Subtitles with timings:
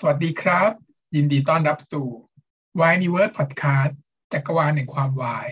[0.00, 0.70] สวัสดีครับ
[1.16, 2.06] ยินดีต้อนรับสู่
[2.80, 3.92] w i n e w o r d Podcast
[4.32, 5.48] จักรวาลแห่งความวาย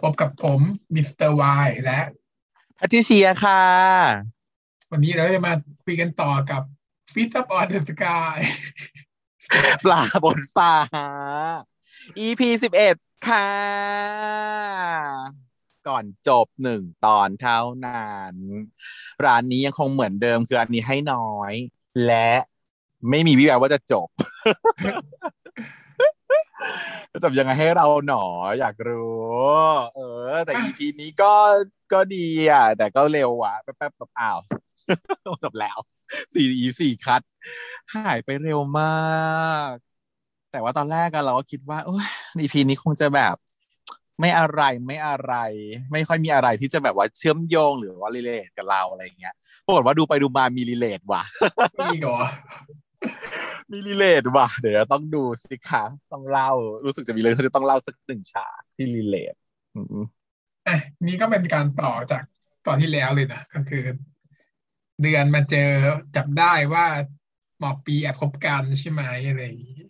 [0.00, 0.60] พบกับผม
[0.94, 2.00] มิสเตอร์วายและ
[2.76, 3.64] แพทริเซียค่ะ
[4.90, 5.52] วันนี้เราจะมา
[5.84, 6.62] คุยกันต่อกับ
[7.12, 8.36] f i t Up on the Sky
[9.84, 10.74] ปลาบนฟ้า
[12.26, 12.96] EP สิบเอ็ด
[13.28, 13.50] ค่ะ
[15.88, 18.34] ก่อนจบหนึ่งตอนเท่านั้น
[19.24, 21.52] ร้านนี้ยังคงเหมือนเดิมคืออันนี้ให้น้อย
[22.06, 22.30] และ
[23.10, 24.08] ไม่มีวิแววว่าจะจบ
[27.12, 28.24] จะจบยังไงให้เราหนอ
[28.60, 29.28] อยากรู้
[29.96, 31.32] เออ แต่ EP นี้ก็
[31.92, 34.38] ก็ดีอะ แต่ก็เร็วอะแป๊บๆแบบอ้าว
[35.44, 35.78] จบแล้ว
[36.34, 36.46] สี่
[36.80, 37.22] สี่คัด
[37.94, 39.72] หายไปเร็วมาก
[40.52, 42.06] แต่ว่าตอนแรกอะเราก็คิดว่าโอ้ย
[42.40, 43.36] EP นี้คงจะแบบ
[44.20, 45.34] ไม่อะไรไม่อะไร
[45.92, 49.34] ไม่ค่อยมีอะไรที่จะแบบว่าเชื่อมโยงหรือว่า relate กับเราอะไรอย่างเงี้ย
[49.64, 51.22] ปรากฏว่าดูไปดูมามี relate ว่ะ
[51.84, 52.16] นี่ก่อ
[53.70, 56.50] มี relate ว่ะเดี๋ยวต้องดูสิคะต้องเล่า
[56.84, 59.34] รู้สึกจะมีเรื่องที่จะต้องเล่าสักหนึ่งฉากที่ relate
[59.76, 60.04] อืม
[60.68, 62.22] อะนี่ก็เป็นการต่อจาก
[62.66, 63.84] ตอนที่แล้วเลยนะก็คือ
[65.02, 65.70] เดือนมาเจอ
[66.16, 66.86] จับได้ว่า
[67.58, 69.80] หมอกปีแอบคบกันใช่ไหมอะไรอย่างงี้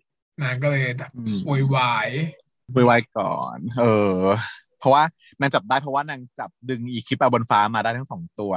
[0.43, 1.11] นางก็เลยแบบ
[1.45, 2.09] โวยวาย
[2.73, 3.85] ไว้ไว้ก่อน เอ
[4.17, 4.21] อ
[4.79, 5.03] เพราะว่า
[5.41, 8.53] นางจับได้เพราะว่านางจับดึงอีคลิปเอาบนฟ้ามาได้ทั้งสองตัว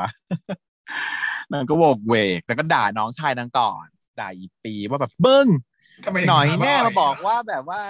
[1.52, 3.86] นางก็โวกเวกแล้วก็ด่าน้องชายนางก่อน
[4.22, 5.48] ด่าอีปีว่าแบบเบิ้ง
[6.06, 7.82] ทำไมถึงหน่อยถามว่าแน่อ่อยมาบอกว่าแบบว่า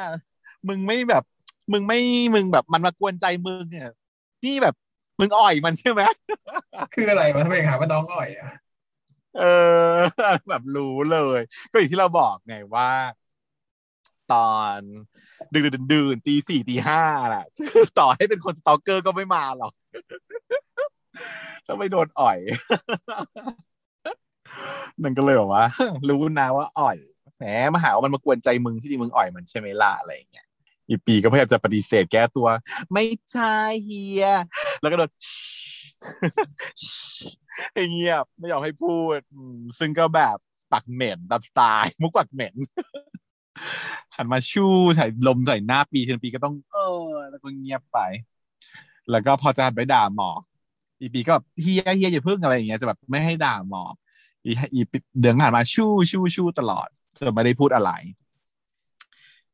[0.68, 1.24] มึงไม่แบบ
[1.72, 2.00] มึงไม่
[2.36, 3.90] มึงแบบมันมากวนใจมึงเนี่ย
[4.46, 4.76] นี่แบบ
[5.20, 6.02] มึงอ่อยมันใช่ไหม
[6.94, 8.50] คืออะไรวะทำไมถึงหาว่าน้องอ่อยอะ
[9.40, 9.44] เอ
[9.92, 9.92] อ
[10.50, 11.40] แบบรู้เลย
[11.72, 12.90] ก็อย่างที่เราบอกไงว่า
[14.34, 14.78] ตอน
[15.54, 17.46] ดึกๆดื่นๆตีสี่ตีห้าแหละ
[18.00, 19.74] ต่อให้เป็นคนสตอกเกอร์ก็ไม่มาหรอก
[21.66, 22.38] ถ้าไม่โดนอ่อย
[25.04, 25.66] นั่นก็เลยบอกว่า
[26.10, 26.98] รู้นะว่าอ่อย
[27.38, 30.46] แหมมาหาว่ามันมากวนใจมึงที่จริงมึงอ่อยมันใช่ไหมล่ะอะไรอย่างเงี้ย
[30.90, 32.48] อีปีก็พยายามจะปฏิเสธแก้ตัว
[32.94, 34.28] ไม่ใช่เฮีย
[34.82, 35.10] แล้วก็โดน
[37.92, 39.20] เงียบไม่ยอมให้พูด
[39.80, 40.38] ซึ่งก็แบบ
[40.74, 42.56] ปักเหม็นตามสไตล์มุกปักเหม็น
[44.16, 48.00] หันมาชู้ใส่ลมใส่หน้าปีทีละปีก็ต้อง เออ แล้วก็เงียบไป
[49.12, 50.30] แล้วก็พอจะหันไปด่าหมอ
[51.00, 53.84] อีปีก็เฮียเฮียอย่าพึ่งอะไรอย่างเงี้ยจะแบบไม่ให้ด่าหมอ
[54.46, 54.82] อีอี
[55.22, 56.88] เดืองหันมาชู้ชู้ชู้ตลอด
[57.18, 57.92] จนไม่ได้พูดอะไร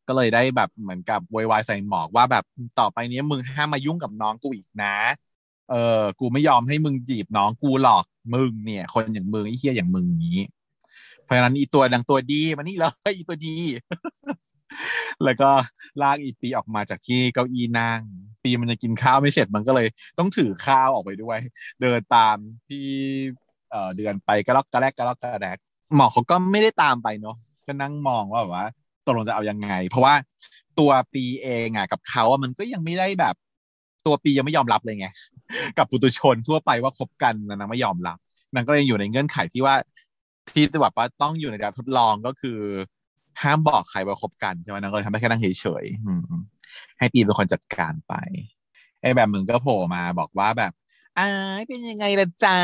[0.08, 2.44] ก็เลยได้แบบเหมือนกับโวยวายใส่หมอกว่าแบบ
[2.80, 4.96] ต่อไปนี้มึงห้ามมายุ่งกับน้องกูอีกนะ
[5.70, 8.03] เออ กูไม่ยอมให้มึงจีบน้องกูหรอก
[8.34, 10.40] มึงเนี่ย คนอย่างมึงไอ้เฮียอย่างมึงนี้
[11.24, 13.56] เพราะฉะนั้นอีตัวดังตัวดีมานี่เลยอีตัวดี
[15.24, 15.50] แล้วก็
[16.02, 18.00] ลากอีปีออกมาจากที่เก้าอี้นั่ง
[18.44, 19.88] ปีมันจะกินข้าวไม่เสร็จมันก็เลย
[20.18, 21.40] ต้องถือข้าวออกไปด้วย
[21.81, 22.38] เดินตาม
[22.68, 22.88] พี่
[23.69, 25.57] เอ่อเดือนไปกระลอกกระแรกกระลอกกระแรก
[25.95, 27.35] หมอเขาก็ไม่ได้ตามไปเนาะ
[27.67, 28.67] ก็นั่งมองว่าแบบว่า
[29.05, 30.13] ตกลงจะเอายังไง เพราะว่า
[30.79, 33.35] ตัวปีเองอะกับเขาอะมันก็ยังไม่ได้แบบ
[34.05, 35.07] ตัวปียังไม่ยอมรับเลยไง
[35.78, 38.17] กับปุตุชนทั่วไปว่าคบกันนางไม่ยอมรับ
[38.53, 39.75] นางก็ยังอยู่ในเงื่อนไขที่ว่า
[40.49, 42.59] ที่แบบว่าต้องอยู่ในการทดลองก็คือ
[43.41, 48.13] ห้ามบอกใครว่าคบกันใช่ไหมนางก็เลยทำได้แค่นั่งเฉยๆให้ปีเป็นคนจัดการไป
[49.01, 50.72] ไอ้แบบมึงก็โผล่มาบอกว่าแบบ
[51.19, 51.29] อ้า
[51.59, 52.57] ยเป็นยังไงล่ะจ๊ะ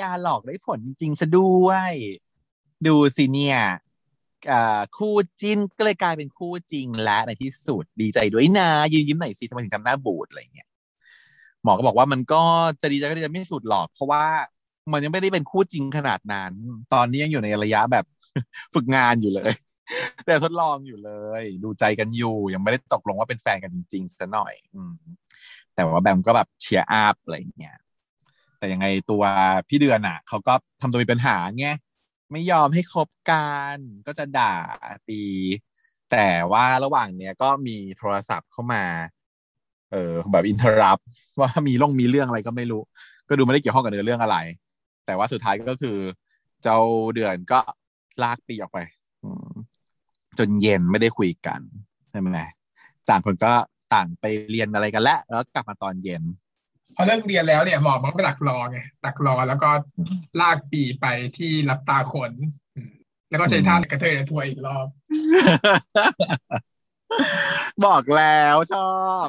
[0.00, 1.92] ยาหลอกได้ผลจริงๆซะด้วย
[2.86, 3.58] ดูสิเนี่ย
[4.96, 10.68] คู่จิ้นก็เลยกลายเป็นคู่จริงและในที่สุดดีใจด้วยนะยืนยิ้มหน่อยสิทำไมถึงทำหน้าบูดอะไรเงี้ย
[11.62, 12.42] หมอก็บอกว่ามันก็
[12.80, 14.24] จะดีใจก็ดีใจไม่สุดหรอก เพราะว่า
[14.92, 16.52] มันยังไม่ได้เป็นคู่จริงขนาดนั้น
[16.92, 18.04] ตอนนี้ยังอยู่ในระยะแบบ
[18.74, 19.52] ฝึกงานอยู่เลย
[20.26, 24.94] แต่ทดลองอยู่เลย ดูใจกันอยู่ ยังไม่ได้ตกลงว่าเป็นแฟนกันจริงๆสักหน่อย อืม
[25.74, 27.76] แต่ว่าแบมก็แบบเชียร์อัพอะไรเงี้ย
[28.58, 29.22] แต่ยังไงตัว
[29.68, 31.68] พี่เดือนอะเขาก็ทำตัวมีปัญหาไง
[32.32, 33.76] ไม่ยอมให้คบกัน
[34.06, 34.54] ก็จะด่า
[35.08, 35.22] ตี
[36.10, 38.84] แต่ว่าระหว่างเนี้ยก็มีโทรศัพท์เข้ามา
[39.92, 40.98] เออแบบอินเทอร์รับ
[41.40, 42.82] ว่ามีล่องมีเรื่องอะไรก็ไม่รู้
[43.28, 44.36] ก็ดูไม่ได้เกี่ยวข้องกับเนื้อเรื่องอะไร
[45.06, 45.98] แต่ว่าสุดท้ายก็คือ
[46.62, 46.78] เจ้า
[47.14, 47.58] เดือนก็
[48.22, 48.78] ลากปีออกไป
[50.38, 51.60] จนเย็นไม่ได้คุยกัน
[52.10, 52.28] ใช่ไหม
[53.08, 53.52] ต่างคนก็
[53.94, 56.22] ต่างไปเรียนอะไรกันแล้วแล้วกลับมาตอนเย็น
[57.00, 59.70] พอเลิกเรียนแล้วเนี่ยหมอมันก็ไปดักรอไงดักรอแล้วก็
[60.40, 61.06] ลากปีไป
[61.36, 62.30] ที่รับตาคน
[63.30, 64.86] แล้วก็ใช้ท่ากระเทยในทัวอีกรอบ
[67.84, 68.92] บอกแล้วชอ
[69.26, 69.28] บ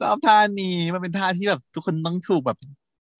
[0.00, 2.58] ชอบท่านี้มันเป็นท่าที่แบบทุกคนต้องถูกแบบ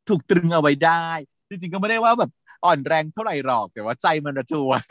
[0.09, 1.07] ถูกตรึงเอาไว้ได้
[1.49, 2.31] จริงๆก็ไม่ได้ว่าแบบ
[2.65, 4.83] อ่อนแรงเท่าไหร่หรอกแต่ว่าใจมันระทวย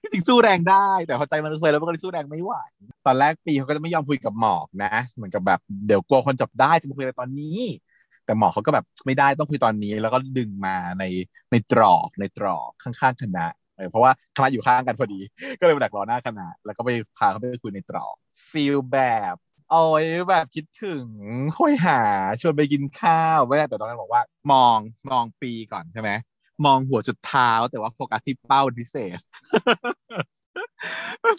[0.00, 2.52] จริงสู้แรงได้ แต่พอใจมันระทวยแล้วมันก็เลยสู้แรงไม่ไหว
[3.06, 7.58] ตอนแรกปีเขาก็จะไม่ยอมคุยกับหมอกนะ เหมือนกับแบบเดี๋ยวกลัวคนจับได้จะมาคุยกันตอนนี้
[8.24, 11.04] แต่หมอเขาก็แบบไม่ได้ต้องคุยตอนนี้ แล้วก็ดึงมาใน
[11.50, 13.46] ในตรอกในตรอกข้างๆคณะ
[13.76, 15.20] เออเพราะว่าคณะอยู่ข้างกันพอดี
[15.60, 18.14] ก็เลยมาดักรอหน้าคณะ แล้วก็ไปพาเขาไปคุยในตรอก
[18.50, 18.98] ฟีลแบ
[19.32, 19.34] บ
[19.70, 21.06] โอ้ยแบบคิดถึง
[21.58, 22.00] ห้อยหา
[22.40, 24.22] ชวนไปกินข้าวไม่ได้แต่ตอนนั้นบอกว่า
[24.52, 24.78] มอง
[25.10, 26.10] มองปีก่อนใช่ไหม
[26.64, 29.18] มองหัวจุดเท้า แต่ว่าโฟกัสที่เป้าพิเศษ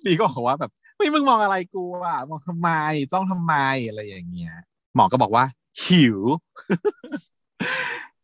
[0.05, 2.69] ปีก็บอกว่าแบบไม่มึงมองอะไรกูอะมองทำไม
[3.11, 3.53] จ้องทำไม
[3.87, 4.53] อะไรอย่างเงี้ย
[4.95, 5.45] หมอก็บอกว่า
[5.83, 6.19] หิว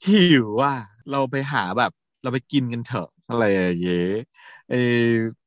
[0.07, 0.77] หิวอะ
[1.11, 1.91] เราไปหาแบบ
[2.21, 4.13] เราไปกินกันเถอะอะไรอย่างเงี้ย
[4.69, 4.73] ไอ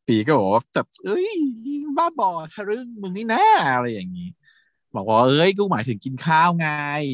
[0.06, 1.28] ปีก็บอกว่าแบบเอ้ย
[1.96, 3.42] บ้าบอทะลึ่งมึงนี่นะ
[3.74, 4.28] อะไรอย่างงี้
[4.96, 6.68] บอกว่าเอ้ยกูหมายถึงกินข้าวไง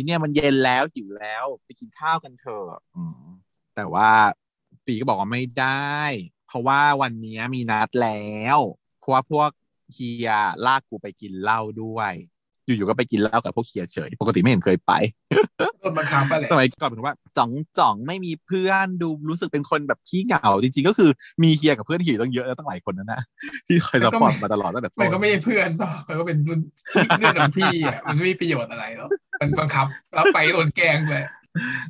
[0.04, 2.80] เนี่ยมันเย็นแล้วหิวแล้ว ไปกินข้าวกันเถอะ
[3.80, 4.12] แต่ว่า
[4.86, 5.98] ปีก็บอกว่าไม่ได้
[6.48, 8.58] เพราะว่าวันนี้มีนัดแล้ว
[8.98, 9.50] เพราะว่าพวก
[9.92, 10.30] เฮีย
[10.66, 12.12] ลากกูไปกินเหล้าด้วย
[12.64, 14.92] อยู่ๆก็ไปกินเหล้ากับพวกเฮียเฉย ปกติไม่เห็นเคยไป
[15.80, 21.10] โดนบังคับอะไรสมัยก่อนเป็นว่าจ่องจ่องไม่มีเพื่อนดูรู้สึกเป็นคนแบบขี้เหงาจริงๆ ก็คือ
[21.42, 23.20] มีเฮียกับเพื่อนที่อยู่ตั้งเยอะแล้วตั้งหลายคนนะนะ
[23.66, 26.60] ที่คอย support มาตลอดตั้งแต่ต้มันนก็ไม่ใช่เพื่อนต่อมันก็เป็นรุ่น
[27.18, 29.10] เพื่อนของพี่อะมันไม่มีประโยชน์อะไรหรอก
[29.40, 31.24] มันบังคับแล้วไปโดนแกล้งเลย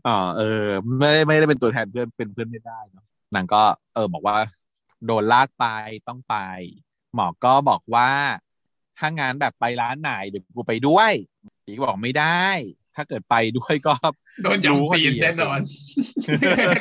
[0.07, 0.67] อ๋อเออ
[0.99, 3.05] ไม่ได้ไม่ได้เป็นตัวแทนเพื่อนเป็นเพื่อนไม่ได้เนอะ
[3.35, 3.63] นางก็
[3.95, 4.37] เออบอกว่า
[5.07, 5.67] โดนลากไป
[6.09, 6.37] ต้องไป
[7.15, 8.11] หมอก็บอกว่า
[8.99, 11.13] ถ้างานแบบไปร้านไหนเดี๋ยวกูไปด้วย
[11.65, 12.45] ปีก็บอกไม่ได้
[12.95, 13.95] ถ้าเกิดไปด้วยก็
[14.43, 15.61] โดนจับตีนแน่นอน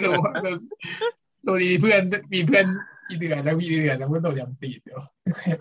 [0.06, 0.58] รู้ว่าโดน
[1.44, 2.02] โดนมีเพื่อน
[2.34, 2.66] มีเพื่อน
[3.10, 5.00] อีเดือนแล้วมีเดือนแล้วก็โดนจับตีนเดี๋ยว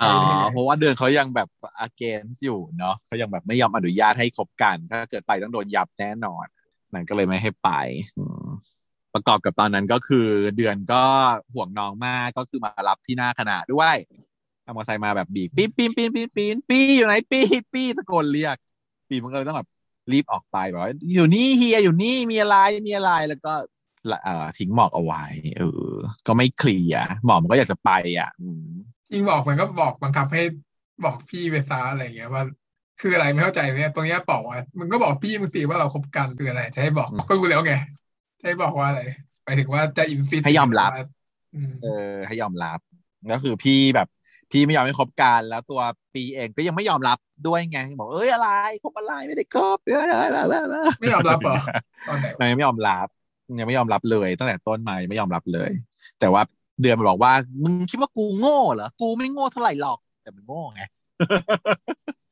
[0.02, 0.14] อ๋อ
[0.52, 1.48] เพราะว่าเดือนเขายังแบบ
[1.86, 6.46] against อยู่เนาะเขายังแบบไม่ยอมอนุญาตให้คบกัน ถ้าเกิดไปต้องโดนยับแน่นอน
[6.94, 7.70] นั่นก็เลยไม่ให้ไป
[9.14, 10.26] ประกอบกับตอนนั้นก็คือ
[10.56, 11.04] เดือนก็
[11.54, 13.96] ห่วงน้องมากก็คือมารับที่หน้าคณะด้วย
[14.62, 17.40] เอามอเตอร์ไซค์มาแบบบีบปีนปีนปีนปีนปีนปีอยู่ไหนปี
[17.72, 18.56] ปีตะโกนเรียก
[19.08, 19.68] ปีมันก็เลยต้องแบบ
[20.12, 20.82] รีบออกไปบอก
[21.14, 22.56] อยู่นี่เฮียอยู่นี่มีอะไร
[22.86, 23.52] มีอะไรแล้วก็
[24.24, 25.24] เอ่อทิ้งหมอกเอาไว้
[25.58, 25.90] เออ
[26.26, 28.68] ก็ไม่เคลียร์หมอกมันก็อยากจะไปอะอืม
[29.10, 30.42] จริงบอกมันก็บอกบังคับให้
[31.04, 32.42] บอกพี่ไปซะอะไรเงี้ยว่า
[33.00, 37.74] คืออะไรไม่เข้าใจเนี่ยตรงเนี้ยบอกว่ามึงก็บอกพี่มึงสิว่าเราคบกันคืออะไรจะให้บอกก็รู้แล้วไง
[38.40, 39.02] จะให้บอกว่าอะไร
[39.44, 40.90] หมายถึงว่าจะอินฟิตให้ยอมรับ
[41.54, 42.78] อืมเออ ให้ยอมรับ
[43.32, 44.08] ก็คือพี่แบบ
[44.50, 45.80] พี่ไม่ยอมให้คบกันแล้วตัว
[46.14, 48.48] ปีเองก็ยังไม่ยอมรับด้วยไงบอกเอ้ยอะไร
[48.82, 51.54] คบอะไรไม่ได้คบเออเออเออเออเออไม่ยอมรับเหรอ
[52.08, 53.06] ตอนไหนนายไม่ยอมรับ
[53.58, 55.70] ยังไม่ยอมรับเลยตั้งแต่ต้นมายังไม่ยอมรับเลย
[56.20, 56.42] แต่ว่า
[56.82, 60.82] เดือนมันบอกว่ามึงคิดว่ากูโง่เหรอกูไม่โง่เท่าไหร่หรอกแต่มันโง่ไง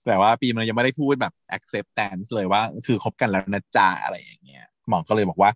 [0.07, 5.51] แต่ว่าปีมันยังไม่ได้พูดแบบ acceptance เลยว่า คือคบกันแล้วนะจ๊ะอะไรอย่างเงี้ยหมอก็เลยบอกว่า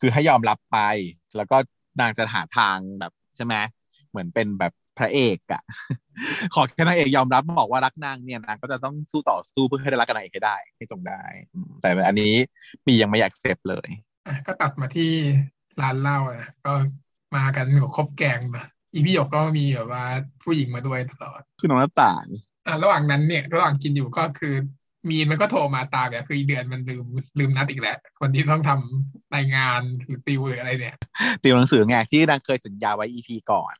[0.00, 0.78] คือให้ยอมรับไป
[1.36, 1.56] แล้วก็
[2.00, 3.54] นางจะหาทางแบบใช่ไหม
[4.10, 5.62] เหมือนเป็นแบบพระเอกอะ
[6.54, 11.22] ขอแค่นางเอกยอมรับบอกว่ารักนางเนี่ยนางก็จะต้องสู้ต่อสู้เพื่อให้ได้รักกับนางเอกให้ได้ให้จงได้
[11.54, 12.32] อืมแต่อันนี้
[12.86, 13.88] ปียังไม่อยากเซฟเลย
[14.26, 15.10] อะก็ตัดมาที่
[15.80, 16.72] ร้านเหล้าอะก็
[17.36, 18.62] มากันกับครบแกงมา
[18.92, 20.04] อีพี่หยกก็มีแบบว่า
[20.42, 22.42] ผู้หญิงมาด้วยตลอดคือน้องหน้าต่างอะ
[22.82, 24.54] ระหว่างนั้นเนี่ย ระหว่างกินอยู่ก็คือ
[25.08, 27.04] มีนมันก็โทรมาตามแบบคือเดือนมันลืม
[27.38, 30.96] ลืมนัดอีกแล้ว คนที่ต้องทำรายงานหรือติวหรืออะไรเนี่ย
[31.42, 33.74] ติวหนังสือไงที่นางเคยสัญญาไว้ EP ก่อน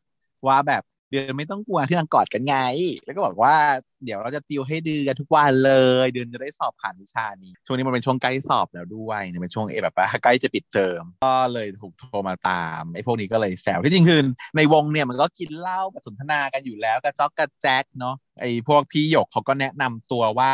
[0.46, 2.56] ว่าแบบ เดือนไม่ต้องกลัวที่นางกอดกันไง
[3.04, 3.56] แล้วก็บอกว่า
[4.04, 5.72] เดี๋ยวเราจะติวให้เดือนทุกวันเล
[6.04, 14.20] ย เดือนจะได้สอบผ่านวิชานี้ ช่วงนี้มันเป็นช่วงใกล้สอบแล้วด้วยเนี่ยเป็นช่วงเอแบบว่าใกล้จะปิดเทอมก็เลยถูกโทรมาตามไอ้พวกนี้ก็เลยแซวที่จริงคือ
[14.56, 20.50] ในวงเนี่ยมันก็กินเหล้าสนทนากันอยู่แล้วกระจอกกระแจ๊กเนาะไอ้พวกพี่หยกเขาก็แนะนำตัวว่า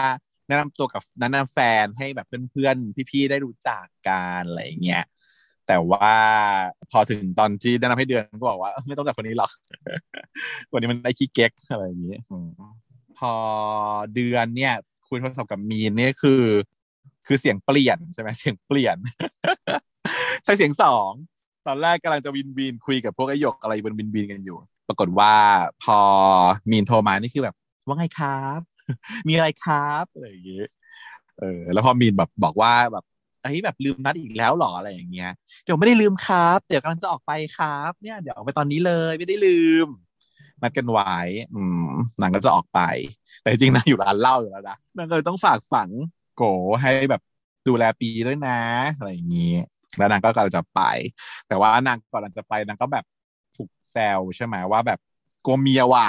[0.49, 5.05] แนะนำตัวกับแนะนำแฟนให้แบบเพื่อนๆพี่ๆได้รู้จักกันอะไรอย่างเงี้ย
[5.69, 6.15] แต่ว่า
[6.91, 9.51] พอถึงตอนที่แนะนำให้เดือนก็บอกว่า ไม่ต้องจากคนนี้หรอก
[10.71, 12.21] คนนี้มันได้ขี้เก๊กอะไรอย่างเงี้ย
[13.19, 13.33] พอ
[14.15, 14.75] เดือนเนี่ย
[15.09, 16.43] คุยโทรศัพท์กับมีนเนี่ยคือ
[17.27, 18.97] คือเสียงเปลี่ยนใช่ไหมเสียงเปลี่ยน
[20.45, 21.11] ใช่เสียงสอง
[21.67, 24.57] ตอนแรกกำลังจะวินวินคุยกับพวกไอ้หยกอะไรบนวินวินกันอยู่
[24.89, 25.33] ปรากฏว่า
[25.83, 25.99] พอ
[26.71, 28.61] มีนโทรมานี่คือแบบว่าไงครับ
[29.29, 30.69] มีอะไรครับอะไรอย่างเงี้ย
[31.41, 33.05] เออ แล้วพอมีนแบบบอกว่าแบบ
[33.43, 35.33] ไอ้ยแบบลืมนัดอีกแล้วหรออะไรอย่างเงี้ย
[35.65, 39.87] เดี๋ยวไม่ได้ลืมครับ เดี๋ยวกำลังจะออกไปครับ เนี่ยเดี๋ยวออกไปตอนนี้เลยไม่ได้ลืม
[40.63, 41.15] นัดกันไว้
[41.55, 41.89] อืม
[42.21, 42.81] นางก็จะออกไป
[43.41, 45.91] แต่จริงนางอยู่ร้านเหล้าอยู่แล้วนะนางก็เลยต้องฝากฝัง
[46.37, 46.43] โก
[46.81, 47.23] ให้แบบ
[47.69, 48.59] ดูแลปีด้วยนะ
[48.97, 49.55] อะไรอย่างงี้
[49.99, 50.81] แล้วนางก็กำลังจะไป
[51.49, 53.05] แต่ว่านางก่อนจะไปนางก็แบบ
[53.57, 54.99] ถูกแซวใช่ไหมว่าแบบ
[55.45, 56.07] กลัวเมียว่ะ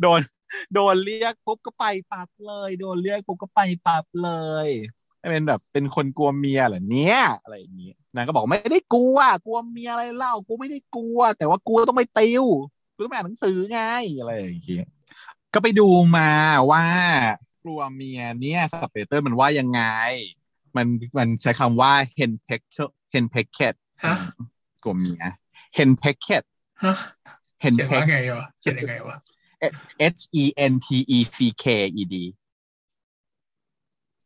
[0.00, 0.20] โดน
[0.74, 4.30] โดนเรียกปุ๊บก็ไปปับเลย โดนเรียกปุ๊บก็ไปปับเล
[4.66, 4.68] ย
[5.28, 12.44] เป็นแบบเป็นคนกลัวเมียเหรอเนี้ยอะไรอย่างงี้นางก็บอกไม่ได้กลัวกลัวเมียอะไรเล่ากูไม่ได้กลัว แต่ว่ากูต้องไปติว
[12.94, 13.80] กูต้องไปอ่านหนังสือไง
[14.18, 14.80] อะไรอย่างงี้
[15.54, 16.30] ก็ไปดูมา
[16.70, 16.84] ว่า
[17.64, 19.82] กลัวเมียเนี่ยสเปเตอร์มันว่ายังไง
[20.76, 20.86] มัน
[21.18, 22.62] มันใช้คำว่า hen peck
[23.12, 23.74] hen pecket
[24.04, 24.16] ฮะ
[24.82, 25.22] กลัวเมีย
[25.76, 26.42] hen pecket
[26.84, 26.96] ฮะ
[27.62, 29.16] เห็นเขียนเพว่าไงวะเขียนยังไงวะ
[30.14, 30.86] H E N P
[31.16, 31.64] E C K
[32.00, 32.14] E D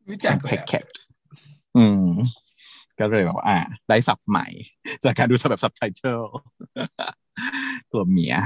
[0.08, 0.96] รู้จักเลยอะ Henpecked
[1.76, 2.08] อืม
[2.98, 3.58] ก็เลยแบบว่าอ่า
[3.88, 4.46] ได้สับใหม่
[5.04, 6.20] จากการดูแบบซับไตเติล
[7.92, 8.36] ตัวเมีย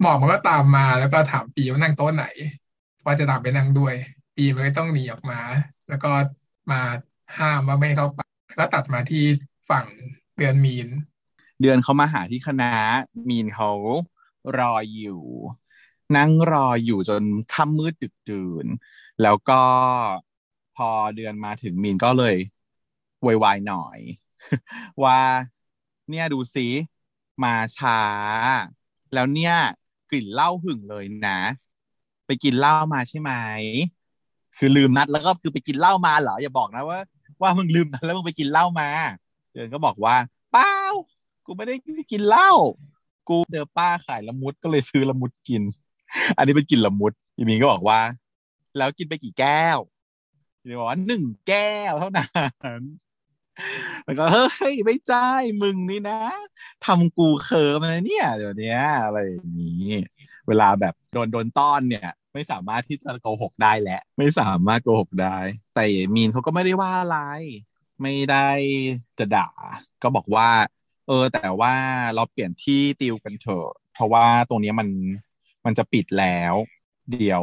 [0.00, 2.26] หมอมันก็ตามมาแล้วก็ถามปีว่านั่งโต๊ะไหน
[3.04, 3.94] ว่าจะตามไปนั่งด้วย
[4.36, 5.40] ปีมันก็ต้องหนีออกมา
[5.88, 6.10] แล้วก็
[6.70, 6.80] มา
[7.38, 9.24] ห้ามว่าไม่ให้เข้าไปแล้วก็ตัดมาที่
[9.70, 9.86] ฝั่ง
[10.36, 10.88] เดือนมีน
[11.60, 12.72] เดือนเขามาหาที่คณะ
[13.28, 13.70] มีนเขา
[14.58, 15.22] รออยู่
[16.16, 18.66] นั่งรออยู่จนค่ำมืดดึกดื่น
[19.22, 19.62] แล้วก็
[20.78, 22.36] พอเดือนมาถึงมีนก็เลย
[23.22, 23.98] โวยวายหน่อย
[25.02, 25.18] ว่า
[26.10, 26.66] เนี่ยดูสิ
[27.44, 28.00] มาช้า
[29.14, 29.54] แล้วเนี่ย
[30.10, 31.40] กลิ่นเหล้าหึงเลยนะ
[32.26, 33.32] ไปกินเหล้ามาใช่ไหม
[34.58, 37.00] คือลืมนัดแล้วก็คือไปกินเหล้ามาเหรออย่าบอกนะว่า
[37.40, 38.88] ว่ามึงลืมนัดแล้วมึงไปกินเหล้ามา
[39.52, 40.16] เดือนก็บอกว่า
[40.52, 40.74] เปล่า
[41.46, 41.74] กูไม่ได้
[42.12, 42.50] กินเหล้า
[43.28, 45.62] กูเจอป้าขายละมุดก็เลยซื้อละมุดกิน
[46.36, 48.00] อันนี้เป็นกินละมุดอีมีนก็บอกว่า
[48.78, 49.78] แล้วกินไปกี่แก้ว
[50.68, 52.26] อีมีนบอกว่าหนึ่งแก้วเท่านั้
[52.80, 52.82] น
[54.04, 55.28] แล้วก็เฮ้ยไม่ใช่
[55.62, 56.20] มึงนี่นะ
[56.86, 59.88] ทำกูเคิร์มนะเนี่ยเดี๋ยวนี้อะไรอย่างนี้
[60.48, 65.38] เวลาแบบโดนโดนต้อนเนี่ย ไม่สามารถที่จะโกหกได้แหละ ไม่สามารถโกหกได้
[65.74, 65.84] แต่
[66.14, 67.18] มีนเขาก็ไม่ได้ว่าอะไร
[68.02, 68.48] ไม่ได้
[69.18, 69.48] จะด่า
[70.02, 70.48] ก็บอกว่า
[71.06, 71.74] เออ แต่ว่า
[72.14, 74.88] เราเปลี่ยนที่ติวกันเถอะ เพราะว่าตรงนี้มัน
[75.64, 76.54] มันจะปิดแล้ว
[77.10, 77.42] เดี๋ยว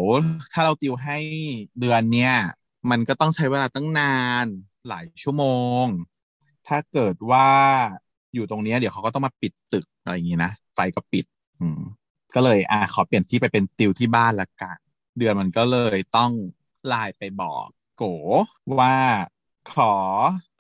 [0.54, 1.18] ถ้าเราติวให้
[1.80, 2.34] เดือนเนี้ย
[2.92, 4.46] มันก็ต้องใช้เวลาตั้งนาน
[4.88, 5.46] หลายชั่วโม
[5.84, 5.86] ง
[6.68, 7.50] ถ้าเกิดว่า
[8.34, 11.26] อยู่ตรงนี้เดี๋ยวเขาก็ต้องมาปิดตึกอะไรอย่างงี้นะ ไฟก็ปิด
[11.62, 11.82] อืม
[12.36, 14.78] ก็เลย อะขอเปลี่ยนที่ไปเป็นติวที่บ้านละกัน
[15.18, 16.32] เดือนมันก็เลยต้อง
[16.88, 18.04] ไลน์ไปบอก โก
[18.80, 18.96] ว่า
[19.74, 19.94] ขอ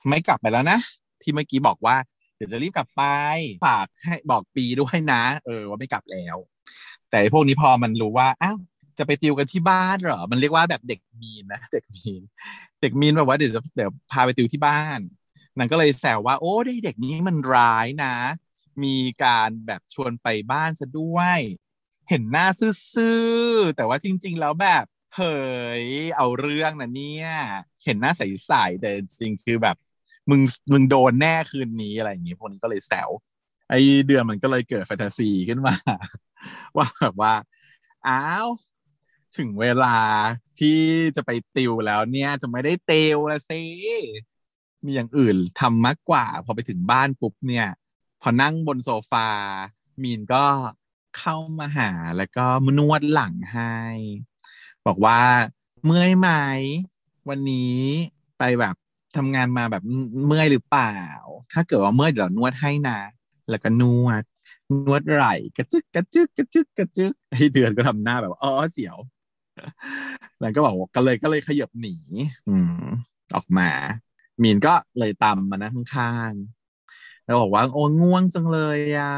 [0.09, 0.79] ไม่กลับไปแล้วนะ
[1.21, 1.95] ที่เมื่อกี้บอกว่า
[2.35, 3.03] เดี๋ยวจะรีบกลับไป
[3.65, 6.37] ฝากให้บอกปีด้วยนะ เออ ว่าไม่กลับแล้ว
[7.11, 8.57] แต่พวกนี้พอมันรู้ว่าอ้าว
[8.97, 12.21] จะไปติวกันที่บ้านเหรอ มันเรียกว่าแบบเด็กมีนนะเด็กมีน
[12.81, 14.99] เด็กมีนแบบว่าเดี๋ยวจะเดี๋ยวพาไปติวที่บ้าน
[15.57, 16.53] นางก็เลยแซวว่า โอ้
[16.85, 18.15] เด็กนี้มันร้ายนะ
[18.83, 21.39] มีการแบบชวนไปบ้านซะด้วย
[22.09, 22.47] เห็นหน้า
[22.93, 24.85] ซื่อๆแต่ว่าจริง ๆ แล้วแบบ
[25.15, 25.37] เฮ้
[25.83, 25.85] ย
[26.17, 27.29] เอาเรื่องนะเนี่ย
[27.83, 29.75] เห็นหน้าใสๆแต่จริงคือแบบ
[30.29, 33.09] มึงมึงโดนแน่คืนนี้อะไรอย่างเงี้พวกนี้ก็เลยแซว
[33.69, 33.73] ไอ
[34.07, 35.75] เดือนมันก็เลยเกิดแฟนตาซีขึ้นมา
[36.77, 37.33] ว่าแบบว่า
[38.07, 38.47] อ้าว
[39.37, 39.97] ถึงเวลา
[40.59, 40.79] ที่
[41.15, 43.63] จะไปติวแล้วเนี่ย จะไม่ได้ติวละสิ
[44.85, 47.67] มีอย่างอื่นทำมากกว่า พอไปถึงบ้านปุ๊บเนี่ย
[48.21, 49.29] พอนั่งบนโซฟา
[50.01, 50.45] มีนก็
[51.17, 52.45] เข้ามาหาแล้วก็
[52.79, 53.75] นวดหลังให้
[54.87, 55.19] บอกว่า
[55.85, 56.29] เมื่อยไหม
[57.29, 57.79] วันนี้
[58.37, 58.75] ไปแบบ
[59.15, 59.83] ทำงานมาแบบ
[60.27, 60.95] เมื่อยหรือเปล่า
[61.53, 62.99] ถ้าเกิดว่าเมื่อยเดี๋ยวนวดให้นะ
[63.49, 64.23] แล้วก็นวด
[64.85, 68.97] นวดไหล่กระจึกกระจึกกระจึกกระจึกไอเดือนก็ทำหน้าแบบอ๋อเสียว
[70.41, 71.95] แล้วก็บอกก็เลยก็เลยขยับหนี
[72.49, 72.85] อืม
[73.35, 73.69] ออกมา
[74.41, 79.13] มีนก็เลยตามมานะข้างๆแล้วบอกว่าโอ้ง่วงจังเลยอะ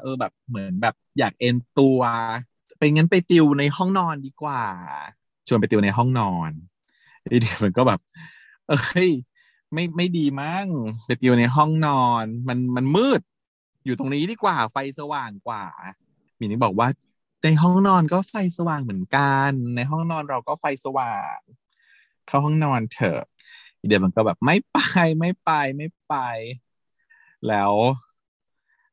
[0.00, 2.00] เออแบบเหมือนแบบอยากเอนตัว
[2.76, 4.64] ไปงั้นไปติวในห้องนอนดีกว่า
[5.48, 6.50] ชวนไปติวในห้องนอน
[7.22, 8.00] ไอเดียมันก็แบบ
[8.68, 9.10] เอ้ย
[9.72, 10.66] ไม่ไม่ดีมั้ง
[11.06, 13.20] ไปติวในห้องนอน มันมันมืด
[13.84, 15.64] อยู่ตรงนี้ดีกว่าไฟสว่างกว่า
[16.38, 16.88] มีนี่บอกว่า
[17.44, 21.38] ในห้องนอนก็ไฟสว่างเหมือนกัน ในห้องนอนเราก็ไฟสว่าง
[22.26, 23.22] เข้าห้องนอนเถอะ
[23.86, 24.76] เดี๋ยวมันก็แบบไม่ไป
[25.18, 26.14] ไม่ไปไม่ไป
[27.48, 27.72] แล้ว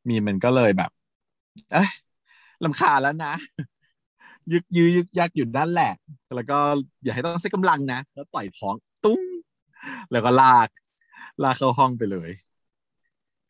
[0.08, 0.91] มีมันก็เลยแบบ
[1.74, 1.89] เอ้ย
[2.63, 3.34] ลำคาแล้วนะ
[4.51, 5.93] ยึกยือยึกยักอยู่ด้านแหละ
[6.36, 6.58] แล้วก็
[7.03, 9.22] อย่าให้ต้องใช้กำลังนะ แล้วต่อยท้องตุ้ง
[10.12, 10.70] แล้วก็ลาก
[11.43, 12.29] ลากเข้าห้องไปเลย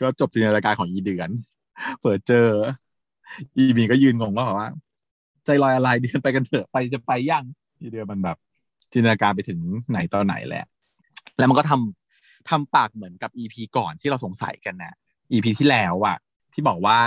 [0.01, 1.29] ก็จบจินตนาการของอีเดือน
[2.01, 2.47] เปิดเจอ
[3.55, 4.69] อีมีก็ยืนงงว่าแบบว่า
[5.45, 7.45] ใจลอยอะไรเดือนไปกันเถอะไปจะไปยัง
[7.79, 8.37] อีเดือนมันแบบ
[8.93, 10.65] จินตนาการไปถึงไหนตอนไหนแหละ
[11.37, 14.93] แล้วมันก็ทำทำปากเหมือนกับอีพีก่อนที่เราสงสัยกันนะ
[15.31, 16.17] อีพีที่แล้วอะ
[16.53, 16.99] ที่บอกว่า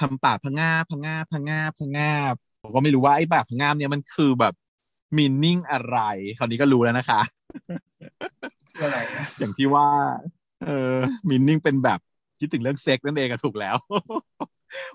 [0.00, 2.12] ทำปากพะงาพะงาพะงาพะงา
[2.62, 4.54] ผมก็ไม่รู้ว่าไอ้ปากพะงาบเนี่ยมันคือแบบ
[5.16, 5.98] meaning อะไร
[6.38, 7.20] คราวนี้ก็รู้แล้วนะคะ
[8.76, 9.86] คืออะไรอะอย่างที่ว่า
[10.66, 10.94] เออ
[11.28, 12.00] meaning เป็นแบบ
[12.40, 13.76] คิดถึงเรื่องเซ็กซ์นั่นเองก็ถูกแล้ว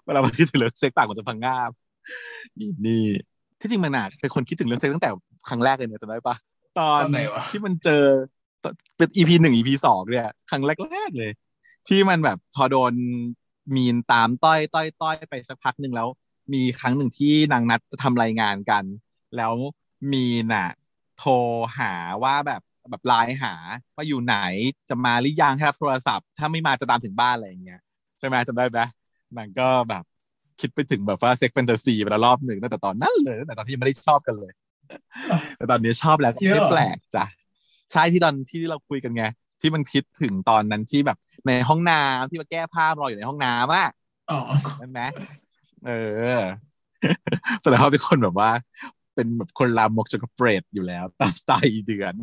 [0.05, 1.71] เวลามันคิดถึงเรื่องเซ็กซ์ปากมันจะพังงาบ
[2.59, 3.03] นี่นี่
[3.59, 5.09] ที่จริงมันน่ะเป็นคนคิดถึงเรื่องเซ็กซ์ตั้งแต่
[5.49, 6.35] ครั้งแรกเลยเนี่ยจำได้ปะ
[6.79, 8.03] ตอนตอนไหนวะที่มันเจอ
[8.97, 11.31] เป็น EP หนึ่ง EP สองเนี่ยครั้งแรกๆเลย
[11.87, 12.93] ที่มันแบบพอโดน
[13.75, 16.07] มีนตามต้อยต้อยต้อยไปสักพักหนึ่งแล้ว
[16.53, 18.83] มีครั้งหนึ่งที่นางนัดจะทำรายงานกัน
[19.37, 19.53] แล้ว
[20.11, 20.69] มีนอะ
[21.17, 21.33] โทร
[21.77, 21.91] หา
[22.23, 23.53] ว่าแบบแบบไลน์หา
[23.95, 24.37] ว่าอยู่ไหน
[24.89, 27.81] จะมาหรือยังให้รับโทรศัพท์ ถ้าไม่มาจะตามถึงบ้านอะไรอย่างเงี้ย
[28.19, 28.79] ใช่ไหมจำได้ไหม
[29.37, 30.03] นางก็แบบ
[30.61, 34.51] คิดไปถึงแบบว่าเซ็กแฟนตาซีไปแล้วรอบหนึ่งตั้งแต่ตอนนั้นเลยตั้งแต่ตอนที่ยังไม่ได้ชอบกันเลย
[35.57, 37.25] แต่ตอนนี้ชอบแล้วก็ไม่แปลกจ้ะ
[37.91, 39.23] ใช่ที่ตอนที่เราคุยกันไง
[39.61, 43.87] ที่มันคิดถึงตอนนั้นที่แบบในห้องน้ำที่มาแก้ผ้ารออยู่ในห้องน้ำอะ
[44.31, 44.39] อ๋อ
[44.77, 45.01] ใช่ไหม
[45.85, 45.91] เอ
[46.37, 46.41] อ
[47.61, 48.51] แสดงว่าเป็นคนแบบว่า
[49.15, 52.13] เป็นแบบคนลามกจนกับเปรตอยู่แล้วตามสไตล์อีเดือน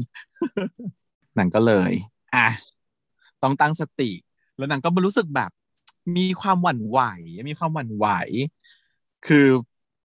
[1.36, 1.92] หนังก็เลย
[2.34, 2.48] อะ
[3.42, 4.10] ต้องตั้งสติ
[4.56, 5.50] แล้วหนังก็มารู้สึกแบบ
[6.16, 6.98] มีความหวั่นไหว
[7.48, 8.06] มีความหวั่นไหว
[9.26, 9.46] คือ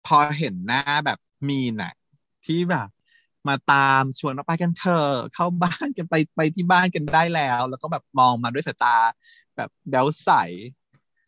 [0.05, 1.19] พอเห็นหน้าแบบ
[1.49, 1.93] มีน่ะ
[2.45, 2.87] ที่แบบ
[3.47, 8.95] มาตามชวนว่าไปกันเถอะเข้าบ้านกันไปไปที่บ้านกันได้แล้ว แล้วก็แบบมองมาด้วยสายตา
[9.55, 10.29] แบบแดวใส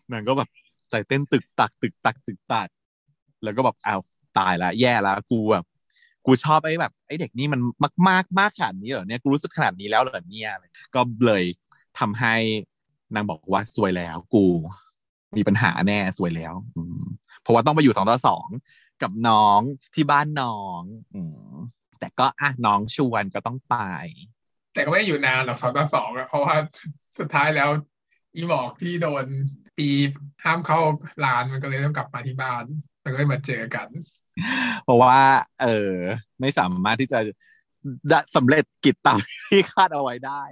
[0.10, 0.50] หนังก็แบบ
[0.90, 2.70] ใจเต้นตึกตักตึกตักตึกตัก
[3.44, 4.02] แล้วก็แบบอ้าว
[4.38, 5.66] ตายละแย่ละกูแบบ
[6.26, 10.52] กูชอบไอ้แบบไอ้เด็กนี่มันมากมากมากขนาดนี้เหรอเนี่ยกูรู้สึกขนาดนี้แล้วเหรอเนี่ย
[10.96, 11.44] ก็เลย
[12.00, 12.36] ทำให้
[13.16, 14.46] นางบอกว่าสวยแล้ว กู
[15.38, 17.04] มีปัญหาแน่สวยแล้วอืม
[17.42, 18.48] เพราะว่าต้องไปอยู่สองต่อสอง
[19.02, 19.60] กับน้อง
[19.96, 20.82] ที่บ้านน้อง
[21.14, 21.54] อืม
[22.00, 23.76] แต่ก็อะน้องชวนก็ต้องไป
[24.74, 26.56] แต่ก็ไม่ได้อยู่นานหรอกสองต่อสองอะเพราะว่า
[27.20, 27.70] สุดท้ายแล้ว
[28.36, 29.26] อีหมอกที่โดน
[29.78, 29.88] ปี
[30.44, 30.80] ห้ามเข้า
[31.26, 32.64] ร้านมันก็เลยต้องกลับมาที่บ้าน
[33.04, 33.88] มันก็เลยมาเจอกัน
[34.84, 35.18] เพราะว่า
[35.62, 35.94] เออ
[36.40, 37.20] ไม่สามารถที่จะ
[38.10, 39.20] ได้สำเร็จกิจตาม
[39.50, 40.44] ที่คาดเอาไว้ได้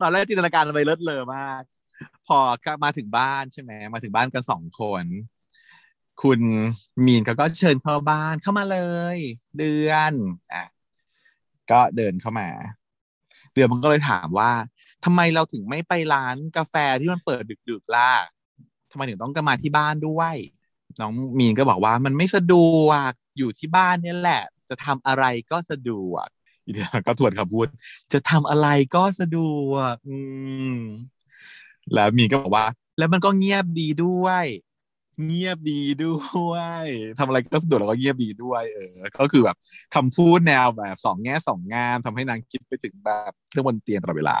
[0.00, 1.62] ตอนแรกจินตนาการไปเลิศเลอมาก
[2.26, 2.38] พอ
[2.84, 5.04] มาถึงบ้านใช่ไหมมาถึงบ้านกันสองคน
[6.22, 6.40] คุณ
[7.06, 8.78] มีนเขาก็เชิญเข้าบ้านเข้ามาเล
[9.16, 9.18] ย
[9.58, 10.12] เดือน
[10.52, 10.64] อะ
[11.70, 12.48] ก็เดินเข้ามา
[13.54, 14.52] เดือนมันก็เลยถามว่า
[15.04, 18.12] ทำไมเราถึงไม่ไปร้านกาแฟที่มันเปิดดึกๆล่ะ
[18.90, 20.34] ทำไมถึงต้องกมาที่บ้านด้วย
[21.00, 26.26] น้องมีนก็บอกว่ามันไม่สะดวกอยู่ที่บ้านเนี่ยแหละ จะทำอะไรก็สะดวก
[26.64, 27.66] อีเดียก็ทวนคำพูด
[28.12, 29.38] จะทำอะไรก็สะด
[29.68, 30.16] วก อื
[30.76, 30.78] ม
[31.94, 32.66] แล้วมีก็บอกว่า
[32.98, 34.44] แล้วมันก็เงียบดีด้วย
[35.26, 36.16] เงียบดีด้
[36.50, 36.52] ว
[36.82, 36.84] ย
[37.18, 39.56] ทำอะไรก็สะดวกแล้วก็เงียบดีด้วย เออ ก็คือแบบ
[39.94, 44.38] คำพูดแนวแบบสองแง่สองงามทำให้นางคิดไปถึงแบบเครื่องบนเตียงตลอดเวลา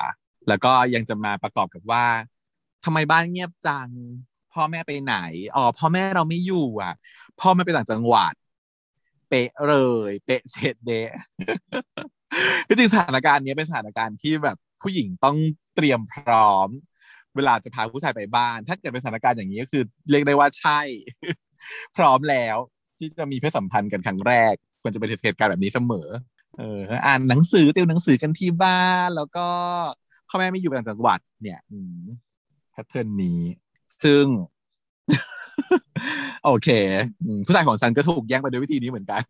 [0.48, 2.06] แล้วก็ยังจะมาประกอบกับว่า
[2.84, 3.88] ทำไมบ้านเงียบจัง
[4.52, 5.16] พ่อแม่ไปไหน
[5.56, 6.94] อ๋อพ่อแม่เราไม่อยู่อะ
[7.40, 8.32] พ่อแม่ไปต่างจังหวัด
[9.28, 9.76] เป๊ะเล
[10.08, 11.12] ย เป๊ะเช็ดเดะ
[12.66, 15.36] ที่จริงสถานการณ์นี้เป็นสถานการณ์ที่แบบผู้หญิงต้อง
[15.74, 16.68] เตรียมพร้อม
[17.36, 20.80] เวลาจะพาผู้ชายไปบ้าน ถ้าเกิดเป็นสถานการณ์อย่างนี้ก็คือ เรียกได้ว่าใช่
[21.96, 22.56] พร้อมแล้ว
[22.98, 26.08] ที่จะมีเพศสัมพันธ์กันครั้งแรก ควรจะเป็นเหตุการณ์แบบนี้เสมอ
[26.58, 29.46] เออ อ่านหนังสือติวหนังสือกันที่บ้านแล้วก็
[30.28, 31.60] พ่อแม่ไม่อยู่ต่างจังหวัด เนี่ย
[32.72, 33.40] แพทเทิร์นนี้
[34.04, 34.24] ซึ่ง
[36.44, 36.68] โอเค
[37.46, 39.22] ผู้ชายของฉันก็ถูกแย่งไปด้วยวิธีนี้เหมือนกัน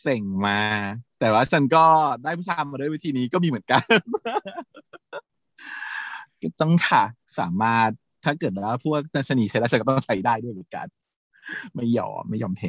[0.00, 0.60] เซ็งมา
[1.20, 1.84] แต่ว่าฉันก็
[2.22, 3.82] ได้ผู้ชายมาด้วยวิธีนี้ก็มีเหมือนกัน
[6.42, 7.02] ก็ต้องค่ะ
[7.40, 7.90] สามารถ
[8.24, 10.86] ถ้าเกิดว่าพวกชนีใช้ได้ฉันก็ต้องใช้ได้ด้วยเหมือนกัน
[11.74, 12.62] ไม่ยอมไม่ยอมเพ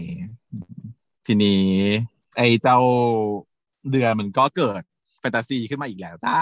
[1.25, 1.63] ทีนี้
[2.37, 2.79] ไอ้เจ้า
[3.91, 4.81] เดือนมันก็เกิด
[5.19, 6.37] แฟนตาซีขึ้นมาอีกแล้วจ้า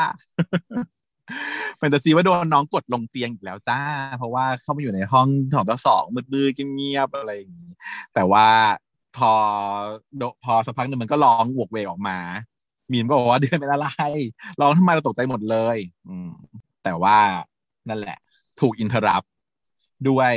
[1.78, 3.80] แฟนตาซีว่าโดนน้องกดลงเตียงอีกแล้วจ้า
[4.18, 7.72] เพราะว่าเข้ามาอยู่ในห้องของต่อสองมืดๆเงียบๆอะไรอย่างนี้
[8.14, 8.48] แต่ว่า
[9.18, 9.32] พอ
[10.44, 12.18] พอสักพักหนึ่งมันก็ร้องวกเวกออกมา
[12.92, 13.88] มีนก็บอกว่าเดือนเป็นอะไร
[14.62, 15.78] ร้องทำไมเราตกใจหมดเลย
[16.10, 16.32] อืม
[16.84, 17.18] แต่ว่า
[17.90, 18.18] นั่นแหละ
[18.60, 19.24] ถูกอินเทอร์รับ
[20.10, 20.34] ด้วย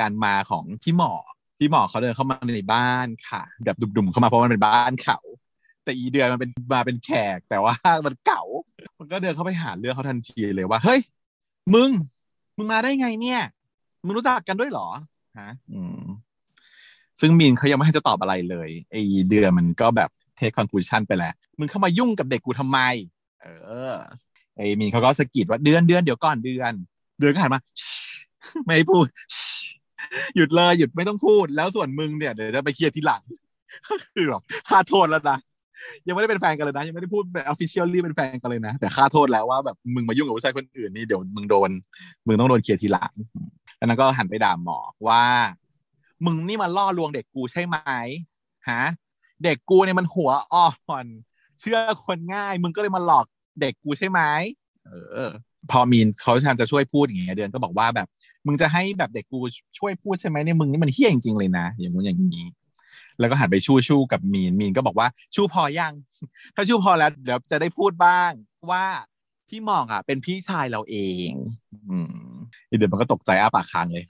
[0.00, 1.12] การมาของพี่หมอ
[1.58, 5.18] พี่หมอเขาเดินเข้ามาในบ้านค่ะ แบบดุ่มๆเข้ามาเพราะมันเป็นบ้านเขา
[5.84, 7.74] แต่อีเดือนมันเป็นมาเป็นแขก แต่ว่า
[8.06, 8.42] มันเก่า
[8.98, 11.00] มันก็เดินเข้าไปหาเรื่องเขาทันทีเลยว่า เฮ้ย
[11.74, 11.90] มึง
[12.56, 13.40] มึงมาได้ไงเนี่ย
[14.04, 14.88] มึงรู้จักกันด้วยหรอ
[15.40, 16.02] ฮะ อืม
[17.20, 18.96] ซึ่งมีนเขายังไม่ให้จะตอบอะไรเลยไอ
[19.30, 22.78] เดือนมันก็แบบเทคคอนคลูชันไปแล้ว มึงเข้ามายุ่งกับเด็กกูทำไม
[23.42, 23.46] เอ
[23.92, 23.94] อ
[24.56, 26.72] ไอมีนเขาก็สะกิดว่าเดือนเดือนเดี๋ยวก่อนเดือน
[27.20, 27.60] เดือนก็หันมา
[28.66, 29.06] ไม่พูด
[30.36, 33.22] หยุดเลยหยุดไม่ต้องพูด แล้วส่วนมึงเนี่ยเดี๋ยวจะไปเคลียร์ทีหลัง
[33.86, 35.38] ก็คือแบบคาดโทษแล้วนะ
[36.06, 41.70] ยังไม่ได้เป็นแฟนกันเลยนะ ยังไม่ได้พูดแบบ officially เป็นแฟนกันเลยนะ แต่คาดโทษแล้วว่าแบบมึงมายุ่งกับผู้ชายคนอื่นนี่เดี๋ยวมึงโดน
[42.26, 43.12] มึงต้องโดนเคลียร์ทีหลัง
[43.76, 44.78] แล้วนั้นก็หันไปด่าหมอก
[45.08, 45.22] ว่า
[46.24, 47.76] มึงนี่มาล่อลวงเด็กกูใช่ไหม
[48.70, 48.82] ฮะ
[49.44, 50.64] เด็กกูเนี่ยมันหัวอ่
[50.96, 51.06] อน
[51.60, 53.26] เชื่อคนง่าย มึงก็เลยมาหลอก
[53.60, 54.20] เด็กกูใช่ไหม
[54.86, 55.32] เออ
[55.70, 58.06] พอมีนเขาทำจะช่วยพูดอย่างเงี้ยเดือนก็บอกว่าแบบ
[58.46, 59.38] มึงจะให้แบบเด็กกู
[59.78, 62.46] ช่วยพูดใช่ไหมเนี่ยมึงนี่มันเฮี้ยจริงๆเลยนะอย่างงู้นอย่างนี้
[63.20, 65.92] แล้วก็หันไปชู้ชู้กับมีนมีนก็บอกว่าชู้พอยัง
[66.54, 68.30] ถ้าชู้พอแล้วเดี๋ยวจะได้พูดบ้าง
[68.70, 68.84] ว่า
[69.48, 70.96] พี่มองอะ เป็นพี่ชายเราเอ
[71.28, 71.30] ง
[71.90, 72.34] อืม
[72.66, 74.04] เดี๋ยวมันก็ตกใจอ้าปากค้างเลย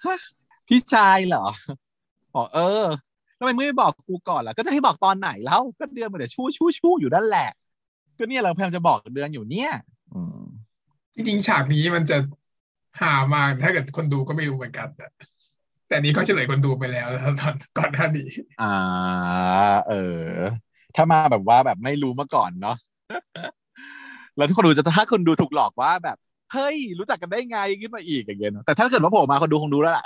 [0.68, 1.44] พี่ชายเหรอ
[2.34, 2.84] บอกเออ
[3.38, 7.48] ทำไมไม่บอกกูก่อนล่ะก็จะให้บอกตอนไหนแล้ว ก็เดือนมันเดี๋ยวชู้ชู้ชู้อยู่นั่นแหละ
[8.18, 9.70] ก็เนี่ยเราพยายามจะบอกเดือนอยู่เนี่ย
[10.14, 10.42] อืม
[11.14, 12.16] จริงๆฉากนี้มันจะ
[13.00, 15.10] หามากถ้าเกิดคนดูก็ไม่รู้เหมือนกันอะ
[15.88, 17.08] แต่นี้เขาเฉลยคนดูไปแล้ว
[17.40, 18.28] ตอนก่อนหน้านี้
[18.62, 18.74] อ่า
[19.88, 20.30] เออ
[20.96, 22.76] ถ้ามาแบบว่าแบบไม่รู้มาก่อนเนาะ
[24.36, 26.16] แล้วทุกคนดูจะถ้าคนดูถูกหลอกว่าแบบ
[26.52, 30.04] เฮ้ยรู้จักกันได้ไงขึ้นมาอีกอย่างเงี้ยเนอะแต่ถ้าเกิดว่าโผล่มาคนดูคงรู้แล้วล่ะ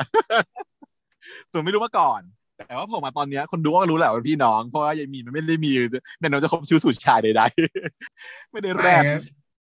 [1.53, 2.21] ส่วนไม่รู้มาก่อน
[2.57, 5.73] แต่ว่าโผล่มาตอนเนี้ยคนดูก็รู้แหละว่าเป็นพี่น้อง เพราะว่ายายมีนมันไม่ได้มี
[6.21, 9.03] แน่นอนจะคบชู้สู่ชายใดๆไม่ได้แรก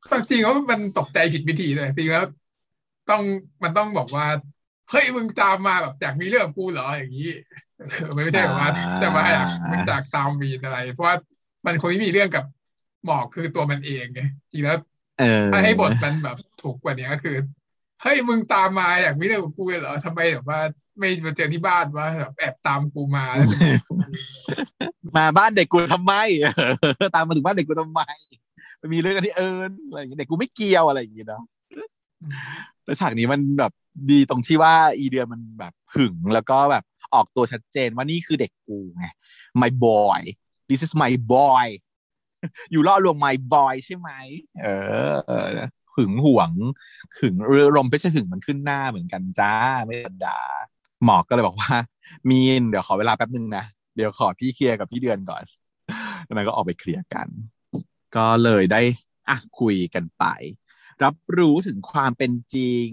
[0.09, 2.25] ความจริงว่ามันตกใจผิดวิธีเลยจริงแล้ว
[3.09, 3.21] ต้อง
[3.63, 4.27] มันต้องบอกว่า
[4.89, 7.29] เฮ้ยมึงตามมาแบบจากมีเรื่องกับกูเหรออย่างนี้
[7.77, 11.15] เออไม่ใช่แบบว่าอ่าจะมาอยากมึงจากตามมีนอะไร เพราะว่า
[11.65, 12.45] มันคนที่มีเรื่องกับ
[13.05, 14.21] หมอกคือตัวมันเองไง
[14.51, 14.77] จริงแล้ว
[15.19, 17.37] เออถ้าให้บทมันแบบถูกกว่านี้ก็คือ
[18.01, 20.59] เฮ้ยมึงตามมาอยากมีเรื่องกับกูเหรอทำไมแบบว่า
[20.97, 23.93] ไม่มาเจอที่บ้านว่าแบบแอบตามกูมาแล้วจะมากู
[25.17, 26.13] มาบ้านเด็กกูทำไม
[27.15, 28.01] ตามมาถึงบ้านเด็กกูทำไม
[28.77, 31.43] ไปมีเรื่องกันที่เอิญอะไรอย่างเงี้ยเด็กกูไม่เกี่ยวอะไรอย่างเงี้ยเนาะ
[32.83, 33.71] แต่ฉากนี้มันแบบ
[34.11, 39.05] ดีตรงที่ว่าอีเดือนมันแบบหึงแล้วก็แบบออกตัวชัดเจนว่านี่คือเด็กกูไง
[39.61, 40.19] my boy
[40.69, 41.67] this is my boy
[42.71, 44.09] อยู่ล่อลวง my boy ใช่ไหม
[44.61, 44.67] เอ
[45.51, 45.51] อ
[45.95, 46.51] หึงหวง
[47.19, 49.53] หึงเรือรมเพชรหึงมันขึ้นหน้าเหมือนกันจ้า
[49.85, 50.39] ไม่ธรรมดา
[51.05, 51.73] หมอกก็เลยบอกว่า
[52.29, 53.63] มีนเดี๋ยวขอเวลาแป๊บนึงนะ
[53.95, 55.43] เดี๋ยวขอพี่เคลียร์กับพี่เดือนก่อน
[56.35, 57.27] แล้วก็ออกไปเคลียร์กัน
[58.15, 58.81] ก็เลยได้
[59.29, 60.23] อะคุยกันไป
[61.03, 62.89] รับรู้ถึงความเป็นจริง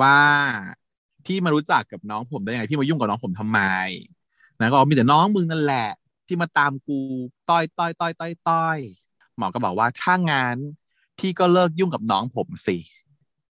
[0.00, 0.18] ว่า
[1.24, 3.60] พี่มารู้จักกับน้องผมได้ยังไงพี่มายุ่งกับน้องผมทำไม
[4.60, 5.88] นะก็มีแต่น้องมึงนั่นแหละ
[6.26, 7.00] ที่มาตามกู
[7.50, 8.78] ต้อยต้อยต้อยต้อยต้อย
[9.36, 10.56] หมอก็บอกว่าถ้างั้น
[11.18, 12.76] พี่ก็เลิกยุ่งกับน้องผมสิ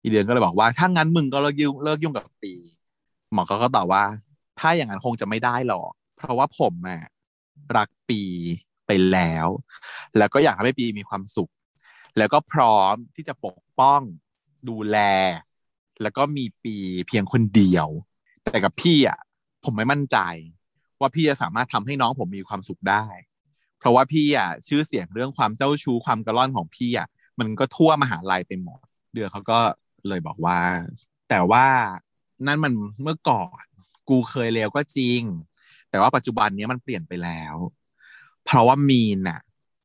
[0.03, 2.53] อีเดือนก็เลยบอกว่าถ้างั้นมึงก็เลิกยุ่งเลิกยุ่งกับปี
[3.33, 4.05] หมอก็ก็ตอบว่า
[4.59, 7.03] ถ้าอย่างนั้นคงจะไม่ได้หรอก เพราะว่าผมอะ
[7.77, 8.23] รักปี
[8.87, 9.47] ไปแล้ว
[10.19, 11.51] แล้วก็อยากให้ปีมีความสุข
[12.19, 14.01] แล้วก็พร้อมที่จะปกป้อง
[14.69, 14.99] ดูแล
[16.03, 16.77] แล้วก็มีปี
[17.09, 17.89] เพียงคนเดียว
[18.45, 19.19] แต่กับพี่อะ
[19.65, 20.19] ผมไม่มั่นใจ
[21.01, 23.05] ว่าพี่จะสามารถทำให้น้องผมมีความสุขได้
[23.79, 27.09] เพราะว่าพี่อะชื่อเสียงเรื่องความเจ้าชู้ความกระล่อนของพี่อะ
[27.39, 28.81] มันก็ทั่วมหาลัยไปหมด
[29.13, 29.59] เดือเขาก็
[30.09, 30.61] เลยบอกว่า
[31.29, 31.67] แต่ว่า
[32.47, 32.73] นั่นมัน
[33.03, 33.65] เมื่อก่อน
[34.09, 35.23] กูเคยเลวก็จริง
[35.91, 37.57] แต่ว่าปัจจุบันนี้มันเปลี่ยนไปแล้ว
[38.45, 39.41] เพราะว่ามีนน่ะ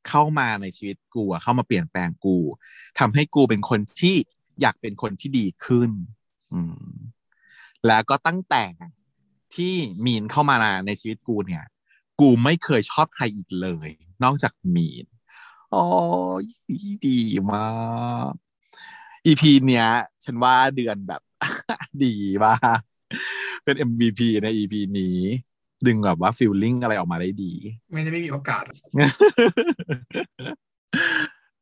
[0.10, 2.38] เข้ามาในชีวิตกูเข้ามาเปลี่ยนแปลงกู
[3.00, 4.16] ทำให้กูเป็นคนที่
[4.62, 5.92] อยากเป็นคนที่ดีขึ้น
[6.54, 6.60] อื
[6.92, 6.94] ม
[7.88, 8.66] แล้วก็ตั้งแต่
[9.56, 9.74] ที่
[10.06, 11.64] มีนเข้ามาในชีวิตกูเนี่ย
[12.20, 13.90] กูไม่เคยชอบใครอีกเลย
[14.24, 15.06] นอกจากมีน
[15.76, 15.84] อ้
[16.44, 16.46] ย
[17.08, 17.20] ดี
[17.52, 17.66] มา
[18.30, 18.32] ก
[19.26, 19.88] EP เนี้ย
[20.24, 21.22] ฉันว่าเดือนแบบ
[22.04, 22.80] ดีมาก
[23.64, 25.20] เป็น MVP ใน EP นี้
[25.88, 27.54] ดึงแบบว่าฟิลลิ่งอะไรออกมาได้ดี
[27.92, 28.64] ไม่ได้ไม่มีโอกาส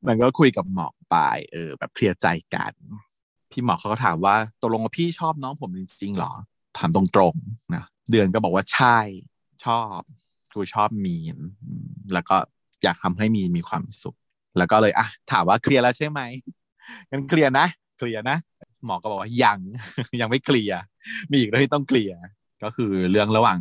[0.07, 1.15] มันก็คุยกับหมอกไป
[1.51, 2.73] เออ แบบเคลียร์ใจกัน
[3.51, 6.31] พี่หมอกเขาก็ถามว่าตกลงว่าพี่ชอบน้องผมจริงๆหรอ
[6.77, 8.97] ถามตรงๆนะเดือนก็บอกว่าใช่
[9.65, 9.99] ชอบ
[10.53, 12.37] กูชอบมีนอืมแล้วก็
[12.83, 14.17] อยากทำให้มีนมีความสุข
[14.57, 16.21] แล้วก็เลยอะถามว่าเคลียร์แล้วใช่ไหม
[17.09, 18.37] งั้นเคลียร์นะเคลียร์นะ
[18.85, 19.59] หมอก็บอกว่ายัง
[20.21, 20.79] ยังไม่เคลียร์
[21.31, 22.19] มีอีกเรื่องที่ต้องเคลียร์
[22.63, 23.59] ก็คือเรื่องระหว่าง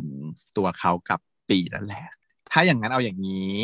[0.57, 2.05] ตัวเขากับปีนั่นแหละ
[2.51, 3.57] ถ้าอย่างนั้นเอาอย่างนี้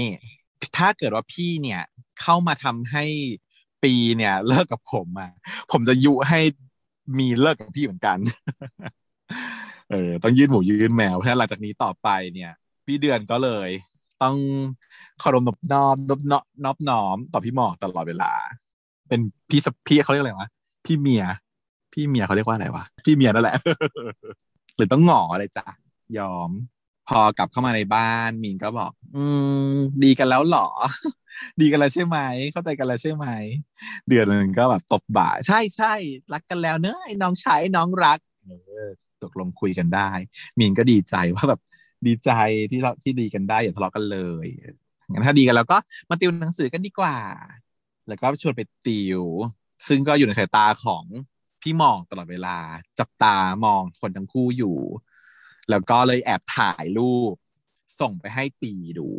[0.78, 1.82] ถ้าเกิดว่าพี่เนี่ย
[2.22, 3.06] เข้ามาทำให้
[3.84, 5.32] ปีเนี่ย เลิกกับผมอะ
[5.72, 6.40] ผมจะยุให้
[7.20, 8.18] มีเลิกกับพี่เหมือนกัน
[9.92, 12.52] เออต้องยื่นหมูยื่นแมวเพราะหลังจากนี้ต่อไปเนี่ย
[12.86, 13.70] พี่เดือนก็เลย
[14.24, 14.38] ต้อง
[15.24, 18.32] คารพนอบนอมนอบนอมนอบน้อมต่อพี่หมอกตลอดเวลา
[19.08, 20.50] เป็นพี่สพี่เขาเรียกอะไรวะ
[20.86, 21.26] พี่เมีย
[21.96, 23.58] พี่เมียเขาเรียกว่าอะไรวะพี่เมียนั่นแหละ
[24.78, 25.66] หรือต้องหงออะไรจ้ะ
[26.18, 26.50] ยอม
[27.10, 29.26] พอกลับเข้ามาในบ้านมีนก็บอก อื
[29.70, 30.68] ม ดีกันแล้วเหรอ
[31.62, 32.18] ดีกันแล้วใช่ไหม
[32.52, 33.26] เข้าใจกันแล้วใช่ไหม
[34.08, 35.94] เดือนหนึงก็แบบตบบ่า ใช่ใช่
[36.34, 38.52] รักกันแล้วเนอะไอ้น้องชายไอ้น้องรักเอ
[38.88, 38.90] อ
[39.24, 40.10] ตกลงคุยกันได้
[40.58, 41.62] มีนก็ดีใจว่าแบบ
[42.08, 42.32] ดีใจ
[42.72, 44.48] ที่เราที่ดีกันได้อย่าทะเลาะกันเลย
[45.12, 45.78] งั้นถ้าดีกันแล้วก็
[46.10, 47.18] มาติวหนังสือกันดีกว่า
[48.08, 49.22] แล้วก็ชวนไปติว
[49.88, 51.04] ซึ่งก็อยู่ในสายตาของ
[51.66, 52.58] พี่มองตลอดเวลา
[53.00, 54.78] จับตามองคนทั้งคู่อยู่
[55.70, 57.34] แล้วก็เลยแอบถ่ายรูป
[58.02, 59.10] ส่งไปให้ปีดู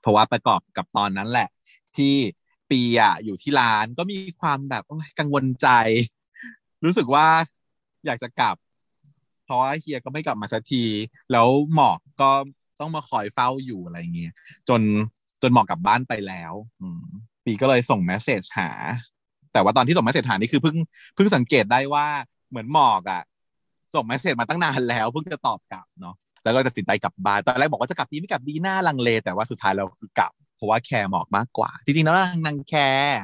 [0.00, 1.48] เพราะว่าประกอบกับตอนนั้นแหละ
[1.96, 2.14] ที่
[2.70, 4.84] ปีอะอยู่ที่ร้านก็มีความแบบ
[5.18, 5.68] กังวลใจ
[6.84, 7.26] รู้สึกว่า
[8.06, 8.56] อยากจะกลับ
[9.44, 10.84] เพราะว่าเฮียก็ไม่กลับมาสักที
[11.32, 12.30] แล้วหมอกก็
[12.80, 14.32] ต้องมาคอยเฝ้าอยู่อะไรเงี้ย
[14.68, 14.80] จน
[15.42, 16.52] จนหมอกกลับบ้านไปแล้ว
[17.44, 18.70] ปีก็เลยส่งแมสเซจหา
[19.54, 20.76] แต่ว่าตอนที่ส่งแมสเซจหานี่คือเพิ่ง
[21.14, 22.06] เพิ่งสังเกตได้ว่า
[22.50, 23.22] เหมือนหมอกอะ
[23.94, 33.20] ส่ง message มาตั้งนานแล้วเพิ่งจะตอบกลับเนาะแล้วก็ตัดสินใจกลับบ้านตอนแรกบอกว่าจะกลับดีไม่กลับดีหน้าลังเล แต่ว่าสุดท้ายเราคือกลับ เพราะว่าแคร์หมอกมากกว่า จริงๆแล้วนางแคร์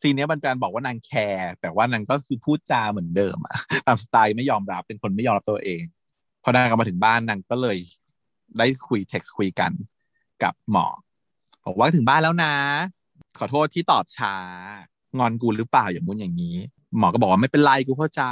[0.00, 5.82] ซีนเนี้ยมันการบอกว่านางแคร์แต่ว่านางก็คือพูดจาเหมือนเดิมอะตามสไตล์ไม่ยอมรับเป็นคนไม่ยอมรับตัวเอง
[6.42, 7.78] พอนางกลับมาถึงบ้านนางก็เลย
[8.58, 9.72] ได้คุยเท็กซ์คุยกัน
[10.42, 10.86] กับหมอ
[11.66, 12.54] บอกว่าถึงบ้านแล้วนะ
[13.38, 14.34] ขอโทษที่ตอบช้า
[15.18, 16.56] งอนกูหรือเปล่าอย่างงู้นอย่างนี้
[16.98, 18.22] หมอก็บอกว่าไม่เป็นไรกูเข้าใจ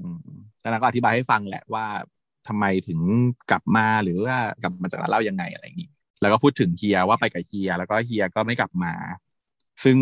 [0.00, 0.20] อืม
[0.60, 1.86] แล้นางก็อธิบายให้ฟังแหละว่า
[2.48, 3.00] ทำไมถึง
[3.50, 8.92] กลับมาหรือว่ากลับมาจากร้านเหล้ายังไงอะไรอย่างนี้ แล้วก็พูดถึงเฮียว่าไปกับเฮีย แล้วก็เฮียก็ไม่กลับมา
[9.84, 9.96] ซึ่ง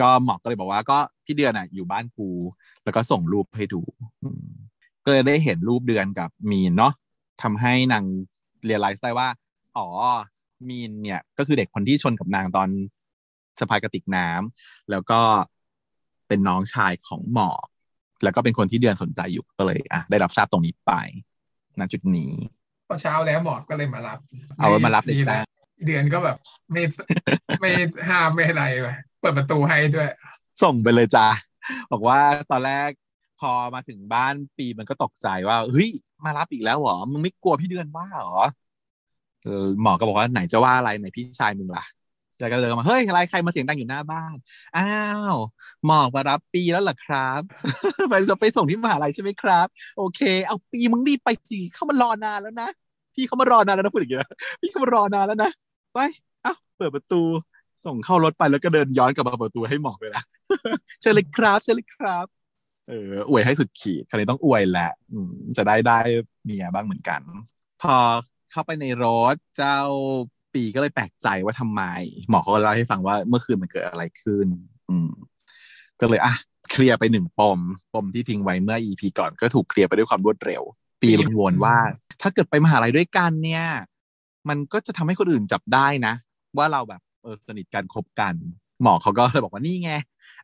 [0.00, 2.30] ก็หมอก็เลยบอกว่าก็พี่เดือนอะ อยู่บ้านกู
[2.84, 3.80] แล้วก็ส่งรูปให้ดู
[5.04, 6.92] ก็เลยได้เห็นรูปเดือนกับมีนเนาะ
[7.42, 8.04] ทำให้นาง
[8.64, 9.28] เรียลไลซ์ได้ว่า
[9.76, 9.88] อ๋อ
[10.68, 12.68] มีนเนี่ยก็คือเด็กคนที่ชนกับนางตอน
[13.60, 15.20] สะพายกระติกน้ำแล้วก็
[16.28, 17.50] เป็นน้องชายของหมอ
[18.22, 20.92] แล้วก็เป็นคนที่เดือนสนใจอยู่ก็เลยอะได้รับทราบตรงนี้ไป
[21.78, 22.32] ณจุดนี้
[22.88, 24.18] พอเช้าแล้วหมอก็เลยมารับ
[24.58, 25.48] เอาไว้มารับเลยนี่แหจ้าละ
[25.86, 26.36] เดือนก็แบบ
[26.72, 26.82] ไม่
[27.60, 27.70] ไม่
[28.08, 30.08] ห้ามไม่อะไรเลยเปิดประตูให้ด้วย
[30.62, 31.26] ส่งไปเลยจ้า
[31.92, 32.18] บอกว่า
[32.50, 32.90] ตอนแรก
[33.40, 35.90] พอมาถึงบ้านปีมันก็ตกใจว่าเฮ้ย
[36.24, 38.34] มารับอีกแล้วเหรอมึงไม่กลัวพี่เดือนว่าเหรอ
[39.44, 41.84] เออหมอก็บอกว่าไหนจะว่าอะไรไหนพี่ชายมึงล่ะ
[42.38, 44.36] แล้วก็เลยมาเฮ้ยอะไรใครมาเสียงดังอยู่หน้าบ้าน
[44.76, 44.82] อ้า
[45.32, 45.36] ว
[45.86, 47.40] หมอกมารับปีแล้วเหรอครับ
[48.08, 52.68] ไปจะไปส่งที่มหาลัยใช่ไหมครับ โอเค เอาปีมึงรีบไปสิเข้ามารอนานแล้วนะ
[53.14, 54.28] พี่เขามารอนานแล้วนะพูดอย่างเงี้ย
[54.60, 55.50] พี่เขามารอนานแล้วนะ
[55.94, 55.98] ไป
[56.42, 57.20] เอ้าเปิดประตู
[57.84, 60.22] ส่งเข้ารถไปแล้วก็เดินย้อนกลับมาเปิดประตูให้หมอกเลยนะ
[61.00, 62.26] เชิญเลยครับเชิญเลยครับ
[62.88, 65.98] เอออวยให้สุดขีดคราวนี้ต้องอวยแหละอืมจะได้ได้
[66.44, 67.20] เมียบ้างเหมือนกัน
[67.82, 67.96] พอ
[68.50, 69.78] เข้าไปในรถเจ้า
[70.58, 71.82] ปีก็เลยแปลกใจว่าทำไม
[72.30, 74.46] หมอเขาเล่าให้ฟังว่าเมื่อคืนมันเกิดอะไรขึ้น
[74.90, 75.10] อืม
[76.00, 76.34] ก็เลยอะ
[76.70, 77.58] เคลียร์ไปหนึ่งปม
[77.94, 80.62] ปมที่ทิ้งไว้เมื่อ EP ก่อนก็ถูกเคลียร์ไปด้วยความรวดเร็ว
[81.02, 81.76] ปีกังวลว่า
[82.22, 83.64] ถ้าเกิดไปมหาลัยด้วยกันเนี่ย
[84.48, 86.14] มันก็จะทำให้คนอื่นจับได้นะ
[86.58, 88.34] ว่าเราแบบเออสนิทกันคบกัน
[88.82, 89.92] หมอเขาก็เลยบอกว่านี่ไง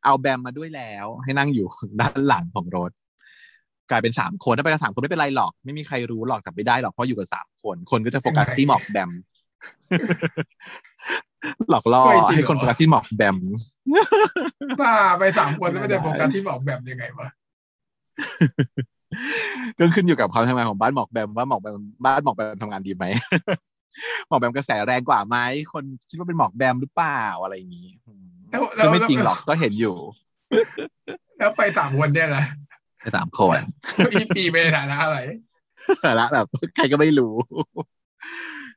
[0.04, 1.66] เอาแบมมาด้วยแล้ว ให้นั่งอยู่
[2.00, 2.90] ด้านหลังของรถ
[3.90, 9.10] กลายเป็นสามคนถ้าไปกับสามคนไม่เป็นไรหรอก ไม่มีใครรู้หรอกจับไม่ได้หรอกเพราะอยู่กับสามคน คนก็จะโฟกัสที่หมอกแบม
[11.70, 13.36] หลอกล่อไม่จริงเหรอให้คนโฟกัสที่หมอกแบม
[14.80, 17.28] บ้าไปสามคนแล้วไม่ได้โฟกัสที่บอกแบบยังไงวะ
[19.78, 23.04] ก็ขึ้นอยู่กับความทำงานของบ้านหมอกแบมว่าหมอกแบมบ้านหมอกแบมทำงานดีไหม
[24.28, 25.36] หมอกแบมกระแสแรงกว่าไหม
[25.72, 29.96] คนคิดว่าเป็นหมอกแบมหรือเปล่าอะไรอย่างนี้อืมแล้วแล้วก็ไม่จริงหรอกก็เห็นอยู่
[31.38, 32.44] แล้วไปสามคนเนี่ยแหละ
[33.00, 33.58] ไปสามคน
[34.12, 35.18] อีปีไปในฐานะอะไร
[36.02, 36.46] แต่ละแบบ
[36.76, 37.34] ใครก็ไม่รู้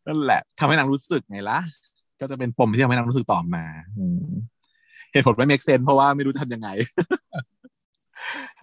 [0.07, 1.59] นั่นแหละทำให้นางรู้สึกไงล่ะ
[2.19, 3.65] ก็จะเป็นปมที่ทำให้นางรู้สึกต่อมา
[3.97, 4.27] อืม
[5.11, 6.69] เหตุผลไม่ make sense เพราะว่าไม่รู้จะทำยังไง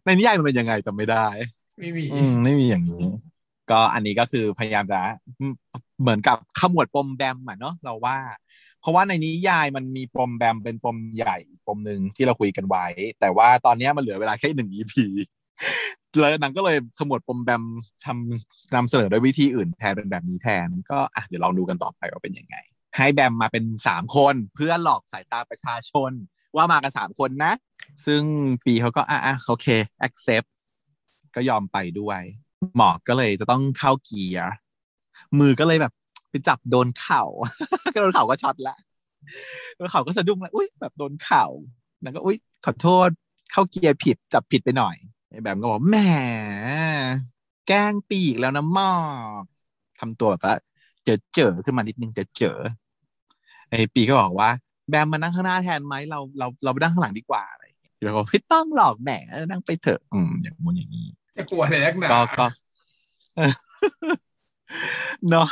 [0.05, 1.27] ในนิยายมันเป็นยังไงจำไม่ได้
[1.79, 3.05] ไม่มีอืมไม่มีอย่างนี้
[3.71, 5.01] ก็อันนี้ก็คือพยายามจะ
[5.39, 5.53] อืม
[6.01, 8.19] เหมือนกับขมวดปมแบมอะเนาะเราว่า
[8.81, 12.87] เพราะว่าในนิยายมันมีปมแบมเป็นปมใหญ่ปมหนึ่งที่เราคุยกันไว้
[13.21, 14.93] แต่ว่าตอนเนี้ยมันเหลือเวลาแค่หนึ่ง EP
[16.21, 17.63] แล้วนางก็เลยขมวดปมแบม
[18.05, 22.57] ทำนำเสนอด้วยวิธีอื่นแทนเป็นแบบนี้แทน ก็อะเดี๋ยวลองดูกันต่อไปว่าเป็นยังไง
[22.97, 26.13] ให้แบมมาเป็นสามคนเพื่อหลอกสายตาประชาชน
[26.57, 27.53] ว่ามากันสามคนนะ
[28.07, 28.23] ซึ่ง
[28.65, 29.67] ปีเขาก็อะอะโอเค
[30.07, 30.49] accept
[31.35, 32.21] ก็ยอมไปด้วย
[32.77, 34.51] หมอกก็เลยจะต้องเข้าเกียร์
[35.39, 35.93] มือก็เลยแบบ
[36.31, 37.23] ไปจับโดนเข่า
[37.95, 38.77] ก็โดนเข่าก็ช็อตละ
[39.77, 41.47] โดนเข่าก็สะดุ้งแล้วอุ้ยแบบโดนเข่า
[42.03, 43.09] แล้วก็อุ้ยขอโทษ
[43.53, 44.97] เข้าเกียร์ผิดจับผิดไปหน่อย
[45.41, 45.97] แบมก็บอกแหม
[47.69, 48.95] แกล้งปีกแล้วนะหมอ
[49.41, 49.45] ก
[50.01, 50.57] ทำตัวแบบว่า
[51.05, 52.59] เจอเจอขึ้นมานิดนึงเจอเจอ
[53.69, 54.51] ไอ้ปีก็บอกว่า
[54.89, 62.47] แบมมานั่งข้างหน้าแทนไหมเราเราเราไปนั่งข้างหลังดีกว่าอะไรอย่างเงี้ยเดี๋ยวบอกไม่ต้องหรอกแหมเออนั่งไปเถอะอืมอย่างงู้นอย่างนี้จะกลัวอะไรนักหนาก็ก็
[63.37, 63.53] เออ
[65.31, 65.49] เนาะ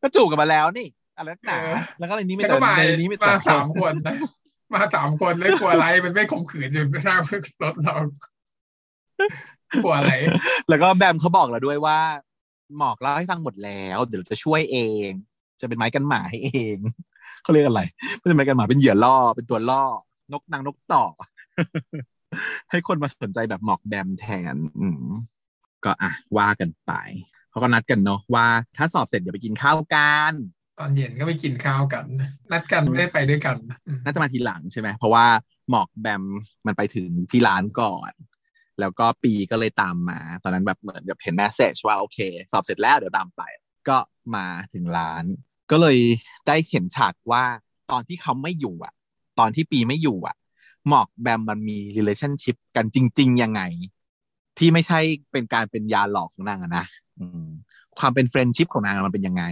[0.00, 1.58] ก็จูบกันมาแล้วนี่อะไรนักหนา
[1.98, 4.14] แล้วก็ในนี้ไม่แล้วแต่ก็มาในนี้ไม่แต่มาสามคนนะ
[4.74, 7.20] มาสามคนแล้วกลัวอะไรมันไม่ข่มขืนอยู่ข้าง
[7.62, 7.94] รถเรา
[9.82, 10.12] กลัวอะไร
[10.68, 11.98] แล้วก็แบมเขาบอกเราด้วยว่า
[12.78, 14.78] หมอกเล่าให้ฟังหมดแล้ว เดี๋ยวเราจะช่วยเอ
[15.08, 15.10] ง
[15.60, 16.76] จะเป็นไม้กันหมาให้เอง
[17.42, 17.82] เขาเรียกอะไร
[18.16, 19.84] ไม่ใช่ไม้กันหมาเป็นเหยื่อล่อเป็นตัวล่อ
[20.32, 21.04] นกนางนกต่อ
[22.70, 25.02] ให้คนมาสนใจแบบหมอกแบมแทน อืม
[25.84, 26.92] ก็อะว่ากันไป
[27.50, 30.32] เขาก็นัดกันเนาะว่า ถ้าสอบเสร็จเดี๋ยวไปกินข้าวกัน
[30.78, 32.06] ตอนเย็นก็ไปกินข้าวกัน
[32.52, 35.26] นัดกันไม่ได้ไปด้วยกันอืมน่าจะมาทีหลังใช่ไหม เพราะว่า
[35.70, 36.22] หมอกแบม
[36.66, 38.12] มันไปถึงที่ร้านก่อน
[38.80, 42.18] แล้วก็ปีก็เลยตามมา ตอนนั้นแบบเหมือนแบบเห็น message ว่าโอเค
[42.52, 43.42] สอบเสร็จแล้วเดี๋ยวตามไป
[43.88, 43.96] ก็
[44.34, 45.24] มาถึงร้าน
[45.70, 45.98] ก็เลย
[46.46, 47.44] ได้เห็นฉากว่า
[47.90, 48.94] ตอนที่เขาไม่อยู่อะ
[49.38, 50.36] ตอนที่ปีไม่อยู่อะ
[50.88, 53.62] หมอกแบมมันมี relationship กันจริง ๆ ยังไง
[54.58, 55.00] ที่ไม่ใช่
[55.32, 56.84] เป็นการเป็นยาหลอกของนางอะนะ
[57.18, 57.46] อืม
[57.98, 59.44] ความเป็น friendship ของนางมันเป็นยังไง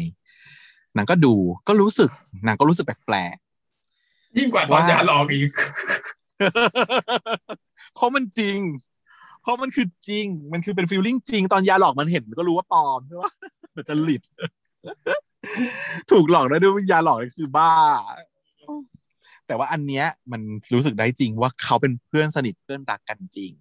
[0.96, 1.34] นางก็ดู
[1.68, 2.10] ก็รู้สึก
[2.46, 5.50] นางก็รู้สึกแปลกๆยิ่งกว่าตอนว่ายาหลอกอีก
[7.94, 8.58] เพราะมันจริง
[9.46, 13.24] เพราะมันคือจริง มันคือเป็นฟีลลิ่งจริง ตอนยาหลอกมันเห็นก็รู้ว่าปลอมใช่ไหม
[13.76, 14.22] มันจะหลิด
[16.11, 17.72] ถูกหลอกแล้วด้วยยาหลอกนี่คือบ้า
[19.46, 20.40] แต่ว่าอันเนี้ยมัน
[20.74, 23.52] รู้สึกได้จริงว่าเขาเป็นเพื่อนสนิทเพื่อนรักกันจริง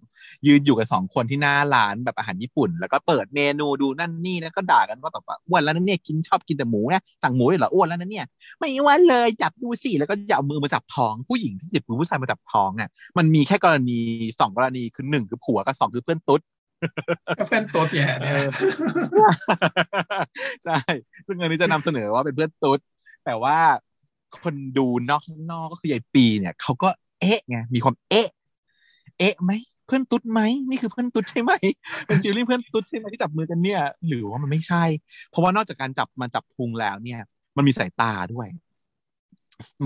[0.46, 8.26] ยืนอยู่กันสองคนที่หน้าร้านแบบอาหารญี่ปุ่น แล้วก็เปิดเมนูดูนั่นนี่แล้วก็ด่ากันว่าแบบว่าอ้วนแล้วนั่นเนี่ยกินชอบกินแต่หมูนะสั่งหมูเลยเหรออ้วนแล้วนั่นเนี่ย
[8.58, 13.98] ไม่อ้วนเลยจับดูสิแล้วก็จะเอามือมาจับท้องผู้หญิงที่จับมือผู้ชายมาจับท้องอะมันมีแค่กรณี
[14.40, 16.40] สองกรณีคือหนึ่งคือผัวกับสองคือเพื่อนตุ๊ด
[17.38, 18.32] ก็เพื่อนตัวแย่เนี่ย
[20.64, 20.78] ใช่
[21.26, 22.78] ซึ่งอันนี้จะนำเสนอว่าเป็นเพื่อนตุ๊ด
[23.24, 23.58] แต่ว่า
[24.44, 26.88] คนดูนอกข้างนอกก็คือยายปีเนี่ยเขาก็
[27.20, 28.28] เอ๊ะไงมีความเอ๊ะ
[29.18, 29.52] เอ๊ะไหม
[29.86, 31.52] เพื่อนตุ๊ดไหมนี่คือเพื่อนตุ๊ดใช่ไหม
[32.06, 34.84] เป็นฟีลลิ่งเพื่อนตุ๊ดใช่ไหมที่จับมือกันเนี่ย หรือว่ามันไม่ใช่
[35.30, 37.20] เพราะว่านอกจากการจับมันจับพุงแล้วเนี่ย
[37.56, 38.46] มันมีสายตาด้วย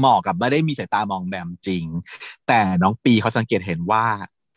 [0.00, 1.84] หมอกับไม่ได้มีสายตามองแบมจริง
[2.46, 4.06] แต่น้องปีเขาสังเกตเห็นว่า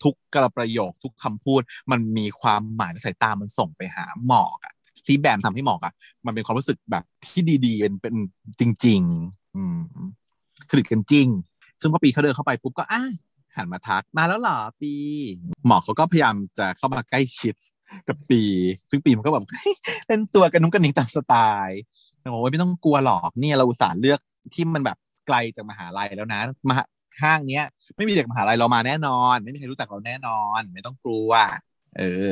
[0.03, 4.72] ทุกกระประโยคทุกคำพูดมันมีความหมายสายตามันส่งไปหาหมอกอะ
[5.05, 5.93] ที่แบมทำให้หมอกอะ
[6.25, 8.15] มันเป็นความรู้สึกแบบที่ดีๆ เป็นเป็น
[8.59, 9.77] จริง ๆ อืม
[10.69, 11.27] สนิทกันจริง
[11.81, 13.03] ซึ่งพอปีเขาเดินเข้าไปปุ๊บก็อะ
[13.55, 14.93] หันมาทักมาแล้วเหรอปี
[15.65, 17.55] หมอเขาก็พยายามจะเข้ามาใกล้ชิด
[18.07, 18.41] กับปี
[18.89, 19.45] ซึ่งปีมันก็แบบ
[20.07, 21.33] เล่นตัวกันนุ้งกันหนิงตามสไต
[21.65, 21.81] ล์
[22.33, 24.19] บอกว่าไม่ต้องกลัวหรอกเนี่ยเราอุตส่าห์เลือก
[24.53, 26.83] ที่มันแบบไกลจากมหาลัยแล้วนะมหา
[27.21, 31.31] ห้างเนี้ย ไม่มีเด็กมหาลัยเรามาแน่นอน ไม่มีใครรู้จักเราแน่นอน ไม่ต้องกลัว
[31.97, 32.31] เออ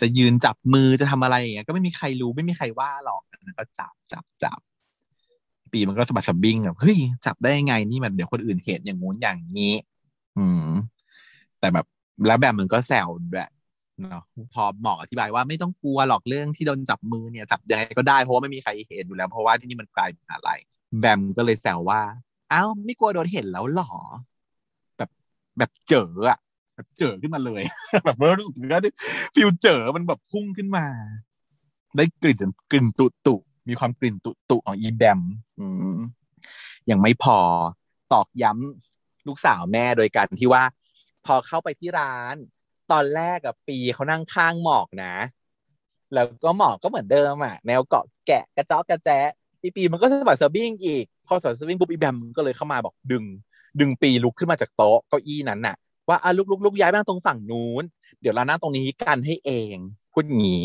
[0.00, 3.22] จะยืนจับมือจะทำอะไรอย่างเงี้ยก็ไม่มีใครรู้ไม่มีใครว่าหรอก
[3.58, 4.60] ก็จับจับจับ
[5.72, 9.74] ปีมันก็สะบัดสะบิ้งแบบเฮ้ยจับได้ยังไงนี่แบบเดี๋ยวคนอื่นเห็นอย่างงู้นอย่างนี้
[10.38, 10.70] อืม
[11.60, 11.86] แต่แบบ
[12.26, 13.50] แล้วแบบมันก็แซวแบบ
[14.00, 14.22] เนาะ
[14.54, 20.60] พอหมออธิบายว่าไม่ต้องกลัวหรอกเรื่องที่โดนจับมือเนี่ยจับยังไงก็ได้เพราะว่าไม่มีใครเห็นอยู่แล้ว เพราะว่าที่นี่มันกลมหาลัย
[20.98, 22.00] แบมก็เลยแซวว่า
[22.52, 23.92] อ้าวไม่กลัวโดนเห็นแล้วหรอ
[24.96, 25.10] แบบ
[25.58, 26.38] แบบเจออะ
[26.80, 27.62] แบบเจอขึ้นมาเลย
[28.04, 28.80] แบบรู้สึกว่า
[29.34, 30.86] ฟิลเจอมันแบบพุ่งขึ้นมา
[31.96, 33.36] ได้กลิ่นกลิ่นตุตุ
[33.68, 35.20] มีความกลิ่นตุตุของอีแบม
[36.90, 37.38] ยังไม่พอ
[38.12, 40.64] ตอกย้ำลูกสาวแม่โดยการที่ว่า
[41.26, 42.36] พอเข้าไปที่ร้าน
[42.92, 45.14] ตอนแรกกับปีเขานั่งข้างหมอกนะ
[46.14, 49.18] แล้วก็หมอกก็เหมือนเดิมอะแนวเกาะแกะกระเจาะกระแจะ
[49.60, 53.24] ปีปีมันก็สะบัดสะบิ้งอีก พอสะบัดสะบิ้งปุ๊บอีแบมก็เลยเข้ามาบอกดึง
[53.80, 55.76] ดึงปีลุกขึ้นมาจากโต๊ะเก้าอี้นั้นน่ะ
[56.10, 57.84] ว่าอะลุกลุกลุกย้ายไปนั่งตรงฝั่งนู้น
[58.20, 59.76] เดี๋ยวเรานั่งตรงนี้กันให้เอง
[60.12, 60.62] พูดงี้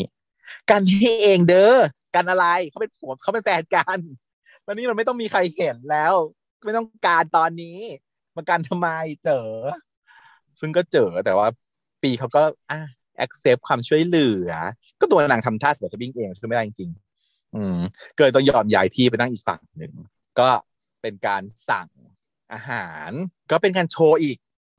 [0.70, 1.76] กันให้เองเด้อ
[2.14, 3.98] กันอะไรเขาเป็นผัวเขาเป็นแฟนกัน
[4.62, 6.14] แล้วนี่มันไม่ต้องมีใครเห็นแล้ว
[6.64, 7.78] ไม่ต้องการตอนนี้
[8.36, 8.88] มากันทำไม
[9.24, 9.48] เจอ
[10.60, 11.48] ซึ่งก็เจอแต่ว่า
[12.02, 12.80] ปีเขาก็อะ
[13.24, 14.50] accept ความช่วยเหลือ
[15.00, 17.78] ก็ตัวนางทำท่าสวดสวิงเองช่วยไม่ได้จริงๆอืม
[18.18, 19.92] เกิดต้องยอมย้ายที่ไปนั่งอีกฝั่งหนึ่ง
[20.38, 20.48] ก็
[21.02, 21.88] เป็นการสั่ง
[22.52, 23.10] อาหาร
[23.50, 24.38] ก็เป็นการโชว์อีก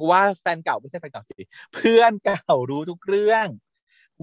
[0.09, 1.39] ว่าแฟนเก่าไม่ใช่แฟนเก่าสิ
[1.73, 3.47] เพื่อนเก่ารู้ทุกเรื่อง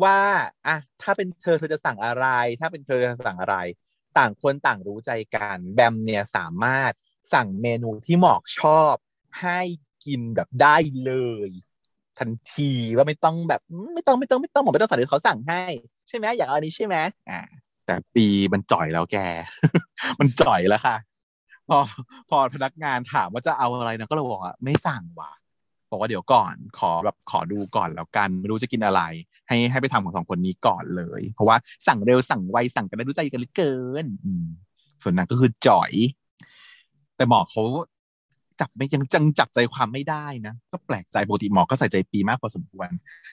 [0.02, 0.20] ว่า
[0.66, 2.26] อะถ้าเป็นเธอเธอจะสั่งอะไร
[2.60, 3.56] ถ้าเป็นเธอจะสั่งอะไร
[4.18, 6.92] ต่างคนต่างรู้ใจกันแบมเนี่ยสามารถ
[7.32, 8.94] สั่งเมนูที่หมอกชอบ
[9.40, 9.60] ให้
[10.04, 11.12] กินแบบได้เล
[11.48, 11.50] ย
[12.18, 13.60] ทันทีว่าไม่ต้องแบบ
[13.94, 15.62] ไม่ต้องไม่ต้องไม่ต้องหมอไม่ต้องสั่งเดี๋ยเขาสั่งให้
[16.08, 16.96] ใช่ไหมอยากเอาอันนี้ใช่ไหม
[17.30, 17.40] อ่า
[17.86, 19.16] แต่ปีมันจ่อยแล้วแก
[20.20, 20.96] มันจ่อยแล้วค่ะ
[21.68, 21.78] พอ
[22.30, 25.32] พอพนักงานถามว่าจะเอาอะไรนะก็เลยบอกว่าไม่สั่งว่ะ
[25.94, 29.02] บอกว่าเดี๋ยวก่อน ขอแบบขอดูก่อนแล้วกัน ไม่รู้จะกินอะไร
[29.48, 34.06] ให้ให้ไปทำของสองคนนี้ก่อนเลย เพราะว่าสั่งเร็วสั่งไวสั่งกันได้รู้ใจกันเหลือเกิน
[35.02, 35.92] ส่วนนั้นก็คือจ่อย
[37.16, 37.62] แต่หมอเขา
[38.60, 42.88] จับไม่ยังจังจับใจความไม่ได้นะก็แปลกใจปกติหมอก็ใส่ใจปีมากพอสมควร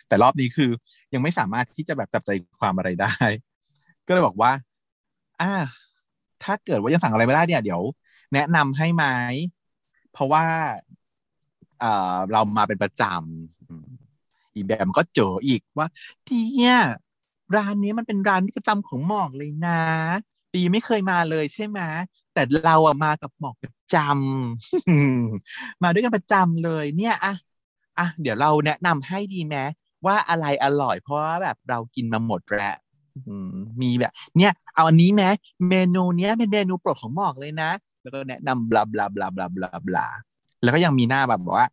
[0.08, 0.70] แต่รอบนี้คือ
[1.14, 3.16] ยังไม่สามารถที่จะแบบจับใจความอะไรได้
[4.08, 4.52] ก็เลยบอกว่า
[5.42, 5.54] อ่า
[6.44, 7.82] ถ้าเกิดว่ายังสั่งอะไรไม่ได้เนี่ย เดี๋ยว
[8.34, 9.06] แนะนำให้ไหม
[10.14, 10.46] เพราะว่า
[12.32, 15.88] เรามาเป็นประจำอีแบบก็เจออีกว่า
[16.26, 16.78] เนี่ย
[17.56, 19.82] ร้านนี้มันเป็นร้านประจำของหมอกเลยนะ
[20.54, 21.80] ปีไม่เคยมาเลยใช่ไหม
[22.34, 27.34] แต่เราอะมากับหมอกประจำมาด้วยกันประจำเลย เนี่ยอะ
[28.00, 29.56] อะเดี๋ยวเราแนะนำให้ดีไหม
[30.06, 32.76] ว่าอะไรอร่อยเพราะว่าแบบเรากินมาหมดแล้ว
[33.82, 35.24] มีแบบ เนี่ยเอาอันนี้ไหม
[35.70, 40.08] เมนูเนี้ยเป็นเมนูโปรดของหมอกเลยนะ แล้วก็แนะนำบลาบลาบลาบลาบลาบลา
[40.64, 41.66] แล้วก็ยังมีหน้าแบบว่า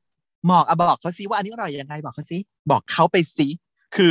[0.47, 2.39] หมอกอะบอกเขาซิว่าอันนี้อร่อยยังไงบอกเขาซิ
[2.71, 3.49] บอกเขาไปซิ
[3.97, 4.11] คือ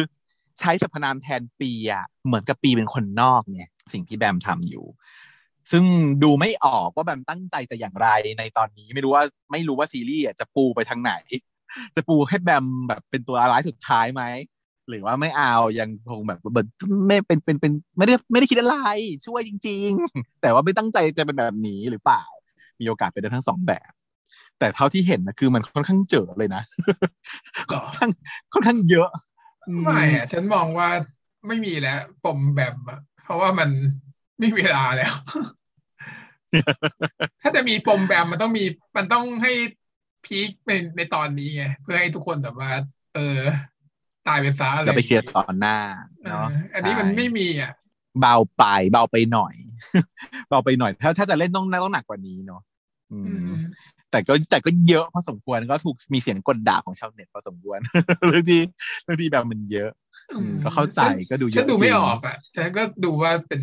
[0.59, 4.85] ใช้สรรพนามแทนปีอะเหมือนกับปีเป็นคนนอกเนี่ย สิ่งที่แบมทำอยู่
[5.71, 5.83] ซึ่ง
[6.23, 8.07] ดูไม่ออกว่าแบมตั้งใจจะอย่างไร
[8.39, 11.13] ในตอนนี้ไม่รู้ว่าไม่รู้ว่าซีรีส์จะปูไปทางไหน
[11.95, 14.23] จะปูให้แบมแบบเป็นตัวร้ายสุดท้ายไหม
[14.89, 16.65] หรือว่าไม่เอายังคงแบบแบบ
[17.07, 18.77] ไม่เป็นเป็นเป็นไม่ได้ไม่ได้คิดอะไร
[19.25, 22.23] ช่วยจริง ๆ แต่ว่าไม่ตั้งใจจะเป็นแบบนี้หรือเปล่า
[22.79, 23.91] มีโอกาสเป็นได้ทั้งสองแบบ
[24.59, 26.63] แต่เท่าที่เห็นนะคือมันค่อนข้างเจอเลยนะ
[27.69, 28.11] หรอค่อนข้าง
[28.53, 29.09] ค่อนข้างเยอะ
[29.67, 30.89] อืไม่อะฉันมองว่า
[31.47, 33.69] ไม่มีแล้วปมแบบอะเพราะว่ามัน
[34.39, 35.13] ไม่มีเวลาแล้ว
[37.41, 38.63] ถ้าจะมีปมแบบมันต้องมี
[38.97, 39.51] มันต้องให้
[40.25, 42.71] พีคในในตอนนี้ไงเพื่อให้ทุกคนแบบว่า
[43.15, 43.39] เออ
[44.27, 45.77] ตายไปซะอะไรแล้วไปเคลียร์ตอนหน้า
[46.23, 47.71] เอเนาะออันนี้มันใช่ไม่มีอะ
[48.19, 49.53] เบาไปเบาไปหน่อย
[50.49, 52.61] เบาไปหน่อย ถ้าถ้าจะเล่นต้องต้องหนักกว่านี้เนาะ
[53.11, 53.61] อืมอืม
[54.11, 57.79] แต่ก็แต่ก็เยอะพอสมควรก็ถูกมีเสียงกดด่าของชาวเน็ตพอสมควร
[58.27, 58.61] เรื่องที่
[59.03, 59.89] เรื่องที่แบบมันเยอะ
[60.31, 63.61] อืมก็เข้าใจก็ดูเยฉัอะนดูไม่จริงออกอะฉันก็ดูว่าเป็น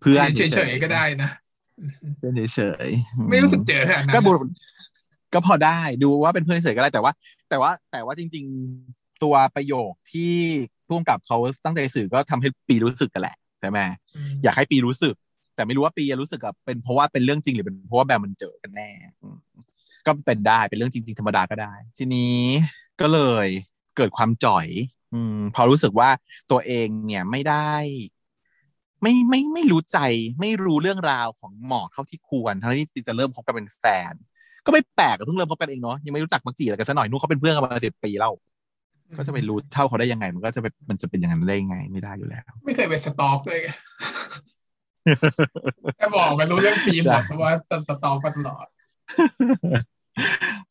[0.00, 1.30] เพื่อนเฉยๆก็ได้นะ
[2.18, 4.32] เพื่อนเฉยๆอืไม่รู้สึกเจอขนาดนั้นก็บุ
[5.34, 7.12] ก็พอได้ดูว่าเป็นเพื่อนเฉยๆก็ได้แต่ว่า
[7.48, 8.44] แต่ว่าแต่ว่าจริง
[8.84, 10.32] ๆตัวประโยคที่
[10.86, 13.78] พุ่มกับเขาตั้งใจสื่อก็ทำให้ปีรู้สึกกันแหละใช่ไหม
[14.16, 15.14] มอยากให้ปีรู้สึก
[15.62, 18.90] แต่ไม่รู้ว่าปีรู้สึกกับเป็นเพราะว่าเป็นเรื่องจริงหรือเป็นเพราะว่าแบบมันเจอกันแน่
[20.06, 22.38] ก็เป็นได้เป็นเรื่องจริง ๆ ธรรมดาก็ได้ ทีนี้
[23.00, 23.46] ก็เลย
[23.96, 24.66] เกิดความจ่อย
[25.12, 26.08] อืม พอรู้สึกว่า
[26.50, 27.72] ตัวเองเนี่ยไม่ได้
[29.02, 29.98] ไม่ไม่ไม่รู้ใจ
[30.40, 34.12] ไม่รู้เรื่องราวของหมอเท่าที่ควรทั้งที่จะเริ่มคบกันเป็นแฟน
[34.66, 38.32] ก็ไม่แปลกเพิ่งเริ่มคบกันเองเนาะยังไม่รู้จักมักจีอะไรกันสักหน่อยนู่นเขาเป็นเพื่อนกันมาสิบปีแล้ว
[39.18, 43.60] ก็จะไปรู้เท่าเขาได้ยังไง มันก็จะไปมันจะเป็นอย่างนั้นได้ยังไง ไม่ได้อยู่แล้ว ไม่เคยไปสต็อกเลย
[45.98, 47.52] แค่บอกมันรู้เรื่องฟิล์มหมดเพราะว่า
[47.88, 48.66] สต็อกกันตลอด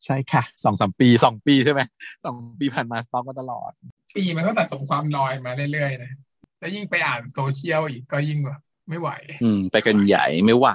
[0.04, 1.80] ใช่ค่ะสองสามปีสองปีใช่ไหม
[2.24, 3.70] สองปีผ่านมาสต็อกมาตลอด
[4.16, 6.12] ปีมันก็สะสมความนอยมาเรื่อยๆนะ
[6.58, 9.08] แล้วยิ่งไปอ่านโซเชียลอีกก็ยิ่งแบบไม่ไหว
[9.42, 10.68] อืม ไปกันใหญ่ไม่ไหว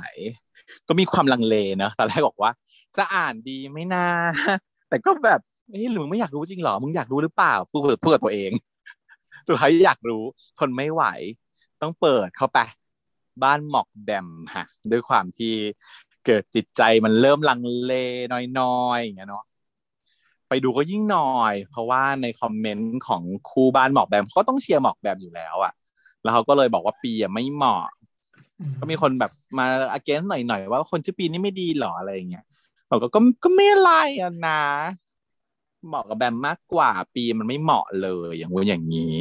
[0.88, 2.52] ก็มีความลังเลเนอะตอนแรกบอกว่า
[2.98, 4.08] จะอ่านดีไหมน้า
[4.90, 5.40] แต่ก็แบบ
[5.70, 8.52] เฮ้ยหรือมึงไม่อยากรู้จริงเหรอ มึงอยากรู้หรือเปล่าพูดพูดกับตัวเอง
[9.48, 10.24] สุดท้ายอยากรู้
[10.60, 11.04] ทนไม่ไหว
[11.82, 12.60] ต้องเปิดเข้าไป
[13.44, 15.54] บ้านหมอกแบมฮะด้วยความที่
[16.26, 17.94] เกิดจิตใจมันเริ่มลังเล
[18.60, 19.46] นอยๆอย่างเงี้ยเนาะ
[20.50, 25.74] ไปดูก็ยิ่งนอย เพราะว่าในคอมเมนต์ของคู่บ้านหมอกแบมเขาก็ต้องเชียร์หมอกแบมอยู่แล้วอะ
[26.24, 27.90] แล้วเขาก็เลยบอกว่าปีอะไม่เหมาะ
[28.80, 29.66] ก็มีคนแบบมา
[29.98, 32.46] against หน่อยๆว่าคนชื่อปีนี้ไม่ดีหรออะไรอย่างเงี้ย
[32.90, 34.62] บอกก็ก็ก็ไม่อะไรอะนะ
[35.88, 39.16] เหมาะกับแบมมากกว่า ปีมันไม่เหมาะเลยอย่างงู้นอย่างนี้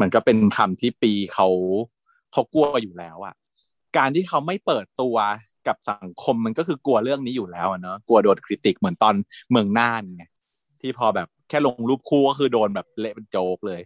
[0.00, 1.48] มันก็เป็นคำที่ปีเขา
[2.32, 3.34] เขากลัวอยู่แล้วอะ
[3.96, 5.16] การที่เขาไม่เปิดตัว
[5.68, 9.14] กับสังคมมันก็คือกลัวเรื่องนี้อยู่แล้วอะเนอะกลัวโดนคริติกเหมือนตอน
[9.50, 10.24] เมืองน่านไง
[10.80, 13.80] ที่พอแบบแค่ลงรูปคู่ก็คือโดนแบบเละเป็นโจ๊กเลย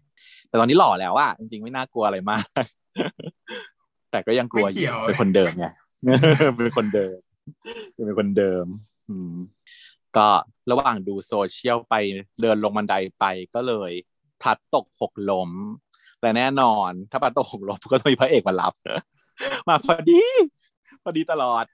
[0.49, 2.47] แต่ตอนนี้หล่อแล้วอะจริงๆไม่น่ากลัวอะไรมาก
[4.11, 5.67] แต่ก็ยังกลัวอไม่เกี่ยู่ยวเป็นคนเดิมไง
[6.59, 7.17] เป็นคนเดิม
[8.07, 8.67] เป็นคนเดิม
[9.09, 9.35] อืม
[10.17, 10.29] ก็
[10.71, 11.95] ระหว่างดูโซเชียลไป
[12.43, 13.25] เดินลงบันไดไป
[13.55, 13.93] ก็เลย
[14.43, 15.51] พลัดตกหกล้ม
[16.23, 18.73] และแน่นอน ถ้าพลัดตกหกล้มก็ต้องมีพระเอกมารับ
[19.69, 20.23] มาพอดี
[21.03, 21.65] พอดีตลอด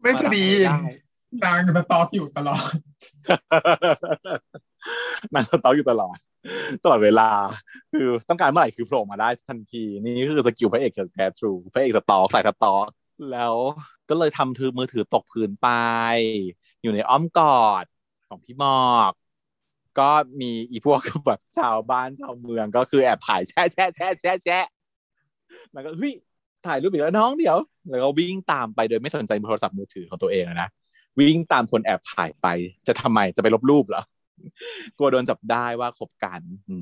[0.00, 1.08] ไม่พอดีมารับไม่ได้
[1.44, 2.72] นาง stalk อยู่ตลอด
[5.34, 6.16] นาง stalk อยู่ตลอด
[6.84, 7.30] ตลอดเวลา
[7.92, 12.86] คือต้องการเมื่อไหร่คือโผล่มาได้ทันที นี่คือสกิลพระเอกจากแก true พระเอก stalk สาย stalk
[13.32, 13.54] แล้ว
[14.08, 15.68] ก็เลยทำถือมือถือตกพื้นไป
[16.82, 17.84] อยู่ในอ้อมกอด
[18.28, 19.12] ของพี่หมอก
[19.98, 20.10] ก็
[20.40, 24.58] มีอีพวกแบบชาวบ้านชาวเมืองก็คือแอบถ่ายแชะแชะแชะแชะแชะ
[25.72, 26.14] แล้วก็เฮ้ย
[26.66, 27.56] ถ่ายรูปอีกแล้วน้องเดี๋ยว
[27.90, 30.68] แล้วก็วิ่งตามไปโดยไม่สนใจโทรศัพท์มือถือของตัวเองนะ
[31.18, 32.46] วิ่งตามคนแอบถ่ายไป
[32.86, 34.02] จะทำไมจะไปลบรูปเหรอ
[34.96, 36.40] กลัวโดนจับได้ว่าคบกัน
[36.70, 36.76] อื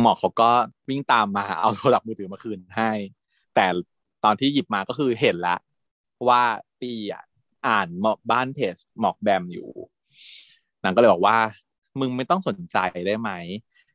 [0.00, 0.50] หมอเขาก็
[0.88, 2.92] วิ่งตามมาเอาโทรศัพท์มือถือมาคืนให้
[3.54, 3.66] แต่
[4.24, 5.56] ตอนที่หยิบมาก็คือเห็นละ
[6.28, 6.42] ว่า
[6.80, 7.22] ปีอะ
[7.66, 9.68] อ่านหมอกบ้านเพจหมอกแบมอยู่
[10.82, 11.36] นางก็เลยบอกว่า
[12.00, 13.30] มึงไม่ต้องสนใจได้ไหม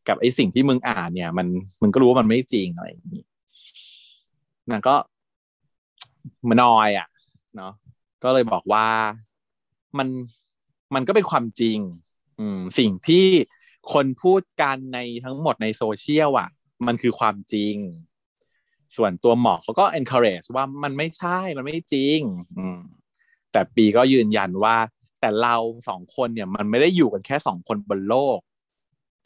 [0.07, 1.47] กับไอ้สิ่งที่มึงอ่านเนี่ย มัน
[1.81, 3.23] มึงก็รู้ว่ามันไม่จริงอะไรอย่างนี้
[4.71, 4.95] นางก็
[6.49, 7.07] มานอยอะ
[7.55, 7.73] เนาะ
[8.23, 8.87] ก็เลยบอกว่า
[9.97, 10.07] มัน
[10.95, 11.77] มันก็เป็นความจริง
[12.39, 13.25] อืม สิ่งที่
[13.93, 16.49] คนพูดกันในทั้งหมดในโซเชียลอะ
[16.87, 17.75] มันคือความจริง
[18.97, 22.19] ส่วนตัวหมอเขาก็ encourage ว่ามันไม่ใช่มันไม่จริง
[22.57, 22.79] อืม
[23.51, 24.75] แต่ปีก็ยืนยันว่า
[25.21, 25.55] แต่เรา
[25.87, 28.39] สองคนเนี่ย มันไม่ได้อยู่กันแค่สองคนบนโลก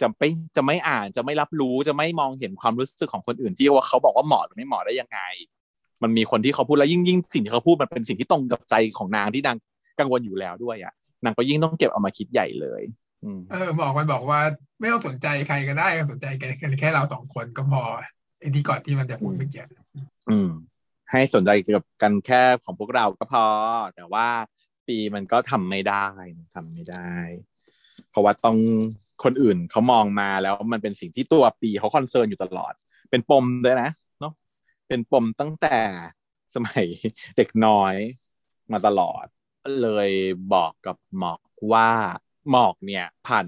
[0.02, 5.20] จะไม่จะไม่อ่านจะไม่รับรู้จะไม่มองเห็นความรู้สึกของคนอื่นที่ว่าเขาบอกว่าเหมาะหรือไม่เหมาะได้ยังไง
[6.04, 9.58] มันมีคนที่เขาพูดแล้วยิ่งยิ่งสิ่งที่เขาพูดมันเป็นสิ่งที่ตรงกับใจของนางที่นาง
[10.00, 10.94] กังวลอยู่แล้วด้วยอะ
[11.24, 12.82] นางก็ยิ่งต้องเก็บเอามาคิดใหญ่เลย
[13.24, 14.40] อืมเออบอกมันบอกว่า
[14.80, 17.82] ไม่ต้องสนใจใครก็ได้สนใจแค่แค่เราสองคนก็พอ
[18.40, 19.64] ไอ้ที่ก่อนที่มันจะพูดเมื่อกี้
[20.30, 20.50] อืม
[21.12, 23.46] ให้สนใจเกี่ยวกับกันแค่ของพวกเราก็พอ
[23.96, 24.28] แต่ว่า
[24.88, 26.08] ปีมันก็ทำไม่ได้
[26.56, 27.14] ทำไม่ได้
[28.10, 28.58] เพราะว่าต้อง
[29.24, 32.74] คนอื่นเขามองมาแล้วมันเป็นสิ่งที่ตัวปีเขาคอนเซิร์นอยู่ตลอด
[33.10, 33.90] เป็นปมด้วยนะ
[34.20, 34.34] เนาะ
[34.88, 35.78] เป็นปมตั้งแต่
[36.56, 36.86] สมัย
[37.38, 37.96] เด็กน้อย
[38.72, 39.26] มาตลอด
[39.82, 40.10] เลย
[40.54, 41.40] บอกกับหมอก
[41.72, 41.92] ว่า
[42.52, 43.46] หมอกเนี่ยผ่าน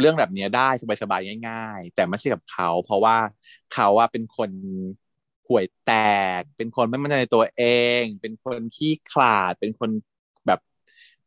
[0.00, 0.68] เรื่องแบบนี้ได้
[1.02, 3.16] สบายๆง่าย ๆ แต่ไม่ใช่กับเขา เพราะว่า
[3.72, 4.50] เขาว่าเป็นคน
[5.48, 5.92] ห่วยแต
[6.40, 7.62] ก เป็นคนไม่มั่นใจในตัวเอ
[8.00, 9.90] ง เป็นคนขี้ขลาด เป็นคน
[10.46, 10.60] แบบ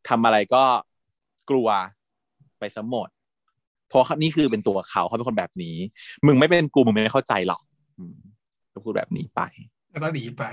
[0.08, 0.64] ทำอะไรก็
[1.50, 1.68] กลัว
[2.58, 3.08] ไปสมหมด
[3.88, 5.76] เพราะนี่คือเป็นตัวเขาเขาเป็นคนแบบนี้
[6.26, 7.60] มึงไม่เป็นกูมึงไม่เข้าใจหรอก
[7.98, 8.16] อืม
[8.72, 9.40] ก็พูดแบบนี้ไป
[9.90, 10.44] แล้วก็หนีไป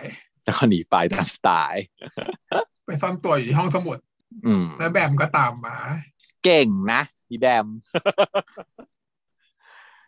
[0.43, 1.85] แล้วก็หนีไปตามสไตล์
[2.85, 3.97] ไปซ่อนตัวอยู่ที่ห้องสมุด
[4.45, 5.77] อืม แล้วแบมก็ตามมา
[6.43, 7.67] เก่งนะพี่แบม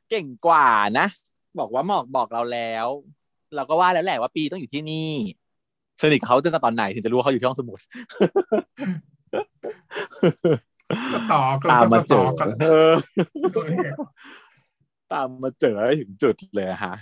[0.09, 0.69] เก่งกว่า
[0.99, 1.07] นะ
[1.59, 2.87] บอกว่าหมอกบอกเราแล้ว
[3.55, 5.11] เราก็ว่าแล้วแหละว่าปีต้องอยู่ที่นี่
[6.01, 7.79] สนิทเขาตั้งแต่ตอนไหนถึงจะรู้ว่าเขาอยู่ที่ห้องสมุด
[10.51, 10.74] ก็
[11.31, 12.91] ต่อก็ตามมาเจอกันเออ
[15.13, 16.95] ตามมาเจอถึงจุดเลยฮะ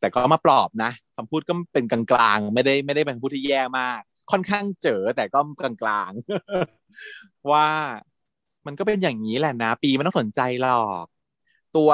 [0.00, 4.00] แต่ก็มาปลอบนะคำพูดก็เป็นกลางๆ ไม่ได้ไม่ได้เป็นคำพูดที่แย่มาก
[4.30, 7.68] ค่อนข้างเจอแต่ก็กลางๆ ว่า
[8.66, 11.06] มันก็เป็นอย่างนี้แหละนะ ปีไม่ต้องสนใจหรอก
[11.76, 11.90] ตัว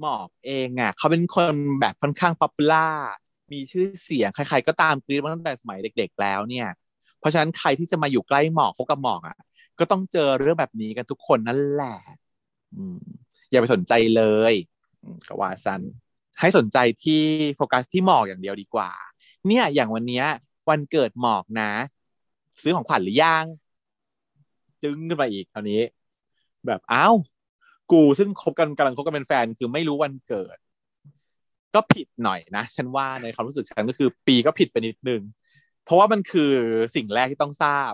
[0.00, 2.86] หมอกเองอะเขาเป็นคนแบบค่อนข้าง popular
[3.52, 6.68] มีชื่อเสียงใครๆก็ตามกรี๊ดมาตั้งแต่สมัยเด็ก ๆ แล้วเนี่ย
[7.18, 9.36] เพราะฉะนั้นใครที่จะมาอยู่ใกล้หมอกคบกับหมอกอะ
[9.78, 11.96] ก็ต้องเจอเรื่องแบบนี้กันทุกคนนั่นแหละ
[13.50, 14.54] อย่าไปสนใจเลย
[15.28, 15.80] ก็ว่าสัน
[16.40, 17.22] ให้สนใจที่
[17.56, 18.90] โฟกัสที่หมอกอย่างเดียวดีกว่า
[19.46, 20.26] เนี่ยอย่างวันเนี้ย
[20.70, 21.70] วันเกิดหมอกนะ
[22.62, 23.44] ซื้อของขวัญหรือยัง
[24.82, 25.82] จึ้งขึ้นมาอีกคราวนี้
[26.66, 27.14] แบบอ้าว
[27.92, 30.56] กูซึ่งคบกันกำลังคบกันเป็นแฟนคือไม่รู้วันเกิด
[31.74, 35.22] ก็ผิดหน่อยนะ ฉันว่าในความรู้สึกฉันก็คือ ปีก็ผิดไปนิดนึง
[35.84, 36.52] เพราะว่ามันคือ
[36.96, 37.92] สิ่งแรกที่ต้องทราบ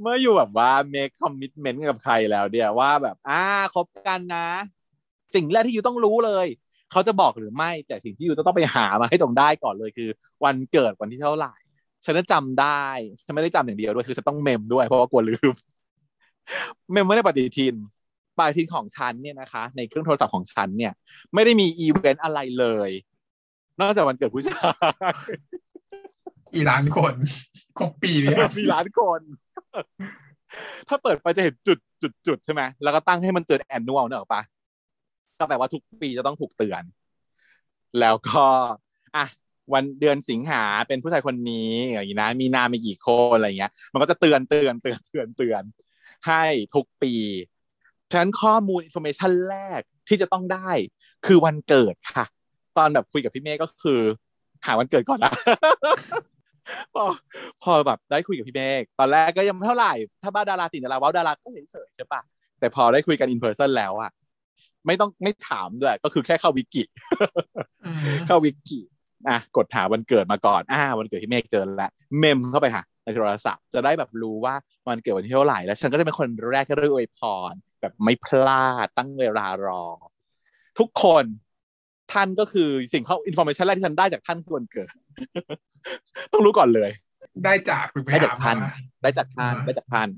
[0.00, 3.42] เมื่ออยู่แบบว่า make commitment กับใครแล้วเดียวว่าแบบอ่า
[3.74, 4.48] คบกันนะ
[5.34, 6.46] สิ่งแรกที่ you ต้องรู้เลย
[6.92, 10.08] เขาจะบอกหรือไม่แต่สิ่งที่ you ต้องไปหามาให้ตรงได้ก่อนเลยคือ
[10.44, 11.54] วันเกิดวันที่เท่าไหร่
[12.04, 12.84] ฉันจะจำได้
[13.20, 15.54] ฉันไม่ได้จำอย่างเดียวด้วยคือฉันต้อง mem ด้วยเพราะว่ากลัวลืม
[16.90, 17.74] mem ไว้ในปฏิทิน
[18.38, 20.92] ปฏิทินของฉันเนี่ยนะคะ ในเครื่องโทรศัพท์ของฉันเนี่ย
[21.34, 22.90] ไม่ได้มีอีเวนต์อะไรเลย
[23.80, 24.96] นอกจากวันเกิดผู้ชาย
[26.54, 27.14] อีล้านคน
[27.78, 29.20] ครบปีเนี่ยมีล้านคน
[30.88, 34.42] ถ้าเปิดไปจะเห็นจุดจุดจุดใช่ไหมแล้วก็ตั้งให้มันเตือน annual เนอะปะ
[35.38, 36.82] ก็แปลว่าทุกปีจะต้องถูกเตือน
[38.00, 38.44] แล้วก็
[39.16, 39.26] อะ
[39.72, 45.62] วันเดือนสิงหาเป็นผู้ชายคนนี้อย่างนี้นะ มีนามีกี่คนอะไรเงี้ย มันก็จะเตือนเตือนเตือนเตือนเตือน
[46.26, 46.42] ให้
[46.74, 47.12] ทุกปี
[48.10, 50.70] ฉะนั้นข้อมูล information แรกที่จะต้องได้
[51.26, 52.24] คือวันเกิดค่ะ
[52.78, 54.00] ตอนแบบคุยกับพี่เมฆก็คือ
[54.66, 55.32] หาวันเกิดก่อนนะ
[56.94, 57.04] พอ
[57.62, 59.92] พอแบบได้คุยกับพี่เมฆตอนแรกก็ยังไม่เท่าไหร่
[60.22, 62.20] ถ้าบ้าดาราติดดาราว้าวดาราก็เฉยๆใช่ปะ
[62.60, 64.10] แต่พอได้คุยกันอินเพรสเซนแล้วอะ
[64.86, 66.82] ไม่ต้องไม่ถามด้วย ก็คือแค่เข้าวิกิ
[67.84, 68.80] อืมเข้าวิกิ
[69.28, 74.54] อะกดหาวันเกิดมาก่อนอ่าวันเกิดพี่เมฆเจอแล้วเมมเข้าไปค่ะในโทรศัพท์จะได้แบบรู้ว่า
[74.88, 77.18] วันเกิดวันที่เท่าไหร่แล้ว ฉันก็จะเป็นคนแรกที่ได้อวยพ
[77.50, 79.84] ร แบบไม่พลาดตั้งเวลารอ
[80.78, 81.24] ทุกคน
[82.12, 84.90] ท่านก็คือสิ่งเข้า information แรกที่ฉันได้จากท่านคือวันเกิด
[86.32, 86.90] ต้องรู้ก่อนเลย
[87.44, 90.08] ได้จากหรือไปได้จาหากท่านมาได้จากท่านอ่าได้จากท่าน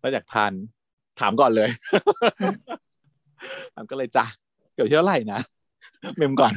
[0.00, 0.52] ได้จากท่าน
[1.20, 1.70] ถามก่อนเลย
[3.74, 4.24] ถามก็เลยจ้ะ
[4.74, 5.40] เกิดที่เท่าไหร่นะ
[6.16, 6.52] mem ก่อน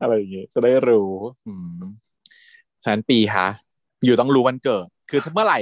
[0.00, 1.10] อะไรอย่างเงี้ยจะได้รู้
[1.46, 1.80] อืม
[2.82, 3.46] ฉะนั้นปีฮะ
[4.04, 5.58] you ต้องรู้วันเกิด คือถ้าเมื่อไหร่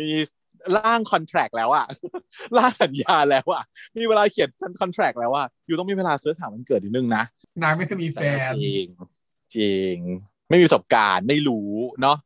[0.00, 0.08] มี
[0.76, 1.86] ร่าง contract แล้วอะ
[2.58, 3.62] ร่างสัญญาแล้วอะ
[3.98, 4.48] มีเวลาเขียน
[4.80, 7.24] contract แล้วอะ you ต้องมีเวลา search หาวันเกิดนิดนึงนะ
[7.62, 8.86] นางไม่เคยมีแฟนจริง
[9.56, 9.96] จริง
[10.48, 11.70] ไม่มีประสบการณ์ไม่รู้
[12.02, 12.16] เนาะ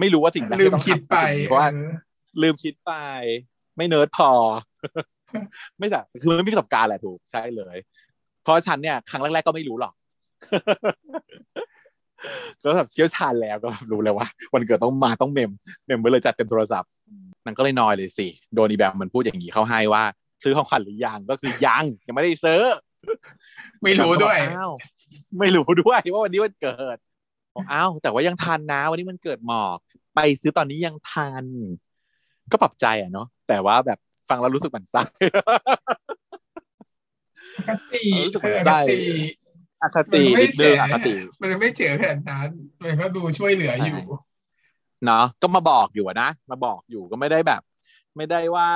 [0.00, 1.90] ไม่รู้ว่าสิ่งแรกลืที่มต้องคิดทำไปคือสิ่งนี้เพราะว่าเออ
[2.42, 2.92] ลืมคิดไป
[3.76, 4.30] ไม่เนิร์ดพอ
[5.78, 7.76] ไม่ใช่คือไม่มีประสบการณ์แหละถูกใช่เลย
[8.42, 9.94] เพราะฉันเนี่ย ครั้งแรกๆก็ไม่รู้หรอก
[12.62, 16.90] ก็แบบเชี่ยวชาญแล้วก็แบบรู้แล้วว่า วันเกิดต้องมาต้อง mem mem ไว้เลยจัดเต็มโทรศัพท์
[17.44, 20.02] นางก็เลยนอยเลยสิโดนอีแบบมันพูดอย่างนี้เขาให้ว่า
[20.42, 22.62] ซื้อของขวัญหรือยังก็คือยังยังไม่ได้ซื้อ
[23.82, 24.72] ไม่รู้ด้วยอ้าว
[25.38, 26.96] ไม่รู้ด้วยว่าวันนี้วันเกิด
[27.54, 29.78] บอกอ้าวแต่ว่ายังทันนะ วันนี้มันเกิดหมอก
[30.14, 31.44] ไปซื้อตอนนี้ยังทัน
[32.52, 33.98] ก็ปรับใจอะเนาะแต่ว่าแบบ
[34.28, 35.02] ฟังแล้วรู้สึกหมันไส้
[37.68, 38.96] อคติเออรู้สึกเออมันอไส้คติ
[39.82, 42.48] อคติมันไม่นิดนึงเจ๋อคติมันไม่เจอขนาดนั้น
[42.82, 44.18] มันก็ดูช่วยเหลืออยู่ใช่
[45.04, 47.62] เนาะก็มาบอกอยู่อะนะมาบอกอยู่ก็ไม่ได้แบบ
[48.16, 48.68] ไม่ได้ว่า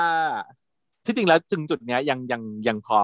[1.04, 3.00] ที่จริงแล้วจึงจุดเนี้ยยังยังยังพอ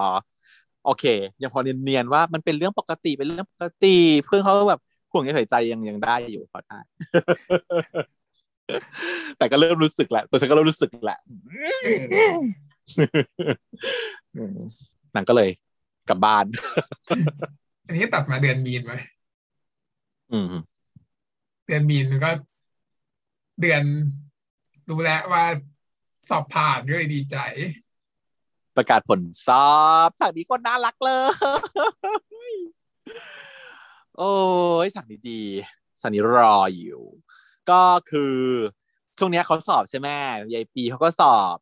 [0.84, 1.04] โอเค
[1.42, 4.80] ยังพอเนียนๆว่ามันเป็นเรื่องปกติเป็นเรื่องปกติ เพื่อนเขาแบบ
[5.12, 6.78] ห่วงใยใส่ใจยังยังได้อยู่พอได้
[9.38, 11.18] แต่ก็เริ่มรู้สึกแหละตัวฉันก็เริ่มรู้สึกแหละ
[14.36, 14.56] อืม
[15.14, 15.50] นางก็เลย
[16.08, 16.44] กลับบ้าน
[17.86, 18.94] อันนี้ตัดมาเดือนมีนไหม
[20.32, 20.46] อืม
[21.66, 22.30] เดือนมีนก็
[23.60, 23.82] เดือน
[24.88, 25.44] รู้แล้วว่า
[26.28, 27.36] สอบผ่านก็เลยดีใจ
[28.76, 29.70] ประกาศผลสอ
[30.06, 31.32] บฉากนี้คนน่ารักเลย
[34.18, 34.32] โอ้
[34.84, 35.42] ยฉากนี้ดี
[36.00, 37.02] ฉากนี้รออยู่
[37.70, 38.36] ก็คือ
[39.18, 40.08] ช่วงเนี้ยเขาสอบใช่ไหม
[40.54, 41.56] ยายปีเขาก็สอบ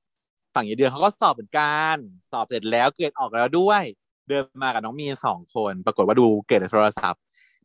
[0.54, 1.96] ฝั่งยายเดือนเขาก็สอบเหมือนกัน
[2.32, 3.82] สอบเสร็จแล้วเกรดออกแล้วด้วย
[4.28, 7.22] เดินมากับน้องมีนสองคน ปรากฏว่าดูเกรดโทรศัพท์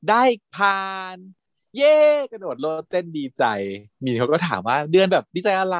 [0.09, 0.23] ได้
[0.55, 0.83] ผ่า
[1.13, 1.15] น
[1.77, 1.97] เย่
[2.31, 3.43] กระโดดโลดเต้นดีใจ
[4.03, 5.77] มีนเขาก็ถามว่าเดือนแบบดีใจอะไร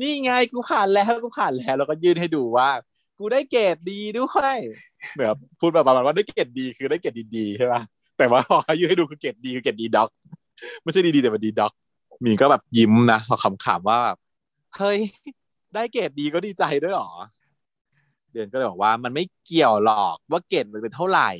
[0.00, 2.68] นี่ไงกูผ่านแล้วกูผ่านแล้ว แล้วก็ยื่นให้ดูว่า
[3.18, 4.56] กูได้เกรดดีด้วย
[5.14, 5.28] เหมือน
[5.60, 7.82] พูดแบบประมาณว่าได้เกรดดีคือได้เกรดดีๆใช่ป่ะ
[8.18, 10.10] แต่ว่าพอยื่นให้ดูคือเกรด D คือเกรด D dog
[10.82, 11.72] ไม่ใช่ดีๆแต่เป็น D dog
[12.24, 13.20] มีนก็แบบยิ้มนะ
[13.64, 14.16] ขำๆว่าแบบ
[14.76, 14.98] เฮ้ย
[15.74, 17.10] ได้เกรดดีก็ดีใจด้วยหรอ
[18.32, 21.30] เดือนก็เลยบอกว่ามันไม่เกี่ยวหรอกว่าเกรดมันเป็นเท่าไหร่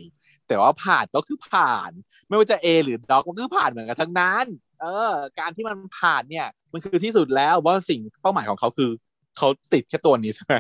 [0.48, 1.90] แต่ว่าผ่านก็คือผ่าน
[2.28, 4.46] ไม่ว่าจะ A หรือด็อกมันก็คือผ่านเหมือนกันทั้งนั้น
[4.80, 8.90] เออ การที่มันผ่านเนี่ย มันคือที่สุดแล้วว่าสิ่งเป้าหมายของเขาคือ
[9.38, 10.54] เขาติดแค่ตัวนี้ใช่ไหม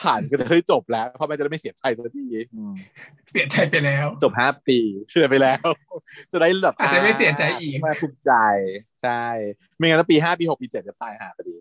[0.00, 2.26] ผ่านก็จะได้จบแล้วเพราะมันจะได้ไม่เสียใจสักที
[2.56, 2.74] อืม
[3.32, 4.78] เสียใจไปแล้ว จบห้าปี
[5.10, 5.66] เสียไปแล้ว
[6.32, 8.32] จะได้แบบอาจจะไม่เสียใจอีกมาภูมิใจ
[9.02, 9.22] ใช่
[9.76, 11.56] ไม่งั้นถ้าปีห้าปีหกปีเจ็ดจะตายห่าพอดี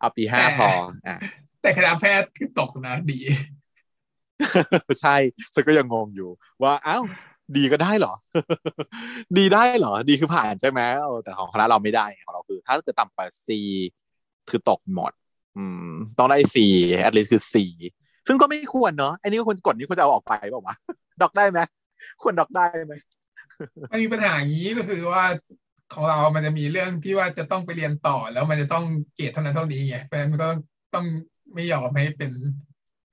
[0.00, 0.68] เอาปีห้าพอ
[1.06, 1.18] อะ
[1.62, 3.18] แต่คณะแพทย์คือตกนะดี
[5.00, 5.16] ใช่
[5.54, 6.30] ฉันก็ยังงงอยู่
[6.62, 7.04] ว่าอ้าว
[7.56, 8.14] ดีก็ได้เหรอ
[9.36, 13.48] ดีได้เหรอ ดีคือผ่านใช่ไหมเออแต่ของคณะเราไม่ได้ของเราคือ ถ้าเกิดต่ำกว่า C
[14.50, 15.12] คือตกหมด
[15.56, 16.56] อืม ต้องได้ C
[17.06, 17.54] at least คือ C
[18.26, 20.76] ซึ่งก็ไม่ควรเนาะไอ้นี่ก็ควรกดนี่ควรจะเอาออกไปเปล่าวะ
[21.22, 21.60] ดอกได้ไหม
[22.22, 22.94] ควรดอกได้ไหม
[23.92, 25.24] มันมีปัญหาอย่างนี้ก็คือว่า
[25.94, 28.84] ของเรามันจะมีเรื่องที่ว่าจะต้องไปเรียนต่อแล้วมันจะต้อง
[29.14, 30.48] เกรดเท่านั้นเท่านี้ไงเพราะฉะนั้นมันก็
[30.94, 31.06] ต้อง
[31.54, 32.30] ไม่ยอมให้เป็น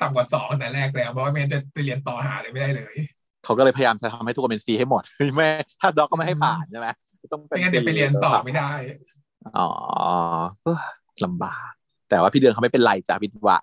[0.01, 2.95] ต่ำกว่าสองแต่แรกแล้ว เพราะว่าไม่งั้นจะไปเรียนต่อหาเลยไม่ได้เลย
[3.45, 5.03] เขาก็เลยพยายามจะทำให้ทุกคนเป็น C ให้หมด
[5.35, 5.47] ไม่
[5.81, 6.87] ถ้าด็อกก็ไม่ให้ผ่านใช่ไหม
[7.31, 8.71] ต้องเป็นไม่งั้น C เดี๋ยวไปเรียนต่อไม่ได้
[9.57, 9.69] อ๋อ
[10.63, 10.79] เอ้อ
[11.25, 11.71] ลำบาก
[12.09, 13.57] แต่ว่าพี่เดือนเขาไม่เป็นไรจ้ะพิดว่า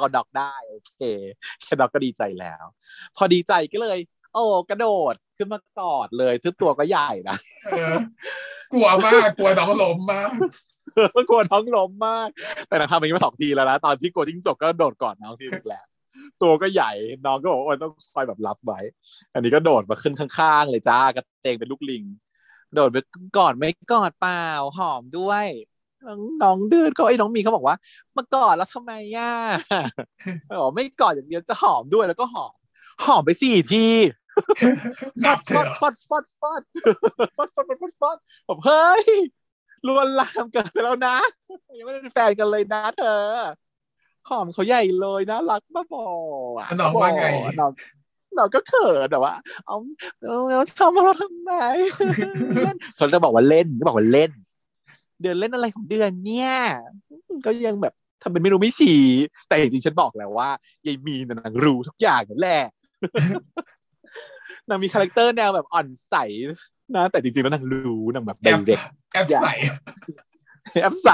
[0.00, 1.00] เขาดอกได้ โอเค
[1.62, 2.64] แค่ดอกก็ดีใจแล้ว
[3.16, 3.98] พอดีใจก็เลย
[4.32, 7.36] โอ้กระโดดขึ้นมากอดเลยทึกตัวก็ใหญ่นะ
[7.72, 7.94] เออ
[8.72, 10.30] กลัวมากกลัวน้องล้มมาก
[11.28, 12.28] กลัวท้องล้มมาก
[12.68, 15.84] แต่นะทำอย่างนี้มาสองทีแล้วนะตอนที่กลัวจิ้งจกก็โดดก่อนน้องทีนึงแล้ว
[16.42, 16.90] ตัวก็ใหญ่
[17.26, 18.80] น้องก็บอกว่าโอ้ยต้องคอยแบบรับไว้
[19.34, 22.04] อันนี้ก็โดดมาขึ้นข้างๆ เลยจ้ากระเตงเป็นลูกลิง
[22.74, 22.96] โดดไป
[23.36, 24.46] กอดไม่กอดเปล่า
[24.78, 25.46] หอมด้วย
[26.06, 27.76] น้องน้องเดือนก็ไอ้ยน้องมีเขาบอกว่า
[28.16, 29.32] มากอดแล้วทำไมย่า
[30.60, 32.54] บอกไม่กอดอย่างเดียวจะหอมด้วยแล้วก็หอม
[33.04, 33.86] หอมไปสี่ที
[35.24, 36.62] นับเถฟออะดฟอดฟอดฟอด
[37.36, 38.16] ฟอดฟอดฟอดฟอดฟอด
[38.48, 39.04] ผมเฮ้ย
[39.86, 41.16] ลวนลามกันไปแล้วนะ
[41.78, 43.22] ยังไม่ได้เป็นแฟนกันเลยนะเธอ
[44.28, 46.06] หอมเขาใหญ่เลยนะรักบ้าบอ
[46.58, 47.26] อะน้องว่าไง
[47.60, 47.72] น้อง
[48.38, 49.32] น้องก็เขินแต่ว่า
[49.66, 49.76] เอา
[50.28, 51.52] เอาเอาทำเราทำไม
[52.56, 54.30] เล่นเขาจะบอกว่าเล่นก็บอกว่าเล่น
[55.20, 56.52] เดือนเล่นอะไรของเดือนเนี่ย
[57.46, 59.02] ก็ยังแบบทำเป็นไม่รู้ไม่ชี้
[59.48, 60.48] แต่จริงๆฉันบอกแล้วว่า
[60.86, 62.64] ยายมีนนะนางรู้ทุกอย่างนั่นแหละ
[64.68, 66.14] นางมี character แนวแบบอ่อนใส
[66.94, 68.80] นะ แต่จริงๆแล้วนางรู้นางแบบแอเด็ปเด็ก
[69.12, 69.54] แอ๊บใส
[70.82, 71.10] แอ๊บใส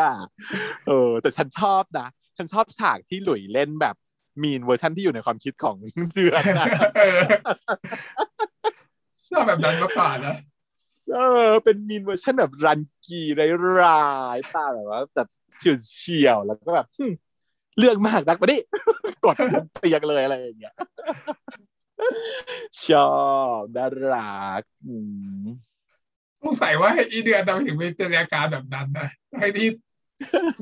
[0.00, 0.12] อะ
[0.86, 3.96] เออ แต่ฉันชอบนะ ฉันชอบฉากที่หลุยเล่นแบบ
[4.42, 5.76] มีนเวอร์ชันที่อยู่ในความคิดของ
[6.12, 6.66] เดือนนะ
[6.96, 7.18] เออ
[9.30, 10.34] ชอบแบบนั้นมากกว่านะ
[11.14, 13.20] เออ เป็นมีนเวอร์ชันแบบรันกี
[13.82, 14.06] ร้า
[14.36, 17.12] ยๆตาแบบว่าแบบเฉียวเฉียวๆแล้วก็แบบหึ่ม
[17.78, 18.58] เรื่องมากนักมาดิ
[19.24, 20.74] กดบนเตียงเลยอะไรอย่างเงี้ย
[22.86, 23.10] ชอ
[23.60, 24.94] บน่ารักอื
[25.44, 25.46] ม
[26.42, 29.68] สงสัยว่าอีเดือนทำไมถึงเป็นจินตนาการแบบนั้นนะให้ที่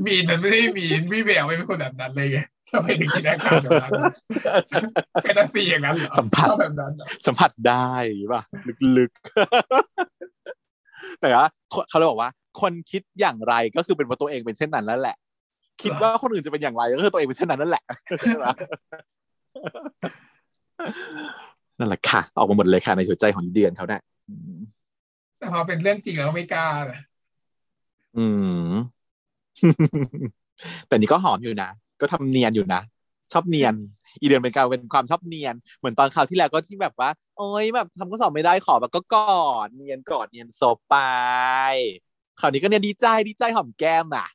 [0.06, 2.38] มีนมันไม่ได้มีนพี่แววไม่เป็นคนแบบนั้นเลยไง
[2.70, 3.92] ทำไมถึงจินตนาการแบบนั้น
[5.22, 7.90] เป็นอาซีอย่างนั้นเหรอสัมผัสชอบแบบนั้นเหรอสัมผัสได้
[8.32, 8.42] ป่ะ
[8.98, 11.48] ลึกๆ แต่ว่า
[11.88, 12.30] เขาเลยบอกว่า
[12.60, 15.16] คนคิดอย่างไรก็คือเป็นเพราะตัวเองเป็นเช่นนั้นแล้วแหละ
[15.82, 17.84] คิดว่าคนอื่นจะเป็นอย่างไรก็คือตัวเองเป็นเช่นนั้นนั่นแหละ
[18.20, 18.44] ใช่ไหม
[21.78, 24.58] นั่นแหละค่ะ ออกมาหมดเลยค่ะในหัวใจของอีเดือนเขาเนี่ยอืม
[25.38, 27.00] แต่พอเป็นเรื่องจริงแล้วไม่กล้านะ
[28.16, 28.26] อื
[28.68, 28.70] ม
[30.88, 31.70] แต่นี่ก็หอมอยู่นะ
[32.00, 32.80] ก็ทำเนียนอยู่นะ
[33.32, 33.74] ชอบเนียน
[34.20, 40.96] อีเดือนเป็นการเป็นความชอบเนียน เหมือนตอนคราวที่แล้วก็ที่แบบว่า โอ้ยแบบทำข้อสอบไม่ได้ขอแบบก็กอดเนียนกอดเนียนโซบไป
[42.40, 44.26] คราวนี้ก็เนี่ยดีใจดีใจหอมแก้มอะ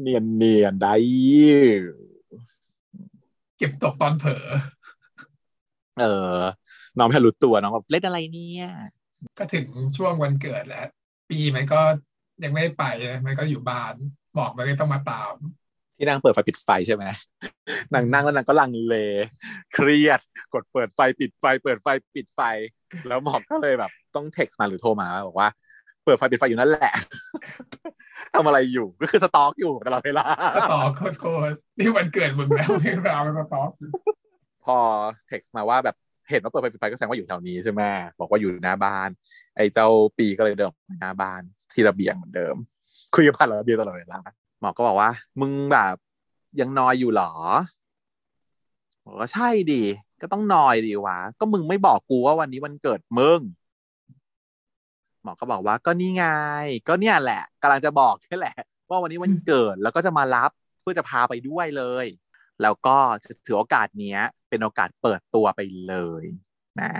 [0.00, 2.09] เนียนเนียนได้อยู่
[3.60, 4.46] เก็บตกตอนเผลอ
[6.00, 6.04] เอ
[6.36, 6.38] อ
[6.98, 8.68] น้องไม่ทันรู้ตัวน้องแบบเล่นอะไรเนี่ย
[9.38, 10.86] ก็ถึงช่วงวันเกิดแล้ว
[11.30, 11.80] ปีมันก็
[12.44, 13.94] ยังไม่ได้ไปเลยมันก็อยู่บ้าน
[14.38, 15.34] บอกมันเลยต้องมาตาม
[15.96, 17.04] ที่นางเปิดไฟปิดไฟใช่ไหม
[17.94, 18.96] นางนั่งแล้วนางก็ลังเล
[19.74, 20.20] เครียด
[20.54, 22.40] กดเปิดไฟปิดไฟ เปิดไฟปิดไฟ
[23.08, 25.48] แล้วหมอกก็เลยแบบ ต้องเท็กซ์มาหรือโทรมาบอกว่า
[26.04, 26.94] เปิดไฟปิดไฟอยู่นั่นแหละ
[28.34, 30.90] ทำอะไรอยู่ก็คือสต็อกอยู่ตลอดเวลาstalk
[31.20, 33.70] โคตรๆนี่วันเกิดมึงแล้วนี่เราเป็น stalk
[34.64, 34.78] พอ
[35.26, 35.96] เท็กซ์มาว่าแบบ
[36.30, 37.82] เห็นว่าเปิดไฟปิดไฟก็แสดงว่าอยู่แถวนี้ใช่ไหม
[38.20, 39.08] บอกว่าอยู่หน้าบ้าน
[39.56, 39.88] ไอ้เจ้า
[40.18, 41.40] ปีก็เลยเดินออกไปหน้าบ้าน
[41.72, 42.56] ที่ระเบียงเหมือนเดิม
[43.14, 44.20] คุยกับผ่านระเบียงตลอดเวลา
[44.60, 45.94] หมอกก็บอกว่า มึงแบบ
[46.60, 47.32] ยังนอยอยู่เหรอ
[49.04, 49.82] บอกว่าใช่ดิ
[50.20, 53.40] ก็ต้องนอยดีวะก็มึงไม่บอกกูว่าวันนี้วันเกิดมึง
[55.22, 56.24] หมอกก็บอกว่าก็นี่ไง
[56.88, 58.56] ก็เนี่ยแหละกำลังจะบอกแค่แหละ
[58.88, 60.50] ว่าวันนี้วันเกิดแล้วก็จะมารับ
[60.80, 62.06] เพื่อจะพาไปด้วยเลย
[62.62, 66.24] แล้วก็จะถือโอกาสเนี้ย เป็นโอกาสเปิดตัวไปเลย
[66.80, 66.92] นะ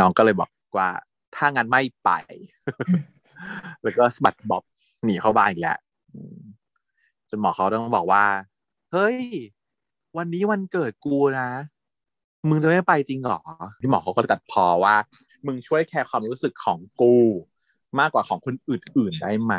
[0.00, 0.88] น้องก็เลยบอกว่า
[1.36, 2.10] ถ้างั้นไม่ไป
[3.82, 4.64] แล้วก็สบัดบ๊อบ
[5.04, 5.78] หนีเข้าบ้านอีกแล้ว
[7.30, 8.24] จนหมอเขาต้องบอกว่า
[8.92, 9.18] เฮ้ย
[10.16, 11.48] วันนี้วันเกิดกูนะ
[12.48, 13.40] มึงจะไม่ไปจริงเหรอ
[13.80, 14.94] พี่หมอเขาก็ตัดพอว่า
[15.46, 17.16] มึงช่วยแคร์ความรู้สึกของกู
[18.00, 19.54] มากกว่าของคนอื่นๆได้ไหม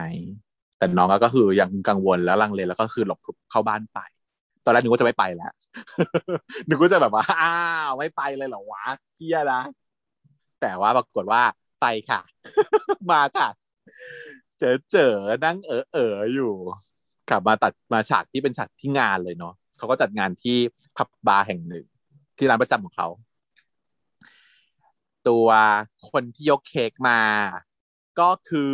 [0.77, 3.19] แต่น้องก็คือยังกังวลแล้วลังเลแล้วก็คือหลบ
[3.51, 3.99] เข้าบ้านไป
[4.65, 5.53] ตอนแรกหนึกว่าจะไม่ไปแล้ว
[6.65, 7.55] หนึกว่าจะแบบว่าอ้า
[7.87, 9.61] วไม่ไปเลยเหรอวะเฮียนะ
[10.61, 11.41] แต่ว่าปรากฏว่า
[11.81, 12.21] ไปค่ะ
[13.11, 13.47] มาค่ะ
[14.59, 15.13] เจอเจอ
[15.45, 16.53] นั่งเออเอออยู่
[17.29, 20.57] กลับมาตัดมาฉากที่เป็นฉากที่งานเลยเนาะเขาก็จัดงานที่
[20.97, 21.85] ผับบาร์แห่งหนึ่ง
[22.37, 23.07] ที่ร้านประจำของเขา
[25.27, 25.47] ตัว
[26.11, 27.19] คนที่ยกเค้กมา
[28.19, 28.73] ก็คือ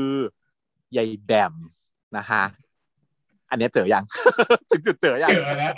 [0.98, 1.54] ยายแบม
[2.18, 2.44] นะคะ
[3.50, 4.04] อันเนี้ยเจอยัง
[4.70, 5.74] ถึงจุดเจอยังเจอแล้ว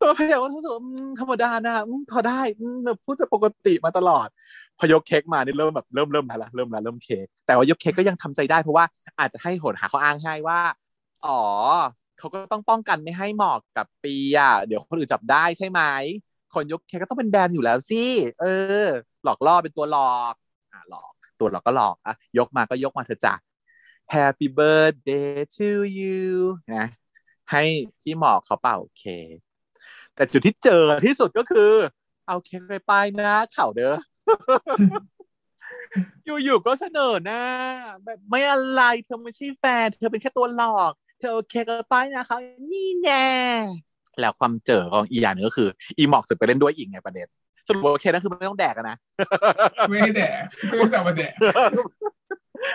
[0.00, 4.28] ตัวพยาก็รู้สึกว่าอืมธรรมดานะอืมพอได้อืมแบบพูดแบบปกติมาตลอด
[4.78, 8.84] พอยกเค้กมานี่เริ่มแบบเริ่มเริ่มแล้วละเริ่มแล้วเริ่มเค้กแต่ว่ายกเค้กก็ยังทำใจได้เพราะว่า
[9.18, 10.60] อาจจะให้โหนหาเขาอ้างให้ว่า
[11.26, 11.42] อ๋อ
[12.18, 15.80] เขาก็ต้องป้องกันไม่ให้หมอกกับปีอะเดี๋ยวคนอื่นจับได้ใช่ไหม
[16.54, 18.02] คนยกเคกก็ต้องเป็นแบรนด์อยู่แล้วสิ
[18.40, 18.44] เอ
[18.84, 18.86] อ
[19.24, 20.34] หลอกล่อเป็นตัวหลอก
[20.72, 23.34] อะหลอกตัวหลอกก็หลอกอะยกมาก็ยกมาเถอจ้ะ
[24.14, 25.68] Happy birthday to
[25.98, 26.22] you
[26.74, 26.86] นะ
[27.50, 27.62] ให้
[28.02, 29.36] พี่หมอกเขาเป่าเค้ก
[30.14, 31.72] แต่จุดที่เจอที่สุดก็คือ
[32.26, 33.96] เอาเค้กไปป้ายหน้าเขาเด้อ
[36.24, 37.42] อยู่ๆก็เสนอหน้า
[38.04, 42.38] แบบไม่อะไรเธอไม่ใช่แฟน เธอเป็นแค่ตัวหลอก เธอเอเค้กไปป้ายน้าเขา
[42.70, 43.26] นี่แน่
[44.20, 47.26] แล้วความเจอของอีกอย่างหนึงก็คืออีหมอกสึกไปเล่นด้วยอีกไงประเด็น
[47.68, 48.96] สรุปว่าโอเคนั่นคือไม่ต้องแดกกันนะ
[49.88, 51.32] ไม่ให้แดกไม่ให้สับมาแดก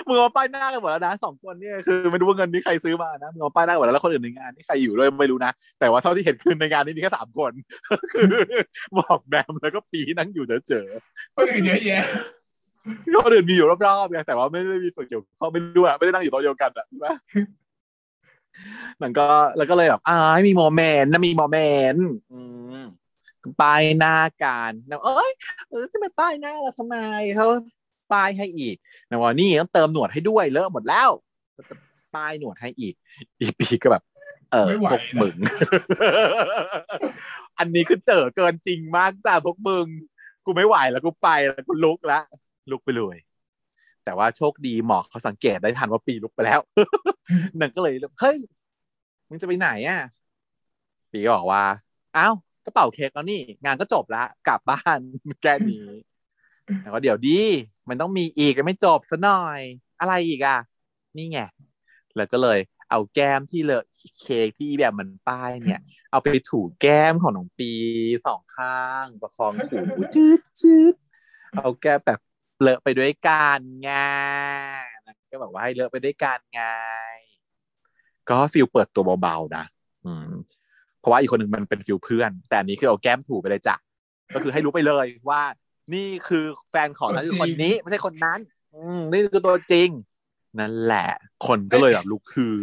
[0.07, 7.51] มึงเอาป้ายหน้ากันหมดแล้วนะสองคนเนี่ยคือไม่รู้ว่าเงินนี้ใครซื้อมานะมึงเอาป้ายหน้ากันหมดแล้วแล้วคนอื่นในงานนี่ใครอยู่ด้วยไม่รู้นะแต่ว่าเท่าที่เห็นคือในงานนี้มีแค่สามคน
[8.11, 8.25] คือ
[8.97, 10.85] บอกแบมแล้วก็ปีนั่งอยู่เจอ
[11.35, 17.07] คนอื่นเยอะแยะๆคนอื่นมีอยู่รอบๆไงแต่ว่าไม่ได้มีส่วนเกี่ยวข้องไม่รู้อะไม่ได้นั่งอยู่โต๊ะเดียวกันอะใช่ไหม
[19.01, 19.27] มันก็
[19.57, 21.57] แล้วก็เลยแบบอ่ามีโมเมนต์นะมีโมเม
[21.91, 22.39] นต์อื
[22.77, 22.83] ม
[23.61, 25.31] ป้ายหน้ากันนะเอ้ย
[25.69, 26.95] เออจะไปป้ายหน้าเราทำไม
[27.35, 27.47] เขา
[28.13, 28.75] ป้ายให้อีก
[29.09, 31.09] นะว่านี่ต้องเติมหนวดให้ด้วยเลอะหมดแล้ว
[32.15, 32.93] ป้ายหนวดให้อีก
[33.39, 34.03] อีปีก็แบบ
[34.51, 35.35] เออไม่ไหวพวกนะมึง
[37.59, 39.85] อันนี้คือเจอเกินจริงมากจ้าพวกมึง
[40.45, 42.23] กูไม่ไหวแล้วกูไปแล้วกูลุกแล้ว
[42.71, 43.17] ลุกไปเลย
[44.05, 46.59] แต่ว่าโชคดีหมอเขาสังเกตได้ทันว่าปีลุกไปแล้ว
[47.59, 48.37] นั่นก็เลยเฮ้ย
[49.29, 49.99] มึงจะไปไหนอะ
[51.11, 51.63] ปีก็บอกว่า
[52.13, 52.35] เอ้าว
[52.65, 54.99] กระเป๋าเค้กแล้วนี่ งานก็จบแล้วกลับบ้าน
[55.41, 55.87] แค่นี้
[56.81, 57.39] แต่ว่าเดี๋ยวดี
[57.89, 59.61] มันต้องมีอีกยังไม่จบซะหน่อย
[59.99, 60.57] อะไรอีกอะ
[61.17, 61.39] นี่ไง
[62.15, 63.85] แล้วก็เลยเอาแก้มที่เลอะ
[64.21, 65.81] เค้กที่แบบมันป้ายเนี่ย
[66.11, 67.71] เอาไปถูแก้มของน้องปี
[68.25, 69.77] สองข้าง ประคองถู
[70.15, 70.95] จืดจืด
[71.57, 72.19] เอาแก้มแบบ
[72.61, 73.91] เลอะไปด้วยกันไง
[75.31, 76.61] ก็บอกว่าให้เลอะไปด้วยกันไง
[78.29, 79.65] ก็ feel เปิดตัวเบาๆนะ
[80.05, 80.29] อืม
[80.99, 83.75] เพราะว่าอีกคนหนึ่งมันเป็น feel เพื่อน แต่อันนี้คือเอาแก้มถูไปเลยจ้ะ
[84.33, 85.41] ก็คือให้รู้ไปเลยว่า
[85.93, 88.39] นี่คือแฟนของนั่นคือคนนี้ไม่ใช่คนนั้น
[88.73, 89.89] อืมนี่คือตัวจริง
[90.59, 91.09] นั่นแหละ
[91.47, 92.55] คนก็เลยแบบลุกคือ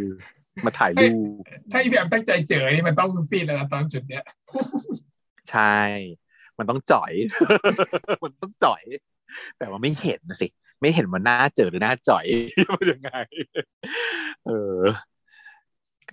[0.64, 4.24] มาถ่ายรูปถ้าอีแบบตั้งใจเจอนี่มันต้องซีดแล้วนะตอนจุดเนี้ย
[5.50, 5.78] ใช่
[6.58, 7.12] มันต้องจ่อย
[8.22, 8.82] มันต้องจ่อย
[9.58, 10.48] แต่ว่าไม่เห็นนะสิ
[10.80, 12.26] ไม่เห็นมันหน้าเจอหรือหน้าจ่อย
[12.74, 13.12] มันยังไง
[14.46, 14.82] เออ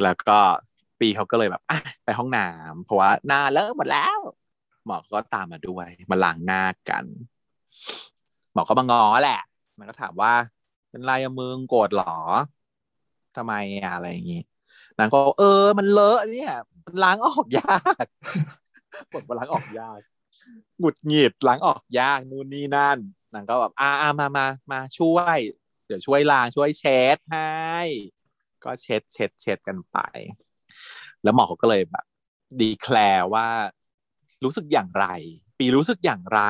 [0.03, 0.39] แล้วก็
[0.99, 1.61] ปีเขาก็เลยแบบ
[2.05, 4.20] ไปห้องน้ำเพราะว่าหน้าเลอะหมดแล้ว
[4.86, 7.05] หมอก็ตามมาด้วย มาล้างหน้ากัน
[8.53, 9.41] หมอก็มางอแหละ
[9.78, 10.34] มันก็ถามว่า
[10.89, 12.13] เป็นไรอะมึงโกรธหรอ
[13.36, 13.53] ทำไม
[13.84, 14.41] อะอะไรอย่างงี้
[14.97, 16.51] นางก็เออ มันเลอะเนี่ย
[16.86, 18.05] มันล้างออกยาก
[19.11, 19.99] ปวดมาล้างออกยาก
[20.80, 22.98] หงุดหงิดล้างออกยากนู่นนี่นั่น
[23.34, 25.39] นางก็แบบอ่ามามามาช่วย
[25.86, 27.78] เดี๋ยวช่วยล้างช่วยเช็ดให้
[28.64, 29.98] ก็เช็ดเช็ดเช็ดกันไป
[31.24, 32.06] แล้วหมอเขาก็เลยแบบ
[32.62, 33.48] ดีแคลร์ว่า
[34.43, 35.06] รู้สึกอย่างไร
[35.58, 36.41] ปีรู้สึกอย่างไร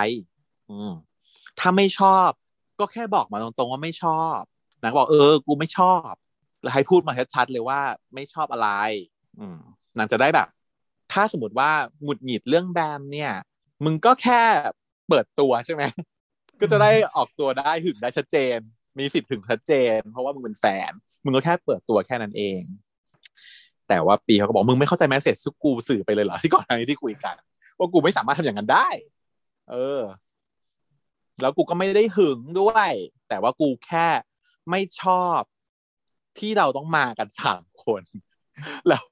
[0.71, 0.91] อืม
[1.59, 2.29] ถ้าไม่ชอบ
[2.79, 4.39] ก็แค่บอกมาตรงๆว่าไม่ชอบ
[4.81, 6.11] นางบอกเออ กูไม่ชอบ
[6.61, 7.79] แล้วให้พูดมาชัดๆเลยว่า
[8.13, 8.69] ไม่ชอบอะไร
[9.39, 9.57] อืม
[9.97, 10.47] นางจะได้แบบ
[11.11, 11.71] ถ้าสมมติว่า
[12.01, 13.31] หงุดหงิดเรื่องแบมเนี่ย
[13.85, 14.41] มึงก็แค่
[15.09, 15.83] เปิดตัวใช่ไหม
[16.59, 18.57] ก็จะได้ออกตัวได้หึงได้ชัดเจน
[18.99, 20.91] มีสิทธิ์ถึงชัดเจน เพราะว่ามึงเป็นแฟน
[21.25, 22.61] มึงก็แค่เปิดตัวแค่นั้นเอง
[23.89, 27.35] แต่ว่าปีเขาก็บอกมึงไม่เข้าใจแมสเซจที่กูสื่อไปเลยเหรอที่ก่อนหน้านี้ที่คุยกัน
[27.77, 28.87] ว่ากูไม่สามารถทำอย่างนั้นได้
[29.71, 30.01] เออ
[31.41, 32.91] แล้วกูก็ไม่ได้หึงด้วย
[33.29, 34.07] แต่ว่ากูแค่
[34.69, 35.39] ไม่ชอบ
[36.39, 38.01] ที่เราต้องมากันสามคน
[38.87, 39.03] แล้ว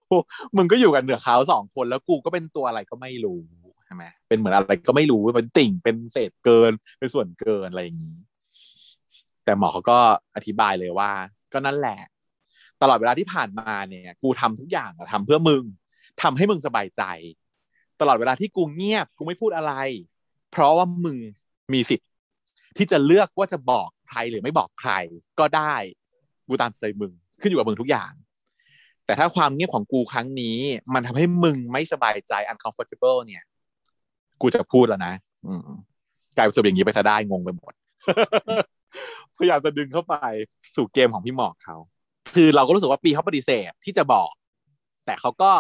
[0.57, 8.17] มึงก็อยู่กันเหนือเขาสองคน แล้วกูก็เป็นตัวอะไรก็ไม่รู้ใช่ไหมเป็นเหมือนอะไรก็ไม่รู้เป็นติ่งเป็นเศษเกินเป็นส่วนเกินอะไรอย่างนี้
[9.43, 9.99] แต่หมอเขาก็
[10.35, 11.11] อธิบายเลยว่า
[11.53, 11.99] ก็นั่นแหละ
[12.81, 15.63] ตลอดเวลาที่ผ่านมาเนี่ย กูทำทุกอย่างอะทำเพื่อมึง
[16.21, 17.03] ทำให้มึงสบายใจ
[18.01, 19.73] ตลอดเวลาที่กูเงียบกูไม่พูดอะไร
[20.51, 21.17] เพราะว่ามึง
[21.73, 22.09] มีสิทธิ์
[22.77, 24.91] ที่จะเลือกว่าจะบอกใครหรือไม่บอกใคร
[25.39, 25.75] ก็ได้
[26.47, 28.11] กูตามใจมึงขึ้นอยู่กับมึงทุกอย่าง
[29.05, 30.57] แต่ถ้าความเงียบของกูครั้งนี้
[30.93, 33.43] มันทำให้มึงไม่สบายใจ uncomfortable เนี่ย
[34.41, 35.13] กูจะพูดแล้วนะ
[36.35, 37.73] กลายเป็นสรุปอย่างนี้ไปซะได้งงไปหมด
[39.37, 40.15] พยายามจะดึงเข้าไป
[40.75, 41.77] สู่เกมของพี่หมอกเขา
[42.35, 44.31] คือเราก็รู้สึกว่าปีเขาปฏิเสธที่จะบอก
[45.05, 45.51] แต่เขาก็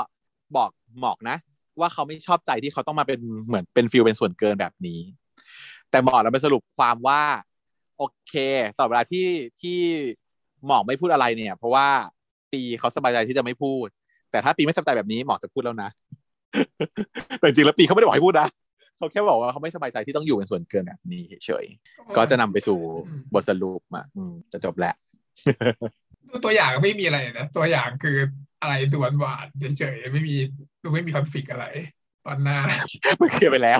[0.57, 0.69] บอก
[0.99, 1.37] หมอกนะ
[1.79, 4.99] ว่าเขาไม่ชอบใจที่เขาต้องมาเป็นเหมือนเป็นฟิลเป็นส่วนเกินแบบนี้
[5.89, 7.21] แต่หมอกเราไปสรุปความว่า
[7.97, 8.33] โอเค
[8.79, 9.27] ต่อเวลาที่
[9.61, 9.79] ที่
[10.67, 11.87] หมอกไม่พูดอะไรเนี่ย เพราะว่า
[12.53, 13.87] ปีเขาสบายใจที่จะไม่พูด
[14.31, 15.89] แต่ถ้าปีไม่สบายใจแบบนี้หมอกจะพูดแล้วนะ
[17.39, 18.47] แต่จริงแล้วปีเขาไม่ได้บอกให้พูดนะ
[18.97, 22.79] เขาแค่บอกว่าเขาไม่สบายใจที่ต้องอยู่เป็นส่วนเกินแบบนี้เฉยๆก็จะนำไปสู่
[23.33, 24.93] บทสรุปอะอืมจะจบแหละ
[26.45, 28.17] ตัวอย่างไม่มีอะไรนะ ตัวอย่างคือ
[28.61, 30.35] อะไรดวนหวานเฉยๆไม่มี
[30.83, 31.65] ดูไม่มีคอนฟ lict อะไร
[32.25, 32.59] ตอนหน้า
[33.19, 33.79] มันเคลียร์ไปแล้ว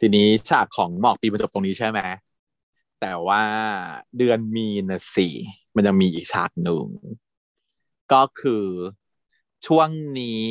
[0.00, 2.00] ทีนี้ฉากของหมอกปีมันจบตรงนี้ใช่ไหม
[3.00, 3.44] แต่ว่า
[4.18, 5.34] เดือนมีนะสี่
[5.76, 6.86] มันจะมีอีกฉากหนึ่ง
[8.12, 8.64] ก็คือ
[9.66, 9.88] ช่วง
[10.20, 10.44] นี้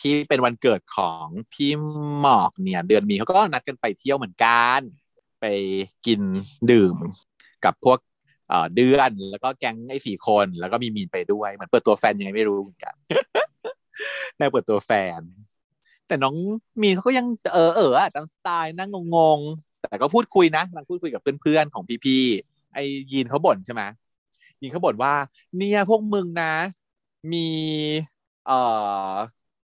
[0.00, 1.70] ที่เป็นวันเกิดของพี่
[2.20, 4.80] หมอกเนี่ย เดือนมีเขาก็นัดกันไปเที่ยวเหมือนกัน
[5.40, 5.44] ไป
[6.06, 6.20] กิน
[6.70, 6.96] ดื่ม
[7.64, 7.98] กับพวก
[8.76, 12.94] เดือนแล้วก็แก๊งไอ้สี่คน แล้วก็มีมีนไปด้วยเหมือนเปิดตัวแฟนยังไงไม่รู้เหมือนกัน
[14.38, 15.20] ในเปิดตัวแฟน
[16.06, 16.34] แต่น้อง
[16.82, 23.82] มีนเขาก็ยังเออเออตามสไตล์นั่งงงๆแต่ก็พูดคุยนะกำลังพูดคุยกับเพื่อนๆของพี่ๆไอ้ยีนเขาบ่นใช่ไหม
[24.60, 25.14] ยีนเขาบ่นว่า
[25.56, 26.54] เนี่ยพวกมึงนะ
[27.32, 27.48] มี
[28.46, 28.58] เอ่
[29.10, 29.12] อ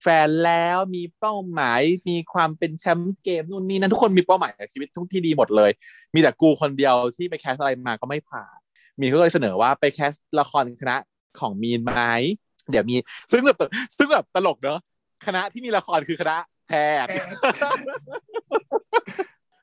[0.03, 5.71] แฟนแล้วมีเป้าหมายมีความเป็นแชมป์เกมนู่นนี่นั่นทุกคนมีเป้าหมายในชีวิตทุกที่ดีหมดเลย
[6.13, 8.57] มีแต่กูคนเดียวที่ไปแคสอะไรมาก็ไม่ผ่าน
[8.99, 10.97] มีนเขาก็เลยเสนอว่าไปแคสละครคณะ
[11.39, 12.01] ของมีนไหม
[12.71, 12.95] เดี๋ยวมี
[13.31, 13.57] ซึ่งแบบ
[13.97, 14.79] ซึ่งแบบตลกเนอะ
[15.25, 16.37] คณะที่มีละครคือคณะ
[16.67, 16.71] แพ
[17.03, 17.09] ทย์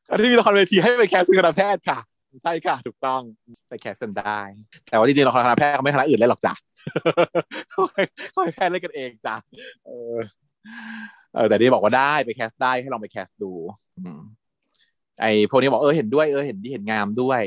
[0.07, 1.99] คณะที่มีละครเวทีให้ไป cast คือคณะแพทย์ค่ะ
[2.43, 3.21] ใช่ค่ะ ถูกต้อง
[3.69, 4.41] ไป cast กันได้
[4.91, 6.55] แต่ว่าจริงๆละครคณะแพทย์เขาไม่คณะอื่นเล่นหรอกจ้ะ
[7.71, 8.03] เขาให้
[8.33, 9.37] เขาให้แพทย์เล่นกันเองจ้ะ
[9.87, 10.17] เออ
[11.35, 14.09] เออแต่นี่บอกว่าได้ไป cast ได้ให้ลองไป cast ดู
[15.21, 17.43] ไอ้พวกนี้บอกเออเห็นด้วยเออเห็นดีเห็นงามด้วย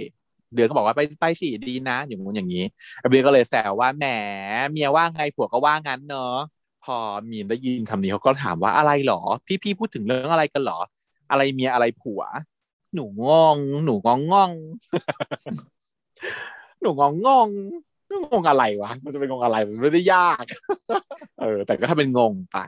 [0.55, 2.63] เดือนก็บอกว่าไปไปสิดีนะ อย่างงู้นอย่างนี้
[2.99, 4.05] ไอ้เบียก็เลยแซวว่าแหม
[4.71, 6.35] เมียว่าไงผัวก็ว่างั้นเนอะ
[6.83, 6.97] พอ
[7.31, 10.79] มีนได้ยินคำนี้เขาก็ถามว่าอะไรหรอ พี่พี่พูดถึงเรื่องอะไรกันหรอ
[11.31, 12.21] อะไรเมียอะไรผัว
[12.93, 14.51] หนูงงหนูงองงอง
[16.81, 17.49] หนูงองงอง
[18.25, 20.45] งงอะไรวะ มันจะเป็นงงอะไร มันไม่ได้ยาก
[21.41, 22.59] เออ แต่ก็ถ้าเป็นงงไป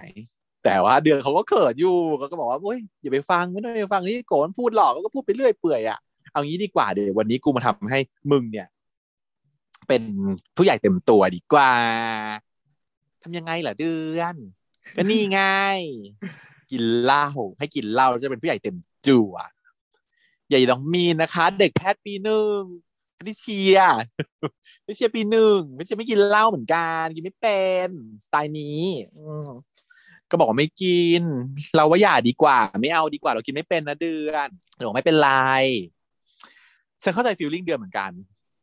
[0.65, 5.99] แต่ว่าเดือนเขาก็เขินอยู่เขาก็บอกว่าเฮ้ยอย่าไปฟังไม่ต้องไปฟังนี่โกนพูดหลอกก็พูดไปเรื่อยเปื่อยอะ
[6.31, 7.99] เอางี้ดีกว่าเดี๋ยววันนี้กูมาทำให้
[8.31, 8.67] มึงเนี่ย
[9.87, 10.03] เป็น
[10.55, 11.73] ผู้ใหญ่เต็มตัวดีกว่า
[13.23, 14.35] ทำยังไงล่ะเดือน
[14.95, 15.41] ก็นี่ไง
[16.71, 17.27] กินเหล้า
[17.57, 18.77] ให้กินเหล้าแล้วจะเป็นผู้ใหญ่เต็ม
[19.07, 19.33] ตัว
[20.49, 22.59] ใหญ่ต้องมีนะคะ เด็กแพทย์ปีหนึ่ง
[23.23, 23.95] ไม่เชียร์
[24.83, 27.87] ไม่เชียร์ปีหนึ่งไม่เชียไม่กินเหล้าเหมือนกันกินไม่เป็น
[28.25, 28.81] สไตล์นี้
[30.29, 31.21] ก็บอกว่าไม่กิน
[31.75, 35.31] เราว่าอย่าดีกว่า ไม่เอาดีกว่า เรากินไม่เป็นนะเดือนเราบอไม่เป็นไร
[37.03, 38.11] ฉันเข้าใจฟีลลิ่งเดือนเหมือนกัน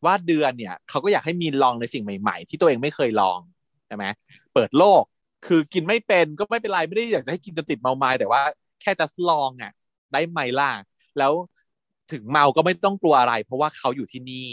[0.04, 3.40] ว่าเดือนเนี่ยเขาก็อยากให้มีลองในสิ่งใหม่ ๆ ที่ตัวเองไม่เคยลอง
[3.86, 4.04] ใช่ไหม
[4.54, 5.02] เปิดโลก
[5.46, 8.42] คือกินไม่เป็นก็ไม่เป็นไรไม่ได้อยากจะให้กินจนติดเมาไม้แต่ว่า
[8.80, 9.72] แค่จะลองอะ
[10.12, 10.70] ได้ไหมล่ะ
[11.18, 11.32] แล้ว
[12.12, 14.48] ถึงเมาก็ไม่ต้องกลัวอะไร เพราะว่าเขาอยู่ที่นี่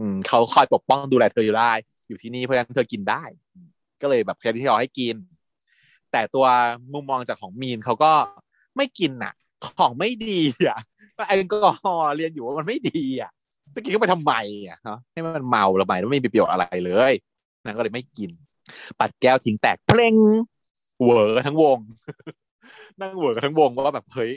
[0.00, 1.72] อืมเขาคอยปกป้องดูแลเธออยู่ได้
[2.08, 3.22] อยู่ที่นี่เพราะฉะนั้นเธอกินได้
[4.02, 5.16] ก็เลยแบบแค่ที่เขาให้กิน
[6.12, 6.46] แต่ตัว
[6.92, 8.12] มุมมองจากของมีนเขาก็
[8.76, 9.32] ไม่กินอะ
[9.66, 10.38] ของไม่ดี
[10.68, 10.78] อะ
[11.28, 13.30] แอลกอฮอล์เรียนอยู่ว่ามันไม่ดีอะ
[13.74, 14.32] จะกินเข้าไปทำไม
[14.68, 17.12] อะฮะให้มันเมาแล้วไมไม่มีประโยชน์อะไรเลย
[17.64, 18.30] นางก็เลยไม่กิน
[19.00, 20.14] ปัดแก้วทิ้งแตกเพลง
[21.02, 21.78] เวอกันทั้งวง
[23.00, 24.30] นั่งเวอกันทั้งวงว่าแบบเฮ้ย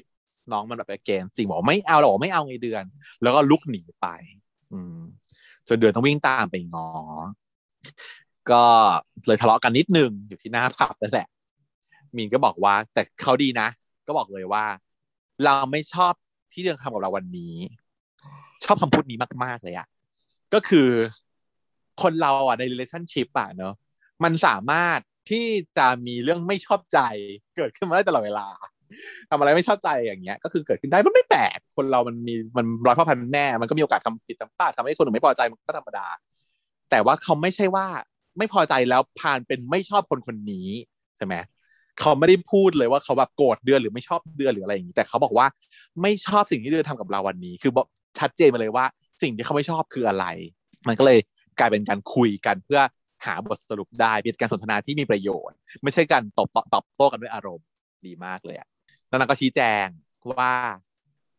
[0.51, 2.83] น้องมันแบบเกณฑ์สิ่งบอกไม่เอาหรอกไม่เอาไงเดือน
[3.21, 4.07] แล้วก็ลุกหนีไป
[4.71, 4.99] อืม
[5.67, 6.89] จนเดือนต้องวิ่งตามไปงอ
[8.51, 8.63] ก็
[9.27, 11.27] เลยทะเลาะกันนิดนึงอยู่ที่หน้าผับนั่นแหละ
[12.15, 13.67] มีนก็บอกว่า แต่เขาดีนะ
[14.07, 14.65] ก็บอกเลยว่า
[15.43, 16.13] เราไม่ชอบ
[16.51, 17.55] ที่เดือนทำกับเราวันนี้
[18.63, 19.87] ชอบคำพูดนี้มาก ๆ เลยอะ
[20.53, 20.89] ก็คือ
[22.01, 23.73] คนเราอะใน relationship อะเนอะ
[24.23, 26.99] มันสามารถที่จะมีเรื่องไม่ชอบใจ
[27.55, 28.47] เกิดขึ้นมาได้ตลอดเวลา
[29.29, 36.07] ทำอะไรไม่ชอบใจอย่างเงี้ย ก็คือเกิดขึ้นได้มันไม่แปลกคนเรามันมีมันร้อยพ่อพันแม่มันก็มีโอกาสทำผิดทำพลาดทำให้คนอื่นไม่พอใจมันก็ธรรมดา
[36.89, 37.85] แต่ว่าเขาไม่ใช่ว่า
[38.37, 40.67] ไม่พอใจแล้วผ่านเป็นไม่ชอบคนคนนี้
[41.17, 41.35] ใช่ไหม
[41.99, 45.45] เขาไม่ได้พูดเลยว่าเขาแบบโกรธเดือนหรือไม่ชอบเดือนหรืออะไรอย่างนี้แต่เขาบอกว่า
[46.01, 47.87] ไม่ชอบสิ่งที่เดือนทำกับเราวันนี้ คือบอก
[48.19, 48.85] ชัดเจนมาเลยว่า
[49.21, 50.25] สิ่งที่เขาไม่ชอบคืออะไร
[50.87, 51.19] มันก็เลย
[51.59, 52.81] กลายเป็นการคุยกันเพื่อ
[53.25, 57.67] หาบทสรุปได้เป็นการสนทนาที่มีประโยชน์ ไม่ใช่การตอบตอบโต้กันด้วยอารมณ์
[58.05, 58.67] ดีมากเลยอะ
[59.13, 59.87] แล้วนางก็ชี้แจง
[60.31, 60.53] ว่า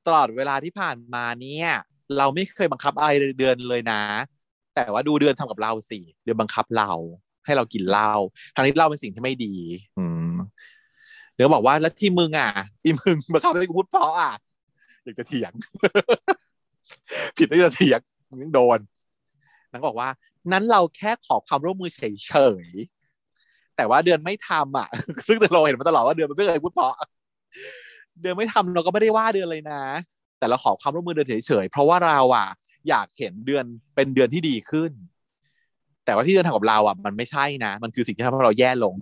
[0.06, 1.68] ตลอดเวลาที่ผ่านมาเนี่ย
[2.18, 4.02] เราไม่เคยบังคับอะไรเดือนเลยนะ
[4.74, 6.90] แต่ว่าดูเดือนทำกับเราสิเดือนบังคับเรา
[7.44, 8.12] ให้เรากินเหล้า
[8.54, 9.54] ทางนี้เหล้าเป็นสิ่งที่ไม่ดี
[9.98, 10.34] อืม
[11.34, 12.50] เดี๋ยวบอกว่าแล้วที่มึงอะ
[12.82, 14.32] ที่มึงบังคับให้กูพูดเพราะอะ
[15.04, 15.52] อยากจะเถียง
[17.36, 18.00] ผิดแล้วจะเถียง
[18.30, 18.78] มึงโดน
[19.72, 20.08] นางบอกว่า
[20.52, 22.32] นั้นเราแค่ขอความร่วมมือเฉ
[22.64, 24.88] ยๆแต่ว่าเดือนไม่ทำอะ
[25.26, 26.94] ซึ่งเราเห็นมาตลอดว่าเดือนมันไม่เคยพูดเพราะ
[28.20, 29.82] เดือนไม่ทำเราก็ไม่ได้ว่าเดือนเลยนะ
[30.38, 32.48] แต่เราขอความร่วมมือเดือนเฉยๆเพราะว่าเราอะ
[32.88, 34.90] อยากเห็นเดือนเป็นเดือนที่ดีขึ้น
[36.04, 38.94] แต่ว่าที่เดือนทำกับเราอะมันไม่ใช่นะ มันคือสิ่งที่ทำให้เราแย่ลง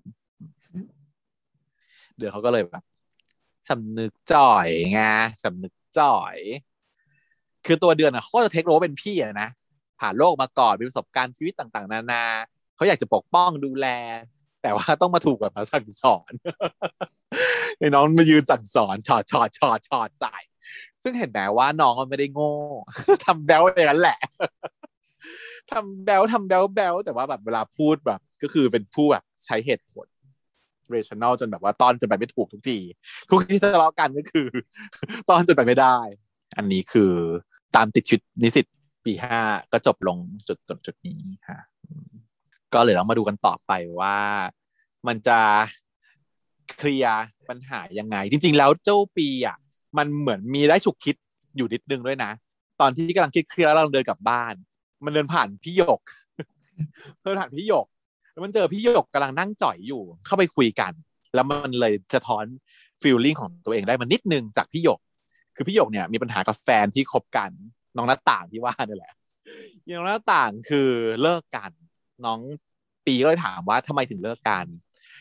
[2.16, 2.84] เดือนเขาก็เลยแบบ
[3.70, 5.00] สำนึกจ่อยไง
[5.44, 6.36] สำนึกจ่อย
[7.66, 9.48] คือตัวเดือนอะเขาก็จะเทคโรเป็นพี่อะนะ
[10.00, 12.24] ผ่านโลกมาก่อนมีประสบการณ์ชีวิตต่าง ๆ นานา
[12.76, 13.86] เขาอยากจะปกป้องดูแล
[14.62, 16.32] แต่ว่าต้องมาถูกแบบมาสั่งสอน
[17.78, 20.36] ไอ้น้องมายืนสั่งสอนชอดชอดชอดชอดใส่
[21.02, 22.52] ซึ่งเห็นไหมว่าน้องมันไม่ได้โง่
[23.24, 24.18] ทำแบลอย่างนั้นแหละ
[25.72, 30.06] ทำแบลทำแบลแบลแต่ว่าแบบเวลาพูดแบบ ก็คือเป็นผู้แบบใช้เหตุผล
[30.94, 32.78] rational จนแบบว่าตอนจนไปไม่ถูกทุกที
[33.30, 34.48] ทุกที่ทะเลาะกันก็คือ
[35.30, 35.98] ตอนจนไปไม่ได้
[36.56, 37.12] อันนี้คือ
[37.76, 38.66] ตามติดชีวิตนิสิต
[39.04, 39.40] ปีห้า
[39.72, 41.60] ก็จบลงจุดจุดจุดนี้ฮะ
[42.74, 44.16] ก็เลยเรามาดูกันต่อไปว่า
[45.06, 45.38] มันจะ
[46.78, 49.56] เคลียร์ปัญหายังไง จริง ๆ แล้วเจ้าปีอะ
[49.98, 51.16] มันเหมือนมีได้ฉุกคิด
[51.56, 52.30] อยู่นิดนึงด้วยนะ
[52.80, 54.54] ตอนที่กำลังคิดเคลียร์แล้วเราเดินกลับบ้าน
[55.04, 56.00] มันเดินผ่านพี่หยก
[57.22, 57.86] เดินผ่านพี่หยก
[58.32, 60.92] แล้วมันเจอพี่หยกกำลังนั่งจ่อยอยู่ เข้าไปคุยกัน
[61.34, 62.44] แล้วมันเลยสะท้อน
[63.02, 65.00] ฟีลลิ่งของตัวเองได้มานิดนึงจากพี่หยก
[65.56, 67.50] คือพี่หยกเนี่ยมีปัญหากับแฟนที่คบกัน
[67.96, 69.14] น้องหน้าต่างที่ว่านี่แหละ
[69.96, 70.88] น้องหน้าต่างคือ
[71.22, 71.72] เลิกกัน
[72.26, 72.40] น้อง
[73.06, 74.66] ปีก็เลยถามว่าทำไมถึงเลิกกัน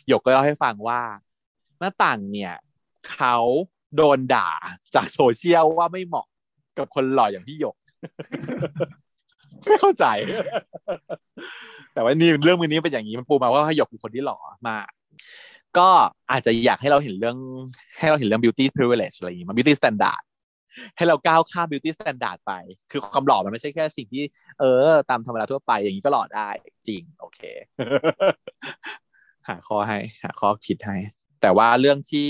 [0.07, 1.01] หยกก็เล่าให้ฟังว่า
[1.79, 2.53] หน้าต่างเนี่ย
[3.13, 3.37] เขา
[3.95, 4.49] โดนด่า
[4.95, 6.27] จากโซเชียลว่าไม่เหมาะ
[6.77, 7.75] กับคนหล่ออย่างพี่หยก
[9.67, 10.05] ไม่เข้าใจ
[11.93, 14.37] แต่ว่านี่เรื่องมือนี้เป็นอย่างนี้มันปูมาว่าให้หยกเป็นคนที่หล่อ
[14.69, 14.87] มาก
[15.77, 15.89] ก็
[16.31, 17.37] อาจจะอยากให้เราเห็นเรื่อง
[17.99, 20.21] ให้เราเห็นเรื่อง beauty privilege อะไรอย่างนี้มา beauty standard
[20.97, 22.53] ให้เราก้าวข้าม beauty standard ไป
[22.91, 24.23] คือความหล่อมันไม่ใช่แค่สิ่งที่
[24.59, 26.49] เออ ตามธรรมดาทั่วไปอย่างนี้ก็หล่อได้
[26.87, 27.39] จริง โอเค
[29.47, 30.97] หาข้อให้ หาข้อคิดให้
[31.41, 32.29] แต่ว่าเรื่องที่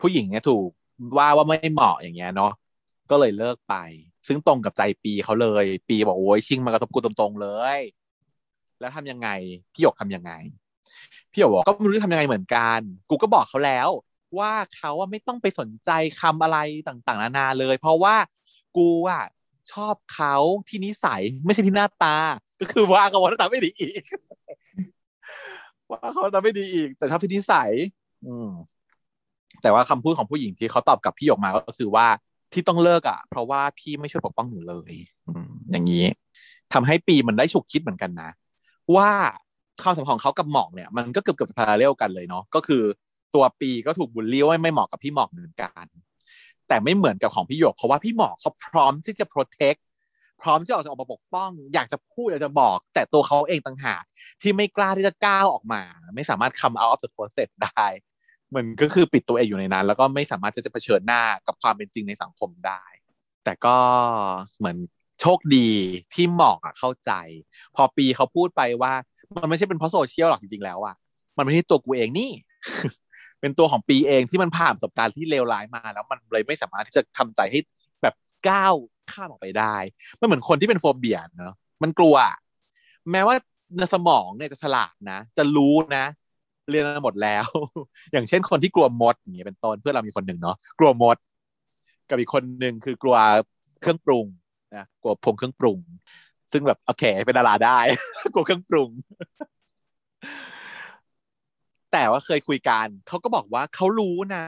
[0.00, 0.68] ผู้หญิงเนี่ยถูก
[1.18, 2.52] ว่าว่าไม่เหมาะอย่างเงี้ยเนาะ
[3.10, 3.74] ก็เลยเลิกไป
[4.26, 7.48] ซึ่งตรงกับใจปีเขาเลย ปีบอกโอ้ยชิงมากระทบกูตรงๆเล
[7.78, 7.80] ย
[8.80, 9.28] แล้วทำยังไง
[9.72, 10.32] พี่หยกทำยังไง
[11.32, 12.80] พี่หยกบอกก็ไม่รู้จะทำยังไงเหมือนกัน
[13.10, 13.88] กูก็บอกเขาแล้ว
[14.38, 16.58] ว่าเขาว่าไม่ต้องไปสนใจคำอะไร
[16.88, 18.16] ต่างๆ นานาเลย เพราะว่า
[18.76, 19.24] กูอะ
[19.72, 20.34] ชอบเขา
[20.68, 22.16] ที่นิสัยไม่ใช่ที่หน้าตา
[22.60, 24.02] ก็คือว่าเขาว่าหน้าตาไม่ดีอีก
[25.90, 27.70] ว่าเขาทำไม่ดีอีก แต่ชอบที่นิสัย
[28.26, 28.50] อืม
[29.62, 32.06] แต่ว่าคำพูดของผู้หญิงที่เขาตอบกับพี่หยกมาก็คือว่า
[32.52, 34.92] ที่ต้องเลิกอะ เพราะว่าพี่ไม่ช่วยปกป้องหนูเลย
[35.28, 36.04] อืมอย่างนี้
[36.72, 38.30] ทำให้ปีมันได้ฉุกคิดเหมือนกันนะ
[38.96, 39.10] ว่า
[39.82, 42.82] ความสัมพันธ์ของเขากับหมอกเนี่ย มันก็เกือบเกือบจะพาราเรลกันเลยเนาะก็คือ
[43.36, 45.86] ตัวปีก็ถูกบูลลี่ว่าไม่เหมาะกับพี่หมอกเหมือนกัน
[46.68, 49.80] แต่ไม่เหมือนกับของพี่หยกเพราะว่าพี่หมอกเขาพร้อมที่จะ protect
[50.42, 54.02] พร้อมที่จะออกมาปกป้อง อยากจะพูดอยากจะบอก แต่ตัวเขาเองต่างหาก
[54.42, 55.82] ที่ไม่กล้าที่จะก้าวออกมา
[56.14, 57.86] ไม่สามารถ come out of the closet ได้
[58.48, 62.84] เหมือนก็คือปิดตัวเองอยู่ในนั้น แล้วก็ไม่สามารถจะจะเผชิญหน้ากับความเป็นจริงในสังคมได้
[63.44, 63.76] แต่ก็
[64.58, 64.76] เหมือน
[65.20, 65.70] โชคดี
[66.14, 67.12] ที่หมอกอะเข้าใจ
[67.76, 68.92] พอปีเขาพูดไปว่า
[69.42, 70.96] มันไม่ใช่เป็นเพราะโซเชียลหรอกจริงๆแล้วอะ
[71.36, 72.30] มันไม่ใช่ตัวกูเองนี่
[73.40, 77.60] เป็นตัวของปีเองที่มันผ่านประสบการณ์ที่เลวร้ายมา แล้วมันเลยไม่สามารถที่จะทำใจให้
[78.02, 78.14] แบบ
[78.48, 78.74] ก้าว
[79.12, 79.76] ข้ามออกไปได้
[80.16, 82.16] ไม่เหมือนคนที่เป็นโฟเบียเนาะมันกลัว
[83.12, 83.34] แม้ว่า
[83.78, 86.04] ในสมองเนี่ยจะฉลาดนะ จะรู้นะ
[86.70, 87.46] เรียนมาหมดแล้ว
[88.12, 91.16] อย่างเช่นคนที่กลัวมดอย่างเงี้ยเป็นต้นเพื่อเรามีคนหนึ่งเนาะกลัวมด
[92.10, 93.16] กับอีกคนหนึ่งคือกลัว
[93.80, 94.26] เครื่องปรุง
[94.74, 95.78] นะกลัวพงเครื่องปรุง
[96.52, 97.78] ซึ่งแบบโอเคเป็นดาราได้
[98.34, 98.90] กลัวเครื่องปรุง
[101.92, 104.44] แต่ว่าเคยคุยกันเขาก็บอกว่าเขารู้นะ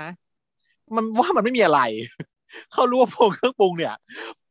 [0.96, 1.80] มันว่ามันไม่มีอะไร
[2.72, 3.94] เขารู้ว่าพงเครื่องปรุงเนี่ย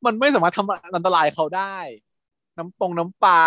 [0.06, 1.78] มันไม่สามารถทำอันตรายเขาได้
[2.58, 3.40] น้ำปงน้ำปลา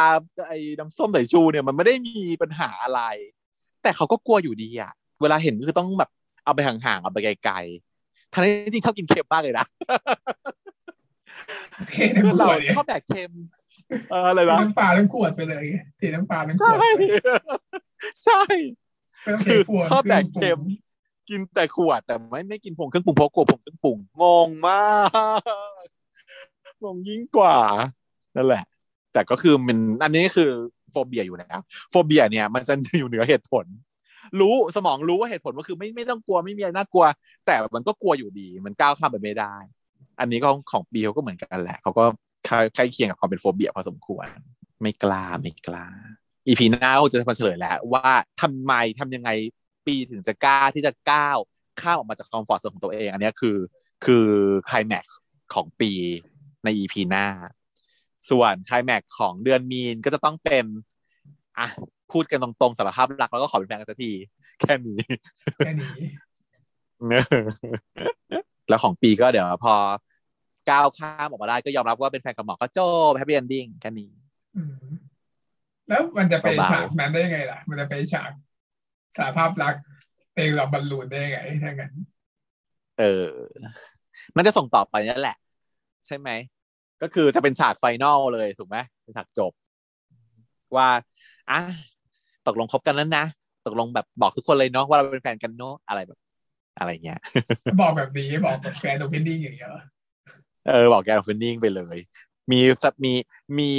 [0.48, 3.00] ไอ้น้ำส้มสายชูเนี่ยมันไม่ได้มีปัญหาอะไร
[3.82, 6.10] แต่เขาก็กลัวอยู่ดีอะเวลาเห็นคือต้องแบบ
[6.44, 9.66] เอาไปห่างๆเอาไปไกลๆทั้งที่จริงชอบกินเค็มมากเลยนะ
[11.90, 13.32] เทน้ำขเราวดเนี่ยชอบแดกเค็ม
[14.10, 15.64] เอออะไรเทนะน้ำปลาทั้งขวดไปเลย
[15.98, 17.02] เทน้ำปลาทั้งขวใช่ดไป
[18.24, 18.40] ใช่
[19.22, 20.60] ไม่ต้องเทขวดชอบแดกเค็ม
[21.28, 24.82] กินแต่ขวดแต่ไม่ไม่กินผงเครื่องปรุงเพราะกลัวผงเครื่องปรุงงงมา
[25.38, 27.58] กงงยิ่งกว่า
[28.36, 28.64] นั่นแหละ
[29.12, 30.50] แต่ก็คือมันอันนี้คือ
[30.90, 31.58] โฟเบียอยู่แล้ว
[31.90, 33.66] โฟเบียเนี่ย มันจะอยู่เหนือเหตุผล
[34.40, 37.04] รู้สมองรู้ว่าเหตุผลก็คือไม่ไม่ต้องกลัวไม่มีอะไรน่ากลัว
[37.46, 39.54] แต่มันก็กลัวอยู่ดี มันก้าวข้ามไปไม่ได้
[40.20, 42.04] อันนี้ก็ของปีเขาก็เหมือนกันแหละเขาก็
[42.46, 44.26] ใกล้ใกล้เคียงกับความเป็น phobia พอสมควร
[44.82, 45.86] ไม่กล้าไม่กล้า
[46.46, 48.10] EP หน้าเราจะมาเฉลยแล้ว ว่า
[48.40, 49.30] ทำไมทำยังไง
[49.86, 51.38] ปีถึงจะกล้าที่จะก้าว
[51.80, 53.56] ข้ามออกมาจาก comfort zone ของตัวเอง อันนี้คือ
[54.04, 54.26] คือ
[54.68, 55.20] คลแม็กซ์
[55.54, 55.90] ของปี
[56.64, 57.26] ใน EP หน้า
[58.30, 60.64] ส่วนคลแม็กซ์ของเดือนมีนก็จะต้องเป็น
[61.58, 61.68] อะ
[62.12, 64.12] พูดกันตรงๆสารภาพรักแล้วก็ขอเป็นแฟนกันสักที
[64.60, 64.98] แค่นี้
[65.64, 65.94] แค่นี้
[68.68, 69.74] แล้วของปีก็เดี๋ยวพอ
[70.70, 72.80] ก้าวข้ามออกมาได้ก็ยอมรับว่าเป็นแฟนกับหมอก็จ
[73.10, 74.10] บแฮปปี้เอนดิ้งแค่นี้
[74.56, 74.72] อืม
[75.90, 78.30] แล้วมันจะไปเบาๆฉากนั้นได้ยังไงล่ะ มันจะไปฉาก
[79.18, 79.74] สาภาพรัก
[80.32, 81.92] เพลงเราบอลลูนได้ยังไงถ้างั้น
[82.98, 83.26] เออ
[84.36, 85.36] มันจะส่งต่อไปนั่นแหละ
[86.06, 86.28] ใช่ไหม
[87.02, 89.52] ก็คือจะเป็นฉาก final เลยถูกไหมเป็นฉากจบ
[90.76, 90.88] ว่า
[91.50, 91.60] อะ
[92.46, 93.24] ตกลงคบกันแล้วนะ
[93.66, 96.18] ตกลงแบบบอกทุกคนเลยเนาะว่าเราเป็นแฟนกันเนาะอะไรแบบ
[96.78, 97.18] อะไรเงี้ย
[97.80, 99.82] บอกแบบนี้บอกแบบ grand opening อย่างเงี้ยเหรอ
[100.68, 101.96] เออบอก grand opening ไปเลย
[102.52, 103.12] มีสัตมี
[103.58, 103.70] มี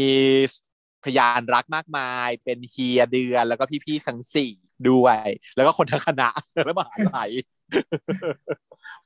[1.04, 4.52] พยานรักมากมาย เป็นเฮียเดือนแล้วก็พี่ๆทั้งสี่
[4.89, 6.30] ด้วย แล้วก็คนทั้งคณะ
[6.66, 7.32] และมหาลัย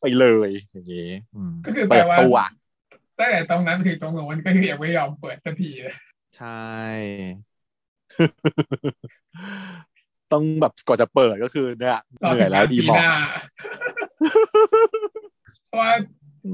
[0.02, 2.38] ไปเลยอย่างนี้อืมก็คือแปลเปิดว่าตัว
[3.20, 5.96] ตั้งแต่ตรงนั้นไปถึงตรงโน้นก็คือยังไม่ยอมเปิดสักทีเลย
[6.38, 6.74] ใช่
[10.32, 13.12] ต้องแบบก่อนจะเปิดก็คือเนี่ยรอเหนื่ถึอยงแล้วงานดีปีหมอหน้า
[15.68, 15.92] เพราะว่า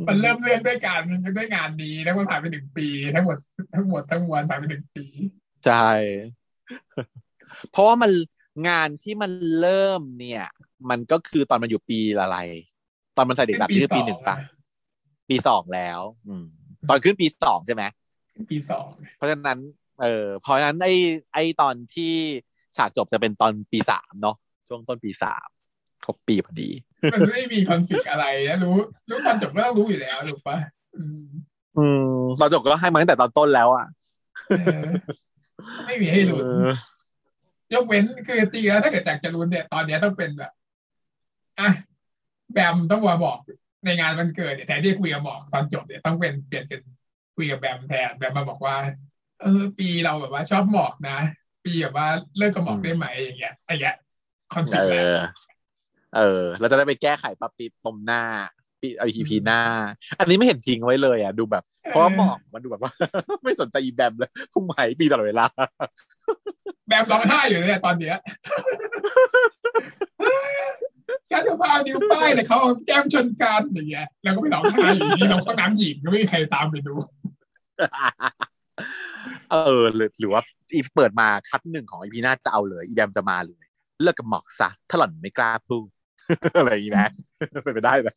[0.07, 1.01] มันเริ่มเรื่องด้วยการ
[1.37, 3.37] ด้วยงานดีแล้วมันผ่านไปหนึ่งปี ทั้งหมด
[3.75, 5.05] ทั้งหมดทั้งมวลผ่านไปหนึ่งปี
[5.65, 5.89] ใช่
[7.71, 8.11] เพราะว่ามัน
[8.69, 9.31] งานที่มัน
[9.61, 10.45] เริ่มเนี่ย
[10.89, 12.37] มันก็คือตอนมันอยู่ปีอะไร
[13.17, 14.35] ตอนมันใส่เด็กดับนี่คือปีหนึ่งปะ
[15.29, 16.45] ปีสองแล้ว อืม
[16.89, 17.83] ตอนขึ้นปีสองใช่ไหม
[18.51, 18.87] ปีสอง
[19.17, 19.59] เพราะฉะนั้น
[20.01, 20.93] เออเพราะฉะนั้นไอ้
[21.33, 22.13] ไอ้ตอนที่
[22.75, 24.35] ฉากจบจะเป็นตอนปีสามเนาะ
[24.67, 25.47] ช่วงต้นปีสาม
[26.03, 26.69] ครบปีพอดี
[27.13, 28.75] มันไม่มีคอนฟ lict อะไรนะรู้
[29.09, 30.57] รู้ตอนจบก็ต้องรู้อยู่แล้วถูกปะ
[30.97, 31.23] อืม
[31.77, 32.07] อืม
[32.39, 33.85] ตอนจบก็ให้มาตั้งแต่ตอนต้นแล้วอะ
[34.49, 34.81] เออ
[35.87, 36.71] ไม่มีให้ลุ้นเออ
[37.73, 40.51] ยกเว้นคือจริงแล้วถ้าเกิดจากจะลุ้นเนี่ยตอนเนี้ยต้องเป็นแบบ
[41.59, 41.69] อะ
[42.53, 43.37] แบมต้องมาบอก
[43.85, 46.81] ในงานวันเกิดเนี่ยแทนที่คุยกับหมอกตอนจบเนี่ยต้องเป็นเปลี่ยนเป็น
[47.35, 48.75] คุยกับแบมแทนแบมมาบอกว่า
[49.41, 51.17] เออ ปีเราแบบว่าชอบหมอกนะ
[51.65, 53.95] ปีแบบว่าเลิกกับหมอกได้ไหมอย่างเงี้ยอย่างเงี้ย
[54.53, 55.21] คอนฟเอ lict แล้วอ
[56.17, 58.21] เออเราจะได้ไปแก้ไขปรับปีปมหน้า
[58.81, 59.61] ปีไอพีหน้า
[60.19, 62.91] อันนี้ไม่เห็นทิ้งไว้เลยอะดูแบบ เพราะว่าหมอกมันดูแบบว่า
[63.43, 65.45] ไม่สนใจอีแบมเลยพุ่งไหมปีตลอดเวลา
[66.87, 68.15] แบมร้องไห้อยู่เนี่ยตอนเนี้ย
[71.27, 76.93] แค่จะพานิ้วป้ายแต่เขาเอาแก้มชนกันอย่างเงี้ยแล้วก็ไปร้องไห้อย่างนี้เราห้องน้ำหญิงก็ไม่มีใครตามไปดู
[79.51, 80.41] เออหรือหรือว่า
[80.73, 83.63] อีเปิดมาคัดหนึ่งของอีพีหน้าจะเอาเลย อีแบมจะมาเลย
[84.01, 85.87] เลิกกับหมอกซะถ้าหล่อนไม่กล้าพูด
[86.57, 86.99] อะไรอย่างนี้ไหม
[87.63, 88.09] เป็นไปได้ไหม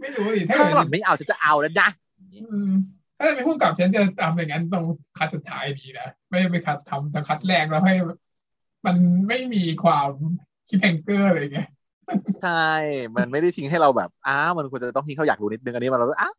[0.00, 1.88] ไม่รู้ดิถ้าถ้าเกิดหล่อนไม่เอาฉันจะเอาแล้วนะ
[2.34, 2.70] อืม
[3.18, 4.84] ถ้าเป็นผู้กำกับฉันจะทำอย่างนั้นตรง
[5.18, 7.94] คัดสุดท้ายดีนะไม่ไปคัดทำแต่คัดแรกแล้วให้
[8.86, 8.96] มัน
[9.28, 10.10] ไม่มีความ
[10.68, 11.68] คิดแพงเกอร์อะไรเงี้ย
[12.42, 12.70] ใช่
[13.16, 16.34] มันไม่ได้ทิ้งให้เราแบบอ้าวมันควรจะต้องทิ้งเขาอยากรู้นิดนึงอันนี้มันเราก็อ้าว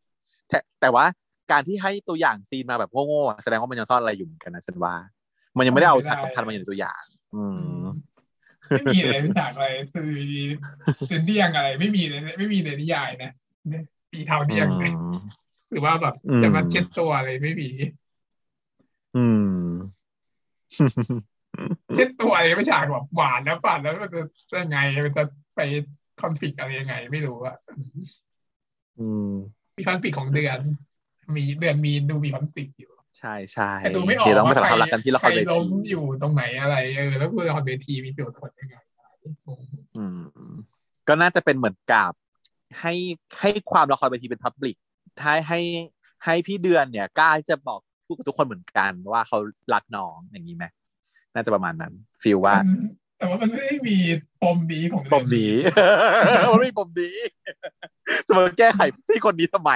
[0.50, 1.06] แต่แต่ว่า
[1.52, 4.94] การที่ให้ตัวอย่างซีนมาแบบโง่ๆอะแสดงว่ามันยังซ่อนอะไรอยู่เหมือนกันนะฉันว่า
[5.58, 7.04] มันยังไม่ได้เอาฉากสำคัญมาอยู่ในตัวอย่าง
[7.36, 7.44] อื
[7.82, 7.84] ม
[8.70, 10.12] ไม่มีเลยฉากอะไรคือ
[11.10, 13.32] เป็นเดียงอะไร ไม่มีเลยไม่มีในนิยายนะ
[14.12, 15.16] ปีเทาเดียงอืม
[15.70, 17.70] หรือว่าแบบอืมจะมาเช็ดตัวอะไรไม่มี
[19.18, 19.70] อืม
[21.94, 24.22] เช็ดตัวอะไรไม่ฉากแบบหวานนะฝันแล้วมันจะ
[24.52, 25.24] จะยังไงมันจะ
[25.56, 25.60] ไป
[26.22, 27.58] คอนฟ lict อะไรยังไง ไม่รู้อะ
[29.00, 29.32] อืม
[29.78, 30.60] มีคอนฟ lict ของเดือน
[31.36, 38.76] มีเดือนมีดูมีคอนฟ lict อยู่ ใช่ใช่แต่ดูไม่ออกเดี๋ยวต้องว่ามาสารใครภาพรักกันที่ละคใครรเวล้ทีมอยู่ตรงไหนอะไรเออแล้วคือละครเวทีมีประโยชน์ผลยังไง
[39.48, 39.60] งง
[39.98, 40.54] อืม
[41.08, 42.12] ก็น่าจะเป็นเหมือนกับ
[42.80, 42.94] ให้
[43.40, 44.76] ให้ความละครเวทีเป็นพับลิก
[45.22, 45.60] ให้ให้
[46.26, 49.38] ให้พี่เดือนเนี่ยกล้าที่จะบอกพูดกับทุกคนเหมือนกันว่าเขา
[49.74, 50.66] รักน้องอย่างนี้ไหม
[51.34, 51.94] น่าจะประมาณนั้น
[52.24, 52.86] ฟีลว่าอืม
[53.18, 53.98] แต่ว่ามันไม่ได้มี
[54.42, 55.54] ปมนี้ของเรื่ปองมนี้
[56.52, 57.16] มันไม่มีปมนี้
[58.28, 58.80] จะมาแก้ไข
[59.10, 59.72] ที่คนนี้ทำไม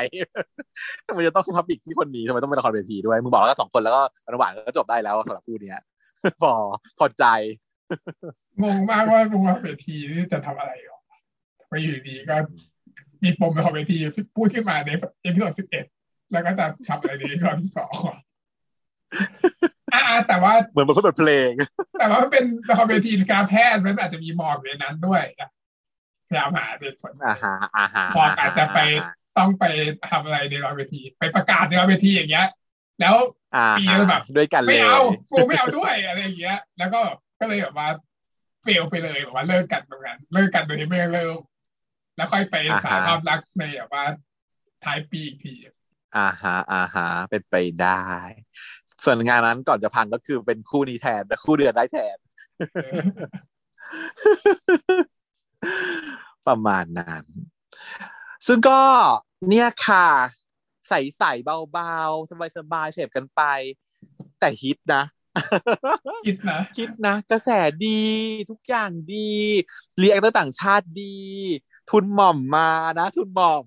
[1.07, 4.01] ทำไมจะต้อง public ที่คนนี้ทำไมต้องเป็นละครเวทีด้วยมึงบอกแล้วก็สองคนแล้วก็
[4.39, 5.79] หวานๆก็จบได้แล้วสำหรับคู่เนี้ย
[6.41, 6.51] พอ
[6.99, 7.25] พอใจ
[8.63, 10.99] งงมากว่าวงละครเวทีนี่จะทำอะไรหรอ
[11.69, 12.35] ไปอยู่ดีก็
[13.23, 13.97] มีปมละครเวที
[14.35, 14.89] พูดขึ้นมาใน
[15.23, 15.85] episode สิบเอ็ด
[16.31, 18.11] แล้วก็จะทำอะไรในตอนที่สอง
[19.93, 21.51] อ่าแต่ว่าเหมือนมันก็เป็นเพลง
[21.99, 25.49] แต่ว่ามันเป็นละครเวทีการแพทย์มันอาจจะมีหมอกในนั้นด้วยนะ
[26.27, 28.79] พยายามหาเหตุผลอ่าฮะอ่าฮะหมอกอาจจะไป
[29.37, 29.65] ต้องไป
[30.11, 32.47] ทำอะไรในละครเวที ไปประกาศในละครเวทีอย่างเงี้ย
[33.01, 33.15] แล้ว
[33.55, 35.01] อ่าปีฮะแบบด้วยกันเลไม่ยเอา
[35.31, 37.01] กูไม่เอาด้วยอะไรอย่างเงี้ย แล้วก็
[37.39, 37.89] ก็เลยแบบว่า
[38.63, 41.37] เฟลไปเลยแบบว่าเลิกกันตรงนั้นเลิกกันโดยที่ไม่เลิก
[42.15, 44.05] แล้วค่อยไปสารความรักในแบบว่า
[44.83, 45.53] ท้ายปีอีกที
[46.17, 48.01] อ่าฮะอ่าฮะเป็นไปได้
[49.03, 52.17] ส่วนงานนั้นก่อนจะพังก็คือเป็นคู่นี้แทนแต่คู่เดือนได้แทน
[52.59, 53.01] เออ
[56.47, 57.23] ประมาณนั้น
[58.47, 58.81] ซึ่งก็
[59.49, 60.07] เนี่ยค่ะ
[60.87, 63.41] ใสๆเบาๆ สบายๆเสพกันไป
[64.39, 65.03] แต่ฮิตนะ
[66.25, 67.49] คิดนะคิดนะ กระแส
[67.85, 68.01] ดี
[68.49, 69.31] ทุกอย่างดี
[70.01, 71.15] รีแอคเตอร์ต่างชาติดี
[71.89, 72.69] ทุนหม่อมมา
[72.99, 73.65] นะ ทุนหม่อม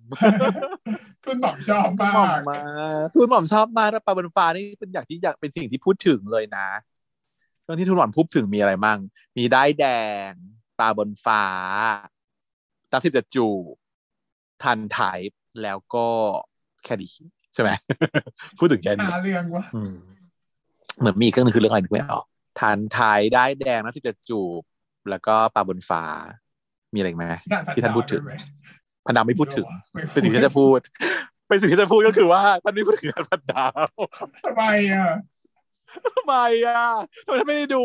[1.26, 2.58] คุณหม่อมชอบทุนมาหม่อมกมา
[3.14, 6.66] ทุนหม่อมชอบมากแล้วปลาบนฟ้านี่เป็นอย่างที่อยากเป็นสิ่งที่พูดถึงเลยนะ
[7.64, 8.98] เรื่องที่ทุนหม่อมพูดถึงมีอะไรมั่ง
[9.36, 9.86] มีได้ายแด
[10.28, 10.30] ง
[10.78, 11.44] ปลาบนฟ้า
[12.90, 13.74] ตามที่จะจูบ
[14.62, 16.06] ทันไทป์แล้วก็
[16.84, 17.08] แค่ดี
[17.54, 17.70] ใช่ไหม
[18.58, 19.94] พูดถึงแค่นี้หาเรื่องวะอืม
[20.98, 22.24] เหมือนมีอีกเรื่องหนึงคือเรื่องอะไรนึกไม่ออก
[22.60, 24.62] ทันไทยได้แดงนะที่จะจูบ
[25.10, 26.04] แล้วก็ปลาบนฟ้า
[26.94, 27.26] มีอะไรอีกไหม
[27.74, 28.22] ที่ท่านพูดถึง
[29.06, 29.66] พันดาวไม่พูดถึง
[30.12, 30.80] เป็นสิ่งที่จะพูด
[31.48, 33.88] เป็นสิ่งที่จะพูดก็คือว่าท่านไม่พูดถึงงานพันดาว
[34.44, 35.10] ทำไมอะ
[36.14, 36.34] ทำไม
[36.66, 36.84] อะ
[37.26, 37.84] ทำไมท่านไม่ได้ดู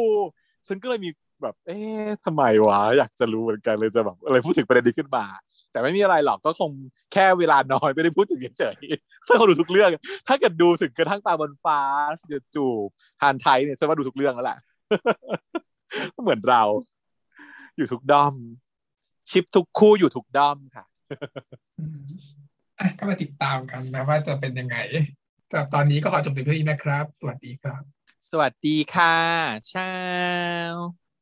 [0.68, 1.10] ฉันก็เลยมี
[1.42, 5.26] แบบ เอ๊ะทำไมวะ อยากจะรู้เหมือนกันเลยจะแบบอะไรพูดถึงประเด็นนี้ขึ้นมา
[5.72, 6.72] แต่ไม่มีอะไรหรอกก็คง
[7.14, 9.90] แค่เวลาน้อยไม่ได้พูดถึงเฉยๆถ้าเขาดูทุกเรื่อง
[10.28, 11.80] ถ้าเกิดดูถึงกระทั่งตาบนฟ้า
[12.28, 12.88] เดี๋ยวจูบ
[13.22, 14.58] ทานไทยเนี่ยฉันว่าดูทุกเรื่องแล้วแหละ
[16.24, 16.64] เหมือนเรา
[17.78, 18.34] อยู่ทุกด้อม
[19.30, 20.86] ชิปทุกคู่อยู่ทุกด้อมค่ะ
[22.80, 24.78] อะก็มาติดตามกันนะว่าจะเป็นยังไง
[25.50, 27.82] แต่ตอนนี้ก็ขอจบเพียงเท่านี้นะครับ สวัสดีครับ
[28.30, 29.18] สวัสดีค่ะ
[29.70, 29.92] เช้า